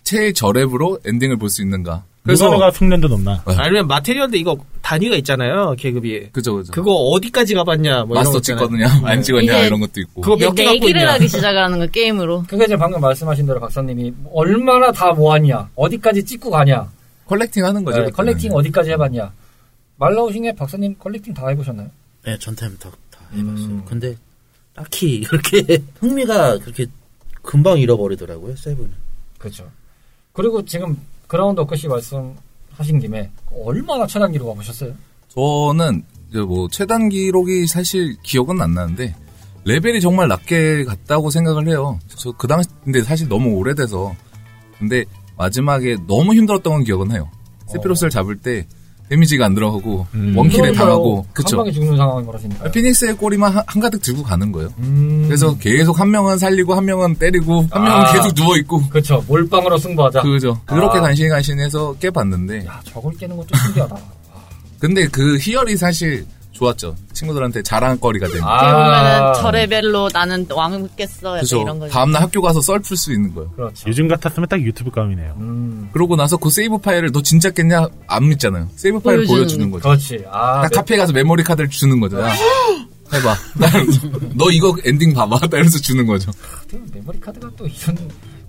최저렙으로 0.04 1.00
엔딩을 1.06 1.38
볼 1.38 1.50
수 1.50 1.62
있는가. 1.62 2.04
그래서 2.24 2.50
누가 2.50 2.72
숙련도 2.72 3.10
높나? 3.10 3.44
네. 3.46 3.56
아니면 3.58 3.88
마테리얼도 3.88 4.38
이거 4.38 4.58
단위가 4.82 5.16
있잖아요, 5.18 5.76
계급이. 5.78 6.30
그죠 6.32 6.56
그죠. 6.56 6.72
그거 6.72 6.94
어디까지 6.94 7.54
가봤냐, 7.54 8.06
뭐 8.06 8.16
마스터. 8.16 8.40
찍거든요. 8.40 8.86
안 9.04 9.22
찍었냐 9.22 9.54
이게 9.58 9.68
이런 9.68 9.82
것도 9.82 10.00
있고. 10.02 10.22
그거 10.22 10.38
몇 10.38 10.56
개 10.56 10.64
갖고 10.64 10.88
있냐? 10.88 11.14
하기 11.14 11.28
시작하는 11.28 11.80
거 11.80 11.88
게임으로. 11.88 12.46
그게 12.48 12.64
이제 12.64 12.78
방금 12.78 13.02
말씀하신 13.02 13.46
대로 13.46 13.60
박사님이 13.60 14.14
얼마나 14.32 14.92
다 14.94 15.12
모았냐, 15.12 15.70
어디까지 15.76 16.24
찍고 16.24 16.50
가냐, 16.50 16.90
컬렉팅 17.26 17.66
하는 17.66 17.84
거죠. 17.84 18.04
네. 18.04 18.10
컬렉팅 18.12 18.54
어디까지 18.54 18.92
해봤냐. 18.92 19.32
말 19.98 20.16
나오신 20.16 20.44
게 20.44 20.56
박사님 20.56 20.96
컬렉팅 20.98 21.34
다 21.34 21.48
해보셨나요? 21.50 21.90
네, 22.26 22.38
전 22.40 22.59
타임 22.59 22.78
다, 22.78 22.90
다 23.12 23.20
해봤어요. 23.36 23.66
음. 23.68 23.84
근데 23.86 24.16
딱히 24.74 25.22
그렇게 25.28 25.84
흥미가 26.00 26.60
그렇게 26.60 26.86
금방 27.42 27.80
잃어버리더라고요, 27.80 28.56
세븐은. 28.56 28.92
그렇죠. 29.38 29.70
그리고 30.34 30.66
지금 30.66 30.98
그라운드 31.28 31.60
워크 31.62 31.79
씨 31.79 31.88
말씀하신 31.88 33.00
김에 33.00 33.30
얼마나 33.66 34.06
최단 34.08 34.32
기록 34.32 34.48
가보셨어요? 34.50 34.94
저는 35.30 36.04
이제 36.30 36.40
뭐 36.42 36.68
최단 36.70 37.10
기록이 37.10 37.68
사실 37.68 38.16
기억은 38.24 38.60
안 38.62 38.74
나는데 38.74 39.16
레벨이 39.66 40.02
정말 40.02 40.28
낮게 40.28 40.84
갔다고 40.86 41.30
생각을 41.30 41.68
해요. 41.70 42.00
저 42.16 42.32
그 42.34 42.48
당시 42.48 42.68
근데 42.84 43.02
사실 43.04 43.30
너무 43.30 43.56
오래돼서 43.56 44.16
근데 44.80 45.06
마지막에 45.38 45.96
너무 46.08 46.34
힘들었던 46.34 46.74
건 46.74 46.84
기억은 46.84 47.12
해요. 47.12 47.30
세피로스를 47.68 48.10
잡을 48.10 48.38
때 48.40 48.68
데미지가 49.14 49.46
안 49.46 49.54
들어가고 49.54 50.08
음. 50.16 50.34
원킬에. 50.36 50.72
당하고 50.74 51.18
한 51.18 51.26
그쵸. 51.34 51.58
방에 51.58 51.72
죽는 51.72 51.96
상황이 51.96 52.26
벌어지니까. 52.26 52.72
피닉스의 52.72 53.16
꼬리만 53.18 53.52
한- 53.56 53.64
한가득 53.68 54.02
들고 54.02 54.24
가는 54.24 54.52
거예요. 54.52 54.70
음. 54.80 55.26
그래서 55.28 55.56
계속 55.58 56.00
한 56.00 56.10
명은 56.10 56.40
살리고 56.40 56.74
한 56.74 56.86
명은 56.86 57.16
때리고 57.16 57.66
한 57.70 57.84
명은 57.84 58.06
아. 58.06 58.12
계속 58.14 58.34
누워 58.34 58.58
있고 58.58 58.82
그렇죠. 58.90 59.24
몰빵으로 59.28 59.78
승부하자. 59.78 60.22
그죠. 60.24 60.60
그렇게 60.66 60.98
아. 60.98 61.02
간신히 61.02 61.30
간신해서 61.30 61.94
깨봤는데 62.00 62.66
야, 62.66 62.82
저걸 62.86 63.14
깨는 63.18 63.38
것도 63.38 63.50
신기하다. 63.66 63.96
근데 64.80 65.08
그 65.08 65.38
희열이 65.38 65.78
사실 65.78 66.26
좋았죠. 66.54 66.96
친구들한테 67.14 67.64
자랑거리가 67.64 68.28
되는. 68.28 68.42
아. 68.44 69.34
저 69.34 69.52
레벨로 69.52 70.10
나는. 70.14 70.48
이런 71.62 71.80
거. 71.80 71.88
다음날 71.90 72.22
학교 72.22 72.42
가서 72.42 72.62
썰 72.62 72.80
풀 72.80 72.96
수 72.96 73.12
있는 73.12 73.34
거예요. 73.34 73.50
그렇죠. 73.52 73.90
요즘 73.90 74.08
같았으면 74.08 74.48
딱 74.48 74.62
유튜브 74.62 74.92
감이네요. 74.92 75.36
음. 75.40 75.90
그러고 75.94 76.16
나서 76.16 76.38
그 76.38 76.50
세이브 76.50 76.78
파일을 76.78 77.12
너 77.12 77.22
진짜 77.22 77.50
깼냐? 77.50 77.88
안 78.08 78.30
믿잖아요. 78.30 78.70
세이브 78.76 79.00
파일 79.00 79.18
보여주는 79.26 79.38
보여주는 79.40 79.72
거죠. 79.72 79.84
그렇지. 79.84 80.26
아, 80.32 80.62
딱 80.62 80.70
네. 80.70 80.76
카페에 80.76 80.98
가서 80.98 81.12
메모리 81.14 81.44
카드를 81.44 81.70
주는 81.70 82.00
거죠. 82.00 82.20
야, 82.22 82.30
해봐. 83.14 83.36
너 84.36 84.50
이거 84.52 84.76
엔딩 84.86 85.14
봐봐. 85.14 85.40
딱 85.40 85.52
이러면서 85.54 85.80
주는 85.80 86.06
거죠. 86.06 86.32
메모리 86.94 87.20
카드가 87.20 87.50
또 87.58 87.66
이런 87.68 87.98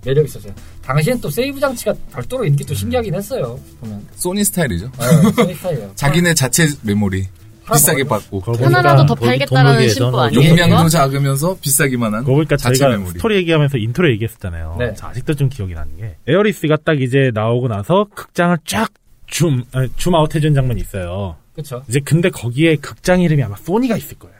매력이 0.03 0.27
있었어요. 0.27 0.53
당시엔 0.83 1.19
또 1.21 1.29
세이브 1.29 1.59
장치가 1.59 1.93
별도로 2.13 2.45
있는 2.45 2.57
게 2.57 2.65
또 2.65 2.73
신기하긴 2.75 3.15
했어요. 3.15 3.59
보면. 3.79 4.05
소니 4.15 4.43
스타일이죠. 4.43 4.91
네, 4.99 5.31
소니 5.35 5.53
스타일이에요. 5.55 5.91
자기네 5.95 6.33
자체 6.35 6.67
메모리 6.83 7.27
비싸게 7.73 8.03
받고 8.03 8.41
그거 8.41 8.65
하나라도 8.65 8.97
보니까, 8.97 9.05
더 9.05 9.15
돈- 9.15 9.27
팔겠다라는 9.27 9.89
심보 9.89 10.19
아니에요? 10.19 10.49
용량도? 10.49 10.89
작으면서 10.89 11.57
비싸기만 11.61 12.13
한 12.13 12.21
그거 12.23 12.35
보니까 12.35 12.55
자체 12.57 12.75
저희가 12.79 12.97
메모리. 12.97 13.13
스토리 13.17 13.35
얘기하면서 13.37 13.77
인트로 13.77 14.11
얘기했었잖아요. 14.11 14.75
네. 14.79 14.93
저 14.95 15.07
아직도 15.07 15.33
좀 15.35 15.49
기억이 15.49 15.73
나는 15.73 15.97
게 15.97 16.15
에어리스가 16.27 16.77
딱 16.83 17.01
이제 17.01 17.31
나오고 17.33 17.67
나서 17.67 18.05
극장을 18.13 18.57
쫙 18.65 18.91
줌, 19.27 19.63
아니, 19.73 19.89
줌 19.97 20.13
아웃 20.15 20.33
해준 20.35 20.53
장면이 20.53 20.81
있어요. 20.81 21.35
그쵸. 21.55 21.81
이제 21.89 21.99
근데 22.03 22.29
거기에 22.29 22.75
극장 22.75 23.21
이름이 23.21 23.41
아마 23.41 23.55
소니가 23.55 23.97
있을 23.97 24.17
거예요. 24.19 24.35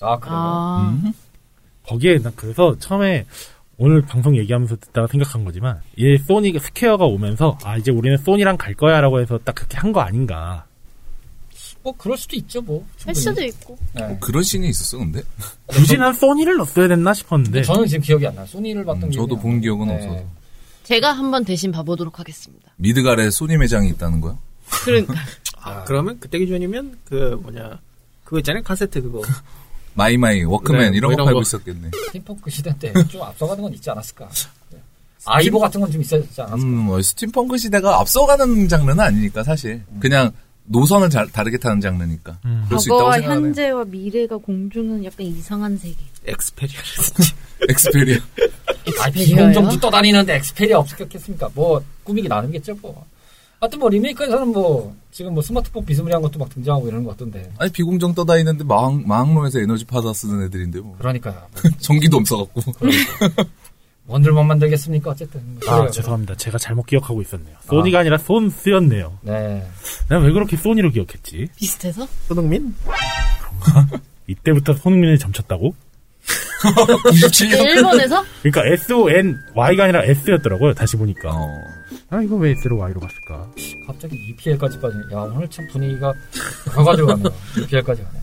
아, 0.00 0.18
그래요? 0.18 0.36
아, 0.38 0.98
음. 1.04 1.12
거기에 1.86 2.18
난 2.18 2.32
그래서 2.36 2.76
처음에 2.78 3.26
오늘 3.78 4.00
방송 4.02 4.36
얘기하면서 4.36 4.76
듣다가 4.76 5.06
생각한 5.06 5.44
거지만 5.44 5.80
이 5.96 6.16
소니가 6.16 6.58
스퀘어가 6.60 7.04
오면서 7.04 7.58
아 7.62 7.76
이제 7.76 7.90
우리는 7.90 8.16
소니랑 8.16 8.56
갈 8.56 8.72
거야라고 8.74 9.20
해서 9.20 9.38
딱 9.44 9.54
그렇게 9.54 9.76
한 9.76 9.92
거 9.92 10.00
아닌가. 10.00 10.64
뭐, 11.86 11.94
그럴 11.96 12.16
수도 12.18 12.34
있죠, 12.36 12.60
뭐. 12.62 12.84
할 13.04 13.14
충분히. 13.14 13.20
수도 13.22 13.44
있고. 13.44 13.78
네. 13.94 14.18
그런 14.20 14.42
씬이 14.42 14.68
있었어 14.68 14.98
근데 14.98 15.22
굳이 15.66 15.96
난 15.96 16.12
소니를 16.12 16.56
넣었어야 16.56 16.88
됐나 16.88 17.14
싶었는데 17.14 17.62
저는 17.62 17.86
지금 17.86 18.02
기억이 18.02 18.26
안 18.26 18.34
나요. 18.34 18.44
소니를 18.46 18.84
봤던 18.84 19.04
음, 19.04 19.10
저도 19.12 19.36
안 19.36 19.42
본. 19.42 19.60
기억은 19.60 19.86
네. 19.86 19.94
없어서 19.94 20.24
제가 20.82 21.12
한번 21.12 21.44
대신 21.44 21.70
봐보도록 21.70 22.18
하겠습니다. 22.18 22.70
미드갈에 22.76 23.30
소니 23.30 23.56
매장이 23.56 23.88
있다는 23.90 24.20
거야? 24.20 24.36
그러니까 24.84 25.14
아, 25.62 25.84
그러면 25.84 26.18
그때 26.18 26.38
기준이면 26.40 26.98
그 27.04 27.38
뭐냐 27.42 27.78
그거 28.24 28.38
있잖아요 28.40 28.62
카세트 28.64 29.00
그거 29.02 29.22
마이마이 29.94 30.42
워크맨 30.44 30.90
네, 30.92 30.96
이런 30.96 31.10
뭐거 31.10 31.14
이런 31.14 31.24
팔고 31.26 31.38
거. 31.38 31.42
있었겠네. 31.42 31.90
스팀펑크 32.06 32.50
시대 32.50 32.76
때 32.78 32.92
좀 33.08 33.22
앞서가는 33.22 33.62
건 33.62 33.72
있지 33.74 33.88
않았을까. 33.90 34.28
네. 34.72 34.78
아이보 35.24 35.58
같은 35.60 35.80
건 35.80 35.90
좀 35.92 36.00
있었지 36.02 36.40
않았을까. 36.40 36.56
음, 36.62 36.68
뭐 36.86 37.00
스팀펑크 37.00 37.56
시대가 37.58 38.00
앞서가는 38.00 38.68
장르는 38.68 38.98
아니니까 39.00 39.42
사실 39.44 39.82
그냥 40.00 40.32
노선을 40.66 41.10
잘, 41.10 41.26
다르게 41.30 41.58
타는 41.58 41.80
장르니까 41.80 42.38
음. 42.44 42.64
그럴 42.66 42.80
수 42.80 42.88
있다고 42.88 43.12
생각하네요. 43.12 43.46
현재와 43.46 43.84
미래가 43.84 44.36
공존하는 44.36 45.04
약간 45.04 45.26
이상한 45.26 45.76
세계. 45.78 45.96
엑스페리언스 46.26 47.12
엑스페리아 47.70 48.18
아? 49.00 49.10
비공정도 49.10 49.78
떠다니는데 49.80 50.36
엑스페리아 50.36 50.78
없었겠습니까? 50.78 51.50
뭐, 51.54 51.82
꾸미기 52.04 52.28
나름이겠죠, 52.28 52.76
뭐. 52.82 53.04
하여튼 53.60 53.78
뭐, 53.78 53.88
리메이크에서는 53.88 54.48
뭐, 54.48 54.94
지금 55.10 55.32
뭐 55.32 55.42
스마트폰 55.42 55.84
비스무리한 55.86 56.20
것도 56.20 56.38
막 56.38 56.50
등장하고 56.50 56.88
이러는 56.88 57.04
것 57.04 57.12
같던데. 57.12 57.50
아니 57.58 57.70
비공정 57.72 58.14
떠다니는데 58.14 58.64
마항, 58.64 59.02
마항로에서 59.06 59.60
에너지 59.60 59.86
받아 59.86 60.12
쓰는 60.12 60.44
애들인데 60.44 60.80
뭐 60.80 60.94
그러니까요. 60.98 61.40
전기도 61.80 62.18
없어갖고 62.18 62.60
원들만 64.06 64.46
만들겠습니까? 64.46 65.10
어쨌든. 65.10 65.40
뭐아 65.64 65.78
그래요. 65.78 65.90
죄송합니다. 65.90 66.36
제가 66.36 66.58
잘못 66.58 66.86
기억하고 66.86 67.20
있었네요. 67.22 67.56
소니가 67.66 68.00
아 68.00 68.02
니라 68.04 68.18
손스였네요. 68.18 69.18
네. 69.22 69.66
내가 70.08 70.22
왜 70.22 70.32
그렇게 70.32 70.56
소니로 70.56 70.90
기억했지? 70.90 71.48
비슷해서? 71.56 72.06
손흥민 72.28 72.74
이때부터 74.28 74.74
손흥민을 74.74 75.18
점쳤다고? 75.18 75.74
97년 76.66 77.64
일본에서? 77.66 78.24
그러니까 78.42 78.66
S 78.72 78.92
O 78.92 79.10
N 79.10 79.36
Y가 79.54 79.84
아니라 79.84 80.02
S였더라고요. 80.04 80.74
다시 80.74 80.96
보니까. 80.96 81.30
어, 81.30 81.46
아 82.10 82.20
이거 82.22 82.36
왜 82.36 82.50
S로 82.52 82.78
Y로 82.78 83.00
갔을까? 83.00 83.48
갑자기 83.86 84.16
EPL까지 84.30 84.80
빠지네. 84.80 85.02
야, 85.12 85.18
오늘 85.20 85.48
참 85.48 85.66
분위기가 85.68 86.12
가가지고 86.66 87.08
가네요. 87.08 87.28
EPL까지 87.62 88.02
가네. 88.02 88.18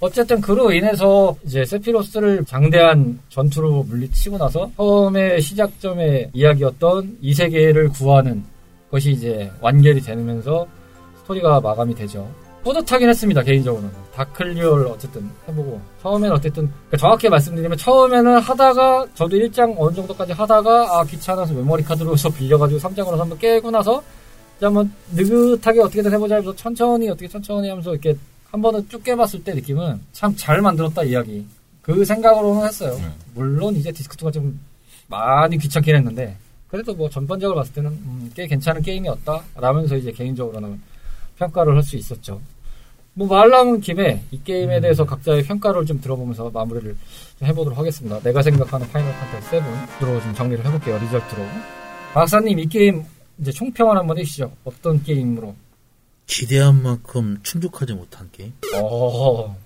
어쨌든 0.00 0.40
그로 0.40 0.72
인해서 0.72 1.34
이제 1.44 1.64
세피로스를 1.64 2.44
장대한 2.44 3.18
전투로 3.30 3.84
물리치고 3.84 4.36
나서 4.36 4.70
처음에 4.76 5.40
시작점의 5.40 6.30
이야기였던 6.34 7.18
이 7.22 7.32
세계를 7.32 7.88
구하는 7.90 8.44
것이 8.90 9.12
이제 9.12 9.50
완결이 9.60 10.00
되면서 10.02 10.66
스토리가 11.20 11.60
마감이 11.60 11.94
되죠. 11.94 12.28
뿌듯하긴 12.62 13.08
했습니다 13.08 13.42
개인적으로는 13.42 13.88
다클리어를 14.12 14.86
어쨌든 14.88 15.30
해보고 15.48 15.80
처음에는 16.02 16.34
어쨌든 16.34 16.66
그러니까 16.66 16.96
정확히 16.96 17.28
말씀드리면 17.28 17.78
처음에는 17.78 18.38
하다가 18.40 19.06
저도 19.14 19.36
1장 19.36 19.72
어느 19.78 19.94
정도까지 19.94 20.32
하다가 20.32 20.98
아 20.98 21.04
귀찮아서 21.04 21.54
메모리 21.54 21.84
카드로서 21.84 22.28
빌려가지고 22.34 22.80
3장으로 22.80 23.16
한번 23.16 23.38
깨고 23.38 23.70
나서 23.70 24.02
이제 24.56 24.66
한번 24.66 24.92
느긋하게 25.14 25.80
어떻게든 25.80 26.12
해보자 26.12 26.36
해서 26.36 26.54
천천히 26.56 27.08
어떻게 27.08 27.28
천천히 27.28 27.68
하면서 27.68 27.92
이렇게 27.92 28.16
한 28.56 28.62
번은 28.62 28.88
쭉 28.88 29.04
깨봤을 29.04 29.44
때 29.44 29.52
느낌은 29.52 30.00
참 30.12 30.34
잘 30.34 30.62
만들었다 30.62 31.02
이야기. 31.02 31.44
그 31.82 32.02
생각으로는 32.06 32.66
했어요. 32.66 32.96
네. 32.96 33.06
물론 33.34 33.76
이제 33.76 33.90
디스크2가 33.92 34.32
좀 34.32 34.58
많이 35.08 35.58
귀찮긴 35.58 35.94
했는데 35.94 36.34
그래도 36.68 36.94
뭐 36.94 37.10
전반적으로 37.10 37.58
봤을 37.58 37.74
때는 37.74 37.90
음, 37.90 38.30
꽤 38.34 38.46
괜찮은 38.46 38.80
게임이었다 38.80 39.42
라면서 39.56 39.94
이제 39.96 40.10
개인적으로는 40.10 40.80
평가를 41.38 41.76
할 41.76 41.82
수 41.82 41.96
있었죠. 41.98 42.40
뭐 43.12 43.28
말 43.28 43.50
나온 43.50 43.78
김에 43.80 44.22
이 44.30 44.40
게임에 44.42 44.80
대해서 44.80 45.04
각자의 45.04 45.42
평가를 45.42 45.84
좀 45.84 46.00
들어보면서 46.00 46.48
마무리를 46.50 46.96
좀 47.38 47.48
해보도록 47.48 47.78
하겠습니다. 47.78 48.18
내가 48.20 48.40
생각하는 48.42 48.88
파이널 48.88 49.12
판타지 49.12 49.48
7으로 50.00 50.22
좀 50.22 50.34
정리를 50.34 50.64
해볼게요. 50.64 50.96
result로. 50.98 51.42
박사님 52.14 52.58
이 52.58 52.66
게임 52.66 53.04
이제 53.38 53.52
총평을 53.52 53.98
한번 53.98 54.16
해주시죠. 54.18 54.50
어떤 54.64 55.02
게임으로? 55.02 55.54
기대한 56.26 56.82
만큼 56.82 57.38
충족하지 57.42 57.94
못한 57.94 58.28
게임. 58.32 58.52
어, 58.74 59.56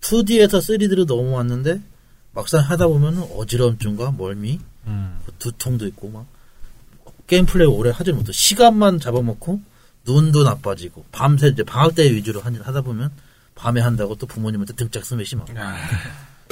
2D에서 0.00 0.58
3D로 0.58 1.06
넘어왔는데 1.06 1.80
막상 2.32 2.60
하다 2.60 2.86
보면은 2.88 3.22
어지러움증과 3.36 4.12
멀미, 4.12 4.60
음. 4.86 5.18
그 5.26 5.32
두통도 5.38 5.86
있고 5.88 6.08
막 6.08 6.26
게임 7.26 7.46
플레이 7.46 7.66
오래 7.66 7.90
하지 7.90 8.12
못해 8.12 8.32
시간만 8.32 8.98
잡아먹고 9.00 9.60
눈도 10.04 10.42
나빠지고 10.44 11.04
밤새 11.12 11.48
이제 11.48 11.62
방학 11.62 11.94
때 11.94 12.10
위주로 12.12 12.40
한- 12.40 12.56
하다 12.56 12.80
보면 12.82 13.10
밤에 13.54 13.80
한다고 13.80 14.14
또 14.16 14.26
부모님한테 14.26 14.72
등짝 14.74 15.04
스매시 15.04 15.36
막. 15.36 15.46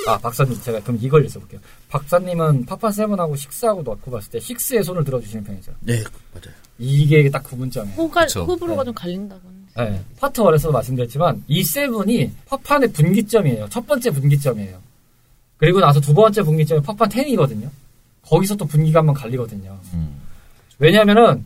아 0.06 0.18
박사님 0.22 0.60
제가 0.62 0.80
그럼 0.82 0.98
이걸 1.00 1.26
여쭤볼게요. 1.26 1.58
박사님은 1.88 2.66
파판 2.66 2.92
세븐하고 2.92 3.34
식스하고 3.36 3.82
놓고 3.82 4.10
봤을 4.10 4.30
때 4.30 4.40
식스의 4.40 4.84
손을 4.84 5.04
들어주시는 5.04 5.44
편이죠. 5.44 5.72
네 5.80 6.04
맞아요. 6.32 6.54
이게 6.80 7.28
딱 7.30 7.42
구분점이에요. 7.44 7.94
호가, 7.94 8.22
그쵸. 8.22 8.44
호불호가 8.44 8.82
네. 8.82 8.86
좀 8.86 8.94
갈린다고. 8.94 9.42
네, 9.76 10.00
파트 10.18 10.42
1에서도 10.42 10.72
말씀드렸지만 10.72 11.44
이 11.46 11.62
세븐이 11.62 12.30
파판의 12.46 12.92
분기점이에요. 12.92 13.68
첫 13.68 13.86
번째 13.86 14.10
분기점이에요. 14.10 14.78
그리고 15.58 15.78
나서 15.80 16.00
두 16.00 16.12
번째 16.12 16.42
분기점이 16.42 16.82
파판 16.82 17.08
10이거든요. 17.08 17.68
거기서 18.22 18.56
또 18.56 18.64
분기가 18.64 19.00
한번 19.00 19.14
갈리거든요. 19.14 19.78
음. 19.94 20.16
왜냐면은 20.78 21.44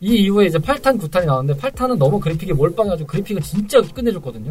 이 0.00 0.14
이후에 0.14 0.46
이제 0.46 0.58
8탄, 0.58 0.98
9탄이 0.98 1.26
나왔는데 1.26 1.60
8탄은 1.60 1.98
너무 1.98 2.18
그래픽이 2.18 2.54
몰빵해가지고 2.54 3.06
그래픽을 3.06 3.42
진짜 3.42 3.80
끝내줬거든요. 3.82 4.50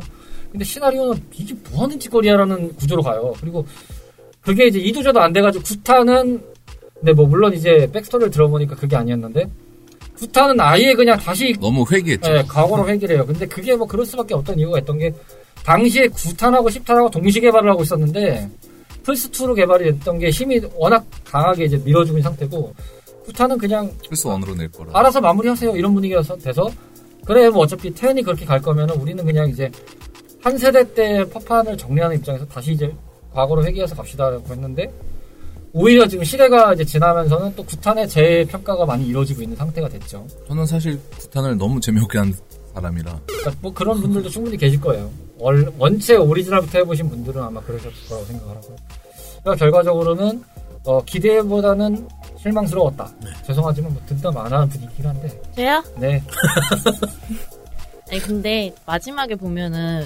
근데 0.51 0.63
시나리오는 0.63 1.21
이게 1.33 1.55
뭐하는 1.69 1.99
짓거리야라는 1.99 2.75
구조로 2.75 3.01
가요. 3.01 3.33
그리고 3.39 3.65
그게 4.41 4.67
이제 4.67 4.79
이도저도 4.79 5.19
안 5.19 5.33
돼가지고 5.33 5.63
9탄은 5.63 6.41
근데 6.95 7.13
뭐 7.13 7.25
물론 7.25 7.53
이제 7.53 7.89
백스토리를 7.91 8.31
들어보니까 8.31 8.75
그게 8.75 8.95
아니었는데 8.95 9.49
9탄은 10.19 10.59
아예 10.59 10.93
그냥 10.93 11.17
다시 11.17 11.55
너무 11.59 11.85
회귀했죠. 11.89 12.31
네, 12.31 12.43
과거로 12.43 12.87
회귀를 12.89 13.15
해요. 13.15 13.25
근데 13.25 13.45
그게 13.45 13.75
뭐 13.75 13.87
그럴 13.87 14.05
수밖에 14.05 14.33
없던 14.33 14.59
이유가 14.59 14.79
있던 14.79 14.97
게 14.97 15.13
당시에 15.63 16.07
9탄하고 16.07 16.67
10탄하고 16.69 17.11
동시 17.11 17.39
개발을 17.39 17.69
하고 17.69 17.83
있었는데 17.83 18.49
플스 19.03 19.31
2로 19.31 19.55
개발이 19.55 19.85
됐던 19.93 20.19
게 20.19 20.29
힘이 20.29 20.61
워낙 20.75 21.05
강하게 21.25 21.65
이제 21.65 21.77
밀어주고 21.77 22.17
있는 22.17 22.29
상태고 22.29 22.73
9탄은 23.27 23.59
그냥 23.59 23.91
플스 24.09 24.27
원으로 24.27 24.55
낼 24.55 24.69
거라. 24.69 24.91
알아서 24.93 25.21
마무리하세요 25.21 25.75
이런 25.75 25.93
분위기라서 25.93 26.35
돼서 26.37 26.69
그래 27.25 27.49
뭐 27.49 27.63
어차피 27.63 27.91
10이 27.93 28.23
그렇게 28.25 28.45
갈 28.45 28.61
거면은 28.61 28.95
우리는 28.95 29.23
그냥 29.23 29.49
이제 29.49 29.71
한 30.41 30.57
세대 30.57 30.93
때 30.93 31.23
퍼판을 31.29 31.77
정리하는 31.77 32.17
입장에서 32.17 32.45
다시 32.45 32.71
이제 32.71 32.93
과거로 33.33 33.63
회귀해서 33.65 33.95
갑시다라고 33.95 34.45
했는데 34.49 34.91
오히려 35.73 36.07
지금 36.07 36.23
시대가 36.23 36.73
이제 36.73 36.83
지나면서는 36.83 37.53
또 37.55 37.63
9탄의 37.65 38.09
재평가가 38.09 38.85
많이 38.85 39.05
이루어지고 39.07 39.41
있는 39.43 39.55
상태가 39.55 39.87
됐죠. 39.87 40.25
저는 40.47 40.65
사실 40.65 40.99
구탄을 41.19 41.57
너무 41.57 41.79
재미없게 41.79 42.17
한 42.17 42.33
사람이라. 42.73 43.19
그러니까 43.27 43.51
뭐 43.61 43.73
그런 43.73 44.01
분들도 44.01 44.29
충분히 44.29 44.57
계실 44.57 44.79
거예요. 44.81 45.09
월- 45.37 45.71
원체 45.77 46.15
오리지널부터 46.15 46.79
해보신 46.79 47.09
분들은 47.09 47.41
아마 47.41 47.61
그러셨을 47.61 47.91
거라고 48.09 48.25
생각을 48.25 48.55
하고요. 48.57 48.75
그러니까 49.43 49.55
결과적으로는 49.55 50.43
어, 50.85 51.03
기대보다는 51.03 52.07
실망스러웠다. 52.41 53.11
죄송하지만 53.45 53.93
뭐 53.93 54.01
든다 54.07 54.31
만하는 54.31 54.69
분위기긴 54.69 55.05
한데. 55.07 55.41
쟤야? 55.55 55.83
네. 55.97 56.23
아니 58.09 58.19
근데 58.21 58.73
마지막에 58.87 59.35
보면은 59.35 60.05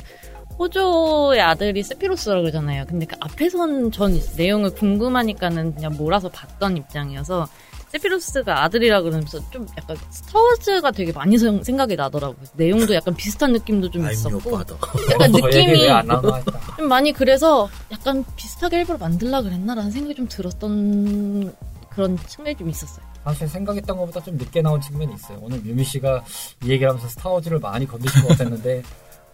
호조의 0.60 1.42
아들이 1.42 1.84
세피로스라고 1.84 2.42
그러잖아요. 2.44 2.86
근데 2.88 3.06
그 3.06 3.16
앞에선 3.20 3.92
전 3.92 4.20
내용을 4.38 4.72
궁금하니까는 4.76 5.76
그냥 5.76 5.96
몰아서 5.98 6.30
봤던 6.30 6.78
입장이어서 6.78 7.48
세피로스가 7.90 8.64
아들이라 8.64 9.02
그러면서 9.02 9.40
좀 9.52 9.68
약간 9.78 9.96
스타워즈가 10.10 10.90
되게 10.92 11.12
많이 11.12 11.38
생- 11.38 11.64
생각이 11.64 11.96
나더라고요. 11.96 12.38
내용도 12.54 12.94
약간 12.96 13.14
비슷한 13.16 13.52
느낌도 13.54 13.92
좀 13.92 14.10
있었고. 14.10 14.60
약간 15.12 15.32
느낌이. 15.32 15.88
좀 16.78 16.88
많이 16.88 17.12
그래서 17.14 17.70
약간 17.92 18.24
비슷하게 18.36 18.80
일부러 18.80 18.98
만들라 18.98 19.42
그랬나라는 19.44 19.92
생각이 19.92 20.16
좀 20.16 20.28
들었던 20.28 21.54
그런 21.92 22.18
측면이 22.18 22.56
좀 22.58 22.70
있었어요. 22.70 23.06
사실 23.24 23.48
생각했던 23.48 23.96
것보다 23.96 24.20
좀 24.22 24.38
늦게 24.38 24.62
나온 24.64 24.82
측면이 24.82 25.14
있어요. 25.14 25.38
오늘 25.42 25.60
뮤미 25.60 25.84
씨가 25.84 26.24
이 26.64 26.70
얘기를 26.72 26.90
하면서 26.90 27.08
스타워즈를 27.08 27.60
많이 27.60 27.86
건드신 27.88 28.22
것 28.24 28.30
같았는데 28.30 28.82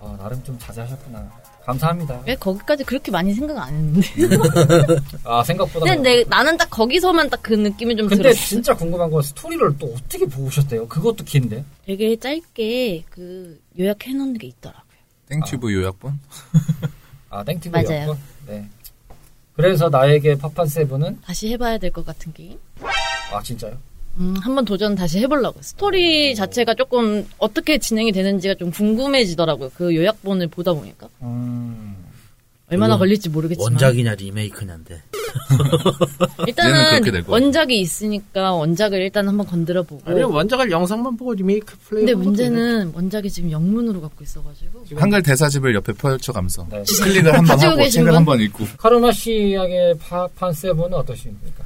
아, 0.02 0.16
나름 0.20 0.42
좀 0.44 0.58
자제하셨구나. 0.60 1.30
감사합니다. 1.66 2.22
왜 2.26 2.36
거기까지 2.36 2.84
그렇게 2.84 3.12
많이 3.12 3.34
생각 3.34 3.58
안 3.60 3.74
했는데. 3.74 4.08
아 5.24 5.44
생각보다. 5.44 5.86
근데 5.86 6.02
내, 6.18 6.24
나는 6.24 6.58
딱 6.58 6.70
거기서만 6.70 7.30
딱 7.30 7.40
그 7.44 7.54
느낌이 7.54 7.96
좀 7.96 8.08
근데 8.08 8.24
들었어. 8.24 8.40
진짜 8.46 8.74
궁금한 8.76 9.10
건 9.12 9.22
스토리를 9.22 9.78
또 9.78 9.94
어떻게 9.96 10.26
보셨대요? 10.26 10.88
그것도 10.88 11.24
긴데. 11.26 11.64
되게 11.86 12.16
짧게 12.16 13.04
그 13.10 13.62
요약해 13.78 14.14
놓는 14.14 14.38
게 14.40 14.48
있더라고요. 14.48 14.84
땡튜브 15.28 15.72
요약본? 15.74 16.20
아 17.30 17.44
땡튜브 17.44 17.78
맞아요. 17.78 18.02
였고 18.10 18.18
네. 18.48 18.68
그래서 19.56 19.90
나에게 19.90 20.36
파판 20.38 20.66
세븐은 20.68 21.22
다시 21.22 21.50
해봐야 21.52 21.78
될 21.78 21.92
것 21.92 22.04
같은 22.06 22.34
게임. 22.34 22.58
아 23.32 23.42
진짜요? 23.44 23.78
음, 24.20 24.36
한번 24.42 24.66
도전 24.66 24.96
다시 24.96 25.20
해보려고. 25.20 25.62
스토리 25.62 26.36
자체가 26.36 26.74
조금 26.76 27.26
어떻게 27.38 27.78
진행이 27.78 28.12
되는지가 28.12 28.56
좀 28.56 28.70
궁금해지더라고요. 28.72 29.72
그 29.76 29.96
요약본을 29.96 30.48
보다 30.48 30.74
보니까. 30.74 31.08
음. 31.22 31.96
얼마나 32.72 32.98
걸릴지 32.98 33.30
모르겠지만. 33.30 33.72
원작이냐 33.74 34.14
리메이크냐인데 34.14 35.02
일단은. 36.46 37.24
원작이 37.26 37.80
있으니까 37.80 38.54
원작을 38.54 39.02
일단 39.02 39.28
한번 39.28 39.48
건드려 39.48 39.82
보고. 39.82 40.04
아니면 40.06 40.30
원작을 40.32 40.70
영상만 40.70 41.18
보고 41.18 41.34
리메이크 41.34 41.78
플레이. 41.86 42.06
근데 42.06 42.14
문제는 42.14 42.92
원작이 42.94 43.32
지금 43.32 43.50
영문으로 43.50 44.02
갖고 44.02 44.24
있어가지고. 44.24 44.86
한글 44.98 45.24
대사집을 45.24 45.74
옆에 45.74 45.94
펼쳐가면서 45.94 46.68
네. 46.70 46.84
클릭을 47.04 47.34
한번 47.34 47.46
가지고 47.48 47.72
하고 47.72 47.78
계신 47.80 47.92
책을 48.02 48.12
분? 48.12 48.16
한번 48.18 48.40
읽고 48.42 48.66
카르마 48.78 49.12
씨에게 49.14 49.94
파판 50.00 50.54
세븐은 50.54 50.94
어떠십니까? 50.94 51.64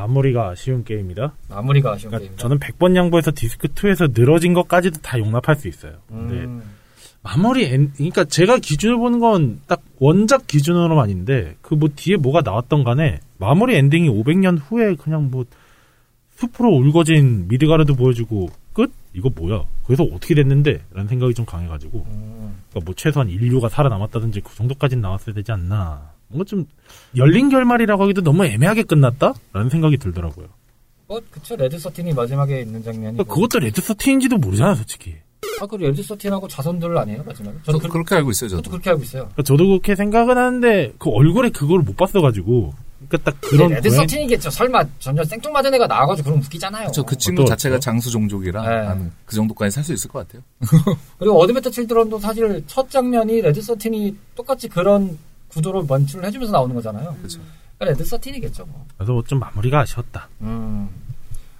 마무리가 0.00 0.50
아쉬운 0.50 0.84
게임이다. 0.84 1.32
마무리가 1.48 1.92
아쉬운 1.92 2.10
그러니까 2.10 2.18
게임이다. 2.28 2.42
저는 2.42 2.58
100번 2.58 2.94
양보해서 2.96 3.32
디스크 3.34 3.68
2에서 3.68 4.12
늘어진 4.14 4.52
것까지도 4.52 5.00
다 5.00 5.18
용납할 5.18 5.56
수 5.56 5.68
있어요. 5.68 5.94
근데 6.08 6.34
음. 6.44 6.62
마무리 7.22 7.64
엔, 7.64 7.92
그러니까 7.94 8.24
제가 8.24 8.58
기준을 8.58 8.96
보는 8.98 9.18
건 9.20 9.60
딱 9.66 9.80
원작 9.98 10.46
기준으로만인데 10.46 11.56
그 11.62 11.74
뭐 11.74 11.88
뒤에 11.96 12.16
뭐가 12.16 12.42
나왔던 12.42 12.84
간에 12.84 13.20
마무리 13.38 13.74
엔딩이 13.76 14.08
500년 14.10 14.58
후에 14.62 14.94
그냥 14.96 15.30
뭐 15.30 15.44
숲으로 16.36 16.68
우거진 16.68 17.48
미드가르드 17.48 17.94
보여주고 17.94 18.50
끝? 18.74 18.92
이거 19.14 19.30
뭐야? 19.34 19.64
그래서 19.86 20.02
어떻게 20.04 20.34
됐는데? 20.34 20.82
라는 20.92 21.08
생각이 21.08 21.32
좀 21.32 21.46
강해가지고 21.46 22.04
음. 22.10 22.56
그러니까 22.70 22.84
뭐 22.84 22.94
최소한 22.94 23.30
인류가 23.30 23.70
살아남았다든지 23.70 24.42
그 24.42 24.54
정도까지는 24.54 25.00
나왔어야 25.00 25.34
되지 25.34 25.50
않나 25.52 26.10
뭔가 26.28 26.44
좀 26.44 26.66
열린 27.16 27.48
결말이라고 27.48 28.02
하기도 28.04 28.22
너무 28.22 28.44
애매하게 28.46 28.82
끝났다? 28.84 29.34
라는 29.52 29.70
생각이 29.70 29.96
들더라고요 29.98 30.46
어, 31.08 31.18
그쵸. 31.30 31.54
레드 31.54 31.78
서틴이 31.78 32.12
마지막에 32.14 32.60
있는 32.62 32.82
장면이. 32.82 33.16
그러니까 33.16 33.32
그것도 33.34 33.60
레드 33.60 33.80
서틴인지도 33.80 34.38
모르잖아 34.38 34.74
솔직히 34.74 35.14
아, 35.60 35.66
그 35.66 35.76
레드 35.76 36.02
서틴하고 36.02 36.48
자손들 36.48 36.96
아니에요, 36.98 37.22
마지막에? 37.24 37.56
저 37.64 37.72
저는 37.72 37.80
그, 37.80 37.88
그렇게 37.92 38.14
알고 38.16 38.30
있어요 38.32 38.50
저도 38.50 38.62
저도 38.62 38.70
그렇게 38.72 38.90
알고 38.90 39.02
있어요. 39.04 39.22
그러니까 39.22 39.42
저도 39.44 39.66
그렇게 39.68 39.94
생각은 39.94 40.36
하는데 40.36 40.92
그 40.98 41.10
얼굴에 41.10 41.50
그걸 41.50 41.80
못 41.80 41.96
봤어가지고 41.96 42.74
그러니까 43.08 43.30
딱 43.30 43.40
그런 43.40 43.70
레드 43.70 43.88
고양- 43.88 44.00
서틴이겠죠. 44.02 44.50
설마 44.50 44.82
전혀 44.98 45.22
생뚱맞은 45.22 45.72
애가 45.74 45.86
나와가지고 45.86 46.30
그럼 46.30 46.42
웃기잖아요. 46.42 46.90
저 46.90 47.04
그 47.04 47.16
친구 47.16 47.44
자체가 47.44 47.78
장수 47.78 48.10
종족이라 48.10 48.62
네. 48.62 48.68
나는 48.88 49.12
그 49.24 49.36
정도까지 49.36 49.72
살 49.72 49.84
수 49.84 49.92
있을 49.92 50.10
것 50.10 50.26
같아요 50.26 50.42
그리고 51.18 51.38
어드벤트 51.40 51.70
칠드런도 51.70 52.18
사실 52.18 52.64
첫 52.66 52.90
장면이 52.90 53.40
레드 53.42 53.62
서틴이 53.62 54.16
똑같이 54.34 54.68
그런 54.68 55.16
구도로 55.56 55.86
연출을 55.88 56.24
해주면서 56.26 56.52
나오는 56.52 56.74
거잖아요. 56.74 57.14
그렇죠. 57.18 57.40
그러니까 57.78 57.84
레드 57.98 58.04
서틴이겠죠, 58.08 58.66
뭐. 58.66 58.86
그래서 58.96 59.12
뭐좀 59.12 59.38
마무리가 59.38 59.80
아쉬웠다 59.80 60.28
음. 60.42 60.88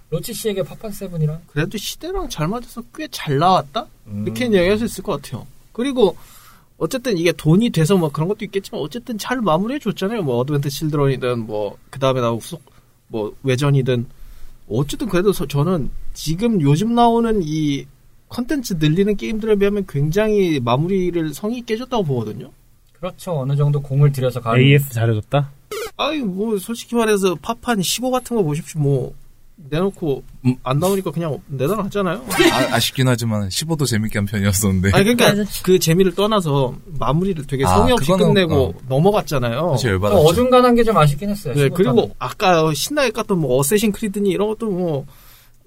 로치 0.09 0.33
씨에게 0.33 0.63
파판 0.63 0.91
세븐이란 0.91 1.41
그래도 1.47 1.77
시대랑 1.77 2.29
잘 2.29 2.47
맞아서 2.47 2.81
꽤 2.95 3.07
잘 3.11 3.37
나왔다? 3.37 3.85
음. 4.07 4.23
이렇게 4.25 4.45
얘기할 4.45 4.77
수 4.77 4.85
있을 4.85 5.03
것 5.03 5.21
같아요. 5.21 5.45
그리고 5.73 6.15
어쨌든 6.77 7.17
이게 7.17 7.31
돈이 7.31 7.71
돼서 7.71 7.97
뭐 7.97 8.09
그런 8.09 8.27
것도 8.29 8.45
있겠지만 8.45 8.79
어쨌든 8.81 9.17
잘 9.17 9.41
마무리해 9.41 9.79
줬잖아요. 9.79 10.21
뭐 10.23 10.37
어드벤트 10.37 10.69
칠드런이든 10.69 11.45
뭐 11.47 11.75
그 11.89 11.99
다음에 11.99 12.21
나오고 12.21 12.39
후속 12.39 12.61
뭐 13.07 13.35
외전이든 13.43 14.05
어쨌든 14.69 15.07
그래도 15.09 15.33
서- 15.33 15.47
저는 15.47 15.89
지금 16.13 16.61
요즘 16.61 16.93
나오는 16.95 17.41
이 17.43 17.85
컨텐츠 18.29 18.75
늘리는 18.79 19.15
게임들에 19.15 19.55
비하면 19.55 19.85
굉장히 19.87 20.59
마무리를 20.59 21.33
성의 21.33 21.61
있게 21.61 21.75
줬다고 21.75 22.03
보거든요. 22.03 22.51
그렇죠. 22.99 23.39
어느 23.39 23.55
정도 23.55 23.81
공을 23.81 24.11
들여서 24.11 24.41
가는. 24.41 24.59
AS 24.61 24.89
잘해줬다? 24.93 25.51
아이 25.97 26.19
뭐 26.19 26.57
솔직히 26.57 26.95
말해서 26.95 27.35
파판 27.41 27.81
15 27.81 28.11
같은 28.11 28.35
거 28.37 28.43
보십시오. 28.43 28.79
뭐 28.81 29.13
내놓고 29.69 30.23
음. 30.45 30.55
안 30.63 30.79
나오니까 30.79 31.09
그냥 31.11 31.39
내다놨잖아요. 31.47 32.25
아, 32.71 32.79
쉽긴 32.79 33.07
하지만 33.07 33.49
15도 33.49 33.87
재밌게 33.87 34.19
한 34.19 34.25
편이었었는데. 34.27 34.91
아니 34.93 35.03
그러니까 35.03 35.29
맞아. 35.29 35.43
그 35.63 35.79
재미를 35.79 36.13
떠나서 36.13 36.75
마무리를 36.99 37.45
되게 37.47 37.65
아, 37.65 37.69
성의 37.69 37.93
없이 37.93 38.11
그거는, 38.11 38.33
끝내고 38.35 38.55
어. 38.55 38.73
넘어갔잖아요. 38.87 39.75
좀. 39.79 40.17
어중간한 40.17 40.75
게 40.75 40.83
좀 40.83 40.95
아쉽긴 40.97 41.29
했어요. 41.31 41.55
네, 41.55 41.61
15 41.69 41.73
그리고. 41.75 42.11
아까 42.19 42.71
신나게 42.73 43.09
깠던 43.09 43.35
뭐 43.37 43.57
어쌔신 43.57 43.91
크리드니 43.91 44.29
이런 44.29 44.47
것도 44.49 44.69
뭐 44.69 45.05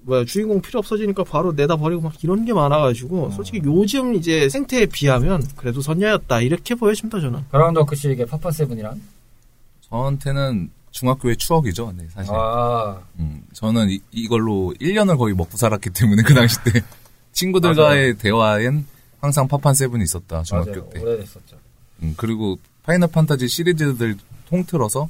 뭐야 0.03 0.25
주인공 0.25 0.61
필요 0.61 0.79
없어지니까 0.79 1.23
바로 1.23 1.51
내다 1.51 1.75
버리고 1.75 2.01
막 2.01 2.13
이런 2.23 2.43
게 2.45 2.53
많아가지고 2.53 3.31
솔직히 3.31 3.61
요즘 3.63 4.15
이제 4.15 4.49
생태에 4.49 4.87
비하면 4.87 5.43
그래도 5.55 5.81
선녀였다 5.81 6.41
이렇게 6.41 6.75
보여집니다 6.75 7.19
저는. 7.19 7.45
그라운드 7.51 7.79
워크 7.79 8.02
씨께 8.02 8.25
파판 8.25 8.51
세븐이란. 8.51 9.01
저한테는 9.89 10.69
중학교의 10.91 11.37
추억이죠. 11.37 11.93
네, 11.97 12.05
사실. 12.13 12.33
아, 12.33 12.99
음, 13.19 13.43
저는 13.53 13.89
이, 13.89 13.99
이걸로 14.11 14.73
1년을 14.81 15.17
거의 15.17 15.33
먹고 15.33 15.55
살았기 15.57 15.89
때문에 15.91 16.23
그 16.23 16.33
당시 16.33 16.57
때 16.65 16.81
친구들과의 17.31 18.17
대화엔 18.17 18.85
항상 19.21 19.47
파판 19.47 19.73
세븐이 19.73 20.03
있었다. 20.03 20.43
중학교 20.43 20.71
맞아요. 20.71 20.89
때. 20.89 20.99
오래됐었죠. 20.99 21.55
음, 22.03 22.13
그리고 22.17 22.57
파이널 22.83 23.09
판타지 23.11 23.47
시리즈들 23.47 24.17
통틀어서 24.49 25.07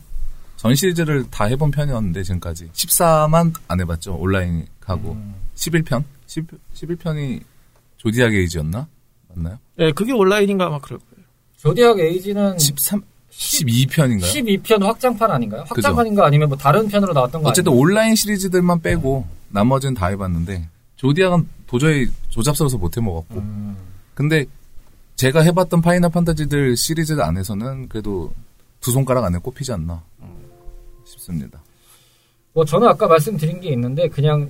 전 0.58 0.76
시리즈를 0.76 1.26
다 1.32 1.46
해본 1.46 1.72
편이었는데 1.72 2.22
지금까지 2.22 2.70
14만 2.74 3.54
안 3.68 3.80
해봤죠 3.80 4.14
온라인 4.16 4.68
가고 4.82 5.14
음. 5.14 5.36
11편 5.56 6.04
10, 6.26 6.46
11편이 6.74 7.42
조디악 7.98 8.30
에이지였나 8.30 8.88
맞나요? 9.30 9.58
네, 9.78 9.92
그게 9.92 10.12
온라인인가 10.12 10.66
아마 10.68 10.80
그럴 10.80 11.00
거예요. 11.00 11.26
조디악 11.58 12.00
에이지는 12.00 12.58
13 12.58 13.02
12편인가요? 13.32 14.24
12편 14.64 14.82
확장판 14.84 15.32
아닌가요? 15.32 15.64
확장판인가 15.68 16.26
아니면 16.26 16.50
뭐 16.50 16.58
다른 16.58 16.88
편으로 16.88 17.14
나왔던 17.14 17.44
거 17.44 17.50
어쨌든 17.50 17.72
아니에요? 17.72 17.82
온라인 17.82 18.16
시리즈들만 18.16 18.82
빼고 18.82 19.26
나머지는 19.50 19.94
다 19.94 20.08
해봤는데 20.08 20.68
조디악은 20.98 21.48
도저히 21.66 22.10
조잡스러워서 22.30 22.78
못 22.78 22.98
해먹었고 22.98 23.36
음, 23.36 23.78
근데 24.14 24.46
제가 25.16 25.42
해봤던 25.42 25.82
파이널 25.82 26.10
판타지들 26.10 26.76
시리즈 26.76 27.14
안에서는 27.14 27.88
그래도 27.88 28.34
두 28.82 28.92
손가락 28.92 29.24
안에 29.24 29.38
꼽히지 29.38 29.72
않나 29.72 30.04
싶습니다. 31.06 31.62
뭐 32.54 32.66
저는 32.66 32.88
아까 32.88 33.08
말씀드린 33.08 33.62
게 33.62 33.70
있는데 33.70 34.10
그냥 34.10 34.50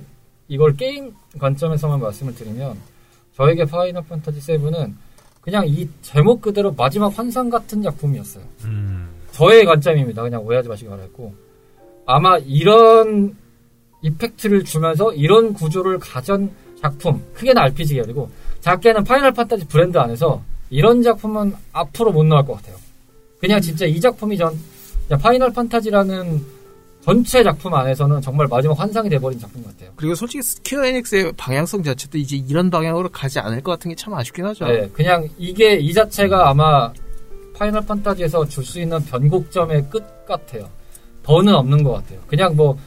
이걸 0.52 0.76
게임 0.76 1.14
관점에서만 1.38 1.98
말씀을 1.98 2.34
드리면 2.34 2.76
저에게 3.34 3.64
파이널 3.64 4.04
판타지 4.04 4.38
7은 4.40 4.92
그냥 5.40 5.66
이 5.66 5.88
제목 6.02 6.42
그대로 6.42 6.70
마지막 6.72 7.18
환상 7.18 7.48
같은 7.48 7.80
작품이었어요. 7.80 8.44
음. 8.66 9.08
저의 9.30 9.64
관점입니다. 9.64 10.22
그냥 10.22 10.44
오해하지 10.44 10.68
마시기 10.68 10.90
바라겠고 10.90 11.32
아마 12.04 12.36
이런 12.36 13.34
effect를 14.02 14.64
주면서 14.64 15.14
이런 15.14 15.54
구조를 15.54 15.98
가진 15.98 16.50
작품 16.78 17.24
크게는 17.32 17.56
RPG 17.62 17.94
계열이고 17.94 18.28
작게는 18.60 19.04
파이널 19.04 19.32
판타지 19.32 19.68
브랜드 19.68 19.96
안에서 19.96 20.42
이런 20.68 21.00
작품은 21.00 21.54
앞으로 21.72 22.12
못 22.12 22.24
나올 22.24 22.44
것 22.44 22.56
같아요. 22.56 22.76
그냥 23.40 23.58
진짜 23.62 23.86
이 23.86 23.98
작품이 23.98 24.36
전 24.36 24.54
파이널 25.18 25.50
판타지라는 25.54 26.44
전체 27.02 27.42
작품 27.42 27.74
안에서는 27.74 28.20
정말 28.20 28.46
마지막 28.46 28.78
환상이 28.78 29.08
돼버린 29.08 29.38
작품 29.38 29.62
같아요. 29.64 29.90
그리고 29.96 30.14
솔직히 30.14 30.42
스퀘어 30.42 30.84
에닉스의 30.84 31.32
방향성 31.36 31.82
자체도 31.82 32.16
이제 32.18 32.36
이런 32.36 32.70
방향으로 32.70 33.08
가지 33.08 33.40
않을 33.40 33.60
것 33.62 33.72
같은 33.72 33.88
게 33.90 33.94
참 33.96 34.14
아쉽긴 34.14 34.44
하죠. 34.46 34.66
네, 34.66 34.88
그냥 34.92 35.28
이게 35.36 35.74
이 35.76 35.92
자체가 35.92 36.48
아마 36.48 36.92
파이널 37.56 37.84
판타지에서 37.84 38.46
줄 38.46 38.64
수 38.64 38.80
있는 38.80 39.04
변곡점의 39.04 39.86
끝 39.90 40.04
같아요. 40.26 40.68
더는 41.24 41.54
없는 41.54 41.82
것 41.82 41.92
같아요. 41.92 42.20
그냥 42.28 42.54
뭐 42.56 42.78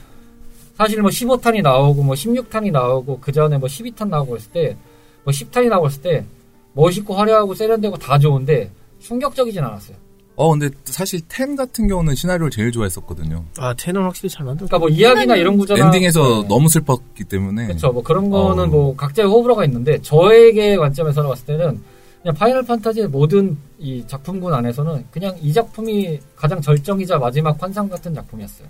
사실 0.78 1.02
뭐 1.02 1.10
15탄이 1.10 1.62
나오고 1.62 2.04
뭐 2.04 2.16
16탄이 2.16 2.72
나오고 2.72 3.20
그 3.20 3.32
전에 3.32 3.58
뭐 3.58 3.68
12탄 3.68 4.08
나오고 4.10 4.36
했을 4.38 4.52
때 4.52 4.78
뭐 5.26 5.32
10탄이 5.32 5.68
나오고 5.70 5.88
했을 5.88 6.02
때 6.04 6.26
멋있고 6.74 7.16
화려하고 7.16 7.56
세련되고 7.56 7.98
다 7.98 8.18
좋은데 8.20 8.70
충격적이진 9.00 9.64
않았어요. 9.64 9.98
어 10.38 10.52
근데 10.52 10.70
사실 10.84 11.22
10 11.30 11.56
같은 11.56 11.88
경우는 11.88 12.16
시나리오를 12.16 12.52
제일 12.52 12.72
좋아했었거든요. 12.72 13.46
아 13.58 13.74
텐은 13.74 14.04
확실히 14.04 14.30
잘 14.30 14.46
만들었다. 14.46 14.78
그러니까 14.78 14.80
뭐 14.80 14.90
이야기나 14.90 15.36
이런 15.38 15.58
구조나 15.58 15.86
엔딩에서 15.86 16.42
네. 16.42 16.48
너무 16.48 16.68
슬펐기 16.68 17.24
때문에 17.24 17.68
그렇죠. 17.68 17.92
뭐 17.92 18.04
그런 18.04 18.30
거는 18.30 18.64
어. 18.66 18.68
뭐 18.68 18.96
각자의 18.96 19.30
호불호가 19.30 19.64
있는데 19.66 20.02
저에게 20.02 20.76
관점에서 20.76 21.24
봤을 21.24 21.46
때는 21.46 21.82
그냥 22.22 22.36
파이널 22.36 22.64
판타지의 22.64 23.08
모든 23.08 23.58
이 23.78 24.04
작품군 24.08 24.54
안에서는 24.54 25.06
그냥 25.12 25.38
이 25.42 25.54
작품이 25.54 26.20
가장 26.36 26.60
절정이자 26.60 27.18
마지막 27.18 27.62
환상 27.62 27.88
같은 27.88 28.14
작품이었어요. 28.14 28.68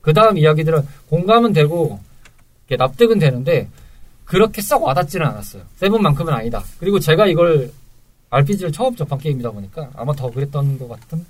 그 0.00 0.12
다음 0.12 0.38
이야기들은 0.38 0.80
공감은 1.08 1.52
되고 1.52 2.00
이렇게 2.66 2.82
납득은 2.82 3.18
되는데 3.18 3.68
그렇게 4.24 4.60
썩 4.60 4.82
와닿지는 4.82 5.24
않았어요. 5.24 5.62
세븐만큼은 5.76 6.32
아니다. 6.32 6.64
그리고 6.80 6.98
제가 6.98 7.26
이걸 7.26 7.70
RPG를 8.36 8.70
처음 8.70 8.94
접한 8.94 9.18
게임이다 9.18 9.50
보니까 9.50 9.90
아마 9.94 10.12
더 10.14 10.30
그랬던 10.30 10.78
것 10.78 10.88
같은 10.88 11.24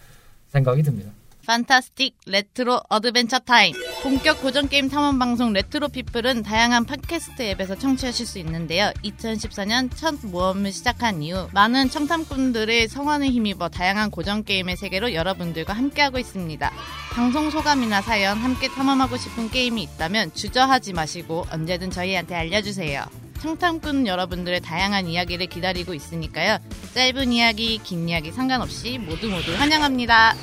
생각이 0.49 0.83
듭니다. 0.83 1.13
Fantastic 1.47 2.17
retro 2.27 2.81
adventure 2.89 3.39
time. 3.39 3.73
본격 4.03 4.43
고전 4.43 4.69
게임 4.69 4.89
탐험 4.89 5.17
방송 5.21 5.53
레트로 5.53 5.89
피플은 5.89 6.43
다양한 6.43 6.85
팟캐스트 6.85 7.41
앱에서 7.41 7.77
청취하실 7.77 8.27
수 8.27 8.41
있는데요. 8.41 8.91
2014년 9.05 9.89
첫 9.95 10.17
모험을 10.23 10.73
시작한 10.73 11.23
이후 11.23 11.49
많은 11.53 11.89
청탐꾼들의 11.89 12.89
성원을 12.89 13.29
힘입어 13.29 13.69
다양한 13.69 14.11
고전 14.11 14.43
게임의 14.43 14.77
세계로 14.77 15.15
여러분들과 15.15 15.73
함께하고 15.73 16.19
있습니다. 16.19 16.73
방송 17.13 17.51
소감이나 17.51 18.03
사연, 18.03 18.39
함께 18.39 18.67
탐험하고 18.67 19.17
싶은 19.17 19.49
게임이 19.49 19.81
있다면 19.85 20.35
주저하지 20.35 20.95
마시고 20.95 21.47
언제든 21.53 21.93
저희한테 21.93 22.35
알려주세요. 22.35 23.26
청탐꾼 23.47 24.09
여러분들의 24.09 24.61
다양한 24.61 25.07
이야기를 25.07 25.47
기다리고 25.47 25.95
있으니까요. 25.95 26.59
짧은 26.95 27.33
이야기, 27.33 27.79
긴 27.79 28.09
이야기 28.09 28.33
상관없이 28.33 28.99
모두 28.99 29.29
모두 29.29 29.55
환영합니다. 29.55 30.35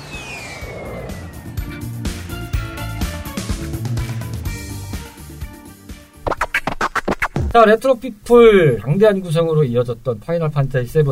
자, 7.52 7.64
레트로 7.66 7.96
피플 7.96 8.80
장대한 8.80 9.20
구성으로 9.20 9.64
이어졌던 9.64 10.20
파이널 10.20 10.50
판타지 10.50 10.90
7 10.90 11.04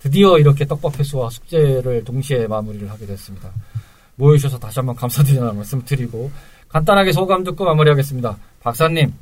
드디어 0.00 0.38
이렇게 0.38 0.66
떡밥 0.66 0.98
회수와 0.98 1.30
숙제를 1.30 2.02
동시에 2.02 2.48
마무리를 2.48 2.90
하게 2.90 3.06
됐습니다. 3.06 3.52
모여주셔서 4.16 4.58
다시 4.58 4.80
한번 4.80 4.96
감사드리는 4.96 5.54
말씀 5.54 5.84
드리고 5.84 6.32
간단하게 6.68 7.12
소감 7.12 7.44
듣고 7.44 7.64
마무리하겠습니다. 7.64 8.36
박사님, 8.60 9.14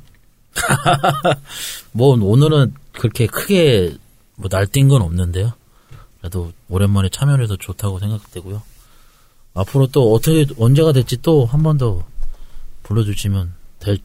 뭐 1.91 2.17
오늘은 2.19 2.73
그렇게 2.93 3.27
크게 3.27 3.95
뭐 4.35 4.49
날뛴 4.49 4.87
건 4.89 5.01
없는데요. 5.01 5.53
그래도 6.19 6.51
오랜만에 6.69 7.09
참여해서 7.09 7.57
좋다고 7.57 7.99
생각되고요. 7.99 8.61
앞으로 9.53 9.87
또 9.87 10.13
어떻게 10.13 10.45
언제가 10.59 10.91
될지 10.91 11.17
또 11.21 11.45
한 11.45 11.61
번 11.63 11.77
더 11.77 12.03
불러주시면 12.83 13.53
될 13.79 13.97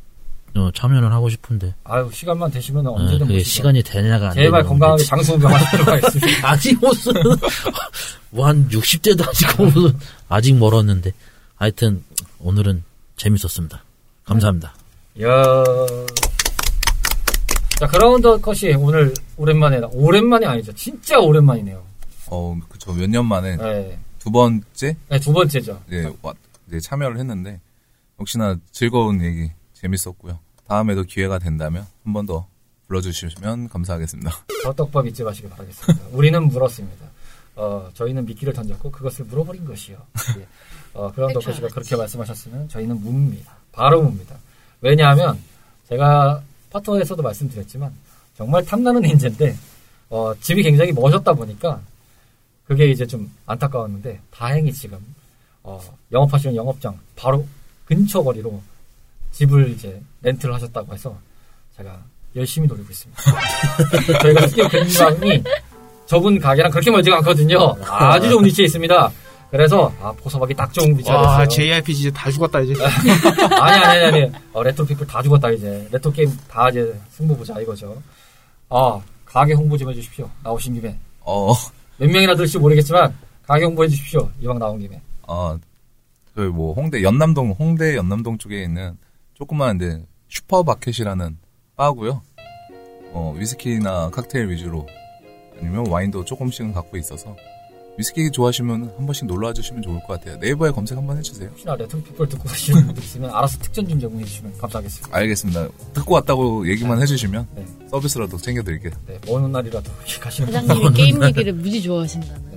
어, 0.56 0.70
참여는 0.74 1.12
하고 1.12 1.28
싶은데 1.28 1.74
아유 1.84 2.10
시간만 2.12 2.50
되시면 2.50 2.86
어, 2.86 2.92
언제든 2.94 3.26
모시죠. 3.28 3.44
시간이 3.48 3.82
되냐가 3.84 4.30
안 4.30 4.34
제발 4.34 4.64
건강하게 4.64 4.92
문제지. 5.02 5.08
장수운동하도록 5.10 5.88
하겠습니다. 5.88 6.26
아직 6.50 6.78
무슨 6.80 7.12
뭐한 8.30 8.68
60대도 8.68 9.28
아직 9.28 9.46
무슨 9.62 9.98
아직 10.28 10.56
멀었는데 10.56 11.12
하여튼 11.56 12.02
오늘은 12.40 12.82
재밌었습니다. 13.16 13.82
감사합니다. 14.24 14.74
이야. 15.18 15.28
자, 17.80 17.86
그라운드 17.86 18.38
컷이 18.40 18.74
오늘 18.74 19.14
오랜만에, 19.38 19.80
나- 19.80 19.88
오랜만이 19.92 20.44
아니죠. 20.44 20.70
진짜 20.74 21.18
오랜만이네요. 21.18 21.82
어 22.32 22.56
그쵸 22.68 22.92
몇 22.92 23.08
년 23.08 23.24
만에 23.26 23.56
네. 23.56 23.98
두 24.18 24.30
번째 24.30 24.96
네, 25.08 25.18
두 25.18 25.32
번째죠. 25.32 25.80
예, 25.90 26.12
와- 26.22 26.34
네, 26.66 26.78
참여를 26.78 27.18
했는데 27.18 27.58
역시나 28.20 28.56
즐거운 28.70 29.24
얘기 29.24 29.50
재밌었고요. 29.72 30.38
다음에도 30.68 31.02
기회가 31.04 31.38
된다면 31.38 31.86
한 32.04 32.12
번 32.12 32.26
더 32.26 32.46
불러주시면 32.86 33.68
감사하겠습니다. 33.70 34.30
저떡밥 34.62 35.06
잊지 35.06 35.24
마시기 35.24 35.48
바라겠습니다. 35.48 36.06
우리는 36.12 36.42
물었습니다. 36.48 37.06
어, 37.56 37.88
저희는 37.94 38.26
미끼를 38.26 38.52
던졌고 38.52 38.90
그것을 38.92 39.24
물어버린 39.24 39.64
것이요. 39.64 39.96
예. 40.38 40.46
어, 40.92 41.10
그라운드 41.12 41.38
그쵸, 41.38 41.50
컷이가 41.50 41.68
그렇게. 41.68 41.96
말씀하셨으면 41.96 42.68
저희는 42.68 42.96
묻습니다. 43.00 43.54
바로 43.72 44.02
묻습니다. 44.02 44.36
왜냐하면 44.82 45.40
제가 45.88 46.42
파트너에서도 46.70 47.22
말씀드렸지만 47.22 47.92
정말 48.36 48.64
탐나는 48.64 49.04
인재인데 49.04 49.56
어, 50.08 50.32
집이 50.40 50.62
굉장히 50.62 50.92
멋졌다 50.92 51.32
보니까 51.32 51.80
그게 52.66 52.90
이제 52.90 53.06
좀 53.06 53.30
안타까웠는데 53.46 54.20
다행히 54.30 54.72
지금 54.72 54.98
어, 55.62 55.80
영업하시는 56.12 56.54
영업장 56.56 56.98
바로 57.16 57.46
근처 57.84 58.22
거리로 58.22 58.62
집을 59.32 59.70
이제 59.70 60.00
렌트를 60.22 60.54
하셨다고 60.54 60.94
해서 60.94 61.18
제가 61.76 62.02
열심히 62.36 62.68
노리고 62.68 62.88
있습니다. 62.90 63.22
저희가 64.22 64.46
스팀 64.46 64.68
근방이 64.68 65.42
저분 66.06 66.38
가게랑 66.38 66.70
그렇게 66.70 66.90
멀지가 66.90 67.18
않거든요. 67.18 67.76
아주 67.84 68.28
좋은 68.28 68.44
위치에 68.44 68.64
있습니다. 68.66 69.12
그래서 69.50 69.92
아 70.00 70.12
포섭하기 70.12 70.54
딱 70.54 70.72
좋은 70.72 70.96
위치가 70.96 71.16
와, 71.16 71.38
됐어요. 71.44 71.48
JRPG 71.48 72.00
이제 72.02 72.10
다 72.10 72.30
죽었다 72.30 72.60
이제. 72.60 72.74
아니 73.60 73.84
아니 73.84 73.84
아니 73.84 74.22
아니 74.22 74.32
어, 74.52 74.62
레트로 74.62 74.86
피플 74.86 75.06
다 75.06 75.20
죽었다 75.22 75.50
이제 75.50 75.88
레트로 75.90 76.12
게임 76.12 76.30
다 76.48 76.68
이제 76.68 76.94
승부 77.10 77.36
보자 77.36 77.60
이거죠. 77.60 78.00
아 78.68 79.00
가게 79.24 79.52
홍보 79.54 79.76
좀 79.76 79.90
해주십시오. 79.90 80.30
나오신 80.44 80.74
김에 80.74 80.96
어, 81.20 81.52
몇 81.98 82.08
명이나 82.10 82.34
들을지 82.34 82.58
모르겠지만 82.58 83.12
가게 83.42 83.64
홍보 83.64 83.82
해 83.82 83.88
주십시오. 83.88 84.30
이왕 84.40 84.58
나온 84.58 84.78
김에. 84.78 85.00
어, 85.26 85.58
그뭐 86.34 86.74
홍대 86.74 87.02
연남동 87.02 87.56
홍대 87.58 87.96
연남동 87.96 88.38
쪽에 88.38 88.62
있는 88.62 88.96
조그마한데 89.34 90.04
슈퍼마켓이라는 90.28 91.38
바고요. 91.76 92.22
어 93.12 93.34
위스키나 93.36 94.10
칵테일 94.10 94.48
위주로 94.50 94.86
아니면 95.58 95.88
와인도 95.88 96.24
조금씩은 96.24 96.72
갖고 96.72 96.96
있어서 96.96 97.34
위스키 98.00 98.30
좋아하시면 98.30 98.94
한 98.96 99.04
번씩 99.06 99.26
놀러 99.26 99.48
와주시면 99.48 99.82
좋을 99.82 100.00
것 100.06 100.18
같아요. 100.18 100.38
네이버에 100.38 100.70
검색 100.70 100.96
한번 100.96 101.18
해주세요. 101.18 101.50
혹시나 101.50 101.74
레트로 101.76 102.02
피플 102.02 102.28
듣고 102.30 102.44
가시는 102.44 102.86
분들 102.86 103.04
있으면 103.04 103.28
알아서 103.30 103.58
특전 103.58 103.86
좀 103.86 104.00
제공해 104.00 104.24
주시면 104.24 104.56
감사하겠습니다. 104.56 105.14
알겠습니다. 105.16 105.68
듣고 105.92 106.14
왔다고 106.14 106.66
얘기만 106.66 107.00
해주시면 107.02 107.46
네. 107.54 107.66
서비스라도 107.90 108.38
챙겨드릴게요. 108.38 108.92
네, 109.06 109.18
먼 109.26 109.52
날이라도 109.52 109.90
가시는 110.18 110.50
분들. 110.50 110.66
사장님이 110.68 110.94
게임 110.96 111.22
얘기를 111.22 111.52
무지 111.52 111.82
좋아하신다는. 111.82 112.50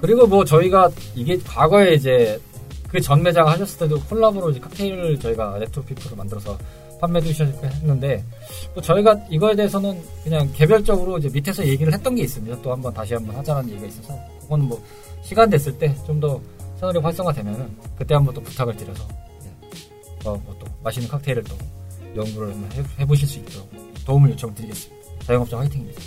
그리고 0.00 0.26
뭐 0.26 0.44
저희가 0.44 0.90
이게 1.14 1.38
과거에 1.38 1.94
이제 1.94 2.40
그 2.88 3.00
전 3.00 3.22
매장 3.24 3.46
하셨을 3.48 3.78
때도 3.80 4.00
콜라보로 4.02 4.50
이제 4.50 4.60
칵테일을 4.60 5.18
저희가 5.18 5.58
레트로 5.58 5.84
피플을 5.84 6.16
만들어서 6.16 6.56
판매도 7.06 7.26
했는데 7.28 8.24
또 8.74 8.80
저희가 8.80 9.18
이거에 9.30 9.54
대해서는 9.54 10.00
그냥 10.22 10.50
개별적으로 10.54 11.18
이제 11.18 11.28
밑에서 11.32 11.66
얘기를 11.66 11.92
했던 11.92 12.14
게 12.14 12.22
있습니다. 12.22 12.62
또 12.62 12.72
한번 12.72 12.92
다시 12.94 13.14
한번 13.14 13.36
하자는 13.36 13.68
얘기가 13.70 13.86
있어서 13.86 14.18
그거는 14.40 14.66
뭐 14.66 14.82
시간 15.22 15.48
됐을 15.50 15.76
때 15.78 15.94
좀 16.06 16.20
더 16.20 16.40
채널이 16.80 16.98
활성화되면은 16.98 17.76
그때 17.96 18.14
한번 18.14 18.34
또 18.34 18.40
부탁을 18.42 18.76
드려서 18.76 19.06
어, 20.24 20.36
뭐또 20.44 20.66
맛있는 20.82 21.08
칵테일을 21.08 21.44
또 21.44 21.56
연구를 22.16 22.52
해, 22.52 22.84
해보실 23.00 23.28
수 23.28 23.38
있도록 23.38 23.70
도움을 24.04 24.30
요청드리겠습니다. 24.30 25.04
자영업자 25.24 25.58
화이팅입니다. 25.58 26.00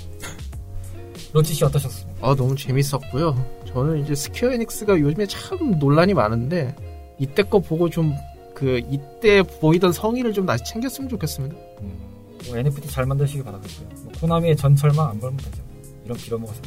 로치 1.33 1.53
씨 1.53 1.63
어떠셨습니까? 1.65 2.27
아 2.27 2.35
너무 2.35 2.55
재밌었고요. 2.55 3.61
저는 3.67 4.03
이제 4.03 4.15
스퀘어 4.15 4.51
에닉스가 4.53 4.99
요즘에 4.99 5.25
참 5.27 5.77
논란이 5.79 6.13
많은데 6.13 6.75
이때 7.19 7.43
거 7.43 7.59
보고 7.59 7.89
좀 7.89 8.13
그 8.57 8.81
이때 8.89 9.43
보이던 9.43 9.91
성의를 9.91 10.33
좀 10.33 10.47
다시 10.47 10.63
챙겼으면 10.63 11.07
좋겠습니다. 11.11 11.55
뭐 12.47 12.57
NFT 12.57 12.89
잘 12.89 13.05
만드시기 13.05 13.43
바라겠고요. 13.43 13.87
뭐 14.01 14.11
코나미의 14.19 14.55
전철만 14.57 15.09
안 15.09 15.19
밟으면 15.19 15.37
되죠. 15.37 15.61
이런 16.05 16.17
빌어먹어서 16.17 16.59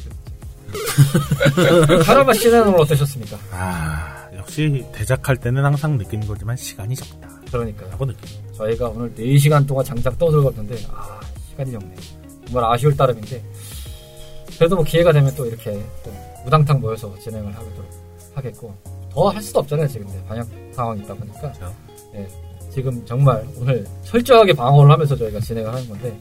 카라마 2.04 2.32
씨는 2.32 2.68
오늘 2.68 2.80
어떠셨습니까? 2.82 3.36
아, 3.50 4.28
역시 4.36 4.86
대작할 4.92 5.36
때는 5.38 5.64
항상 5.64 5.98
느끼는 5.98 6.28
거지만 6.28 6.56
시간이 6.56 6.94
적다. 6.94 7.28
그러니까요. 7.50 7.90
하고 7.90 8.06
저희가 8.56 8.90
오늘 8.90 9.12
4시간 9.12 9.66
동안 9.66 9.84
장작 9.84 10.16
떠들었는데 10.16 10.76
아 10.92 11.18
시간이 11.50 11.72
적네요. 11.72 11.96
정말 12.46 12.72
아쉬울 12.72 12.96
따름인데 12.96 13.42
그래도 14.58 14.76
뭐 14.76 14.84
기회가 14.84 15.10
되면 15.10 15.34
또 15.34 15.44
이렇게 15.44 15.72
또 16.04 16.12
무당탕 16.44 16.80
모여서 16.80 17.12
진행을 17.18 17.52
하도록 17.52 17.90
하겠고 18.36 18.99
더 19.12 19.28
할 19.30 19.42
수도 19.42 19.60
없잖아요 19.60 19.88
지금 19.88 20.06
네, 20.08 20.22
방역 20.28 20.46
상황이 20.72 21.00
있다 21.00 21.14
보니까 21.14 21.40
그렇죠. 21.40 21.74
예, 22.14 22.26
지금 22.70 23.04
정말 23.04 23.44
오늘 23.58 23.84
철저하게 24.04 24.52
방어를 24.52 24.90
하면서 24.92 25.16
저희가 25.16 25.40
진행을 25.40 25.72
하는 25.72 25.88
건데 25.88 26.16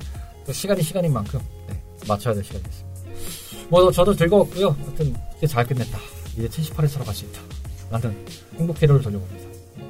또 0.45 0.51
시간이 0.53 0.81
시간인 0.81 1.13
만큼 1.13 1.39
네, 1.67 1.79
맞춰야 2.07 2.33
될 2.33 2.43
시간이 2.43 2.63
됐습니다. 2.63 2.89
뭐 3.69 3.91
저도 3.91 4.15
즐거웠고요. 4.15 4.69
하여튼 4.69 5.13
이제 5.37 5.45
잘 5.47 5.65
끝냈다. 5.65 5.97
이제 6.37 6.47
78회차로 6.47 7.05
갈 7.05 7.13
수 7.13 7.25
있다. 7.25 7.39
라는 7.91 8.15
행복회로를 8.57 9.01
돌려봅니다. 9.01 9.47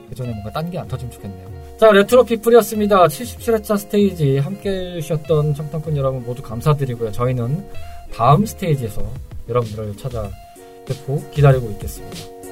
그 0.09 0.15
전에 0.15 0.31
뭔가 0.31 0.51
딴 0.51 0.69
게 0.69 0.77
안 0.77 0.87
터지면 0.87 1.11
좋겠네요. 1.13 1.49
자, 1.79 1.91
레트로 1.91 2.23
피플이었습니다. 2.25 3.05
77회차 3.07 3.77
스테이지 3.77 4.39
함께 4.39 4.95
해주셨던 4.97 5.53
청탐꾼 5.53 5.95
여러분 5.95 6.25
모두 6.25 6.41
감사드리고요. 6.41 7.11
저희는 7.13 7.65
다음 8.13 8.45
스테이지에서 8.45 9.01
여러분들을 9.47 9.95
찾아뵙고 9.95 11.29
기다리고 11.31 11.69
있겠습니다. 11.71 12.38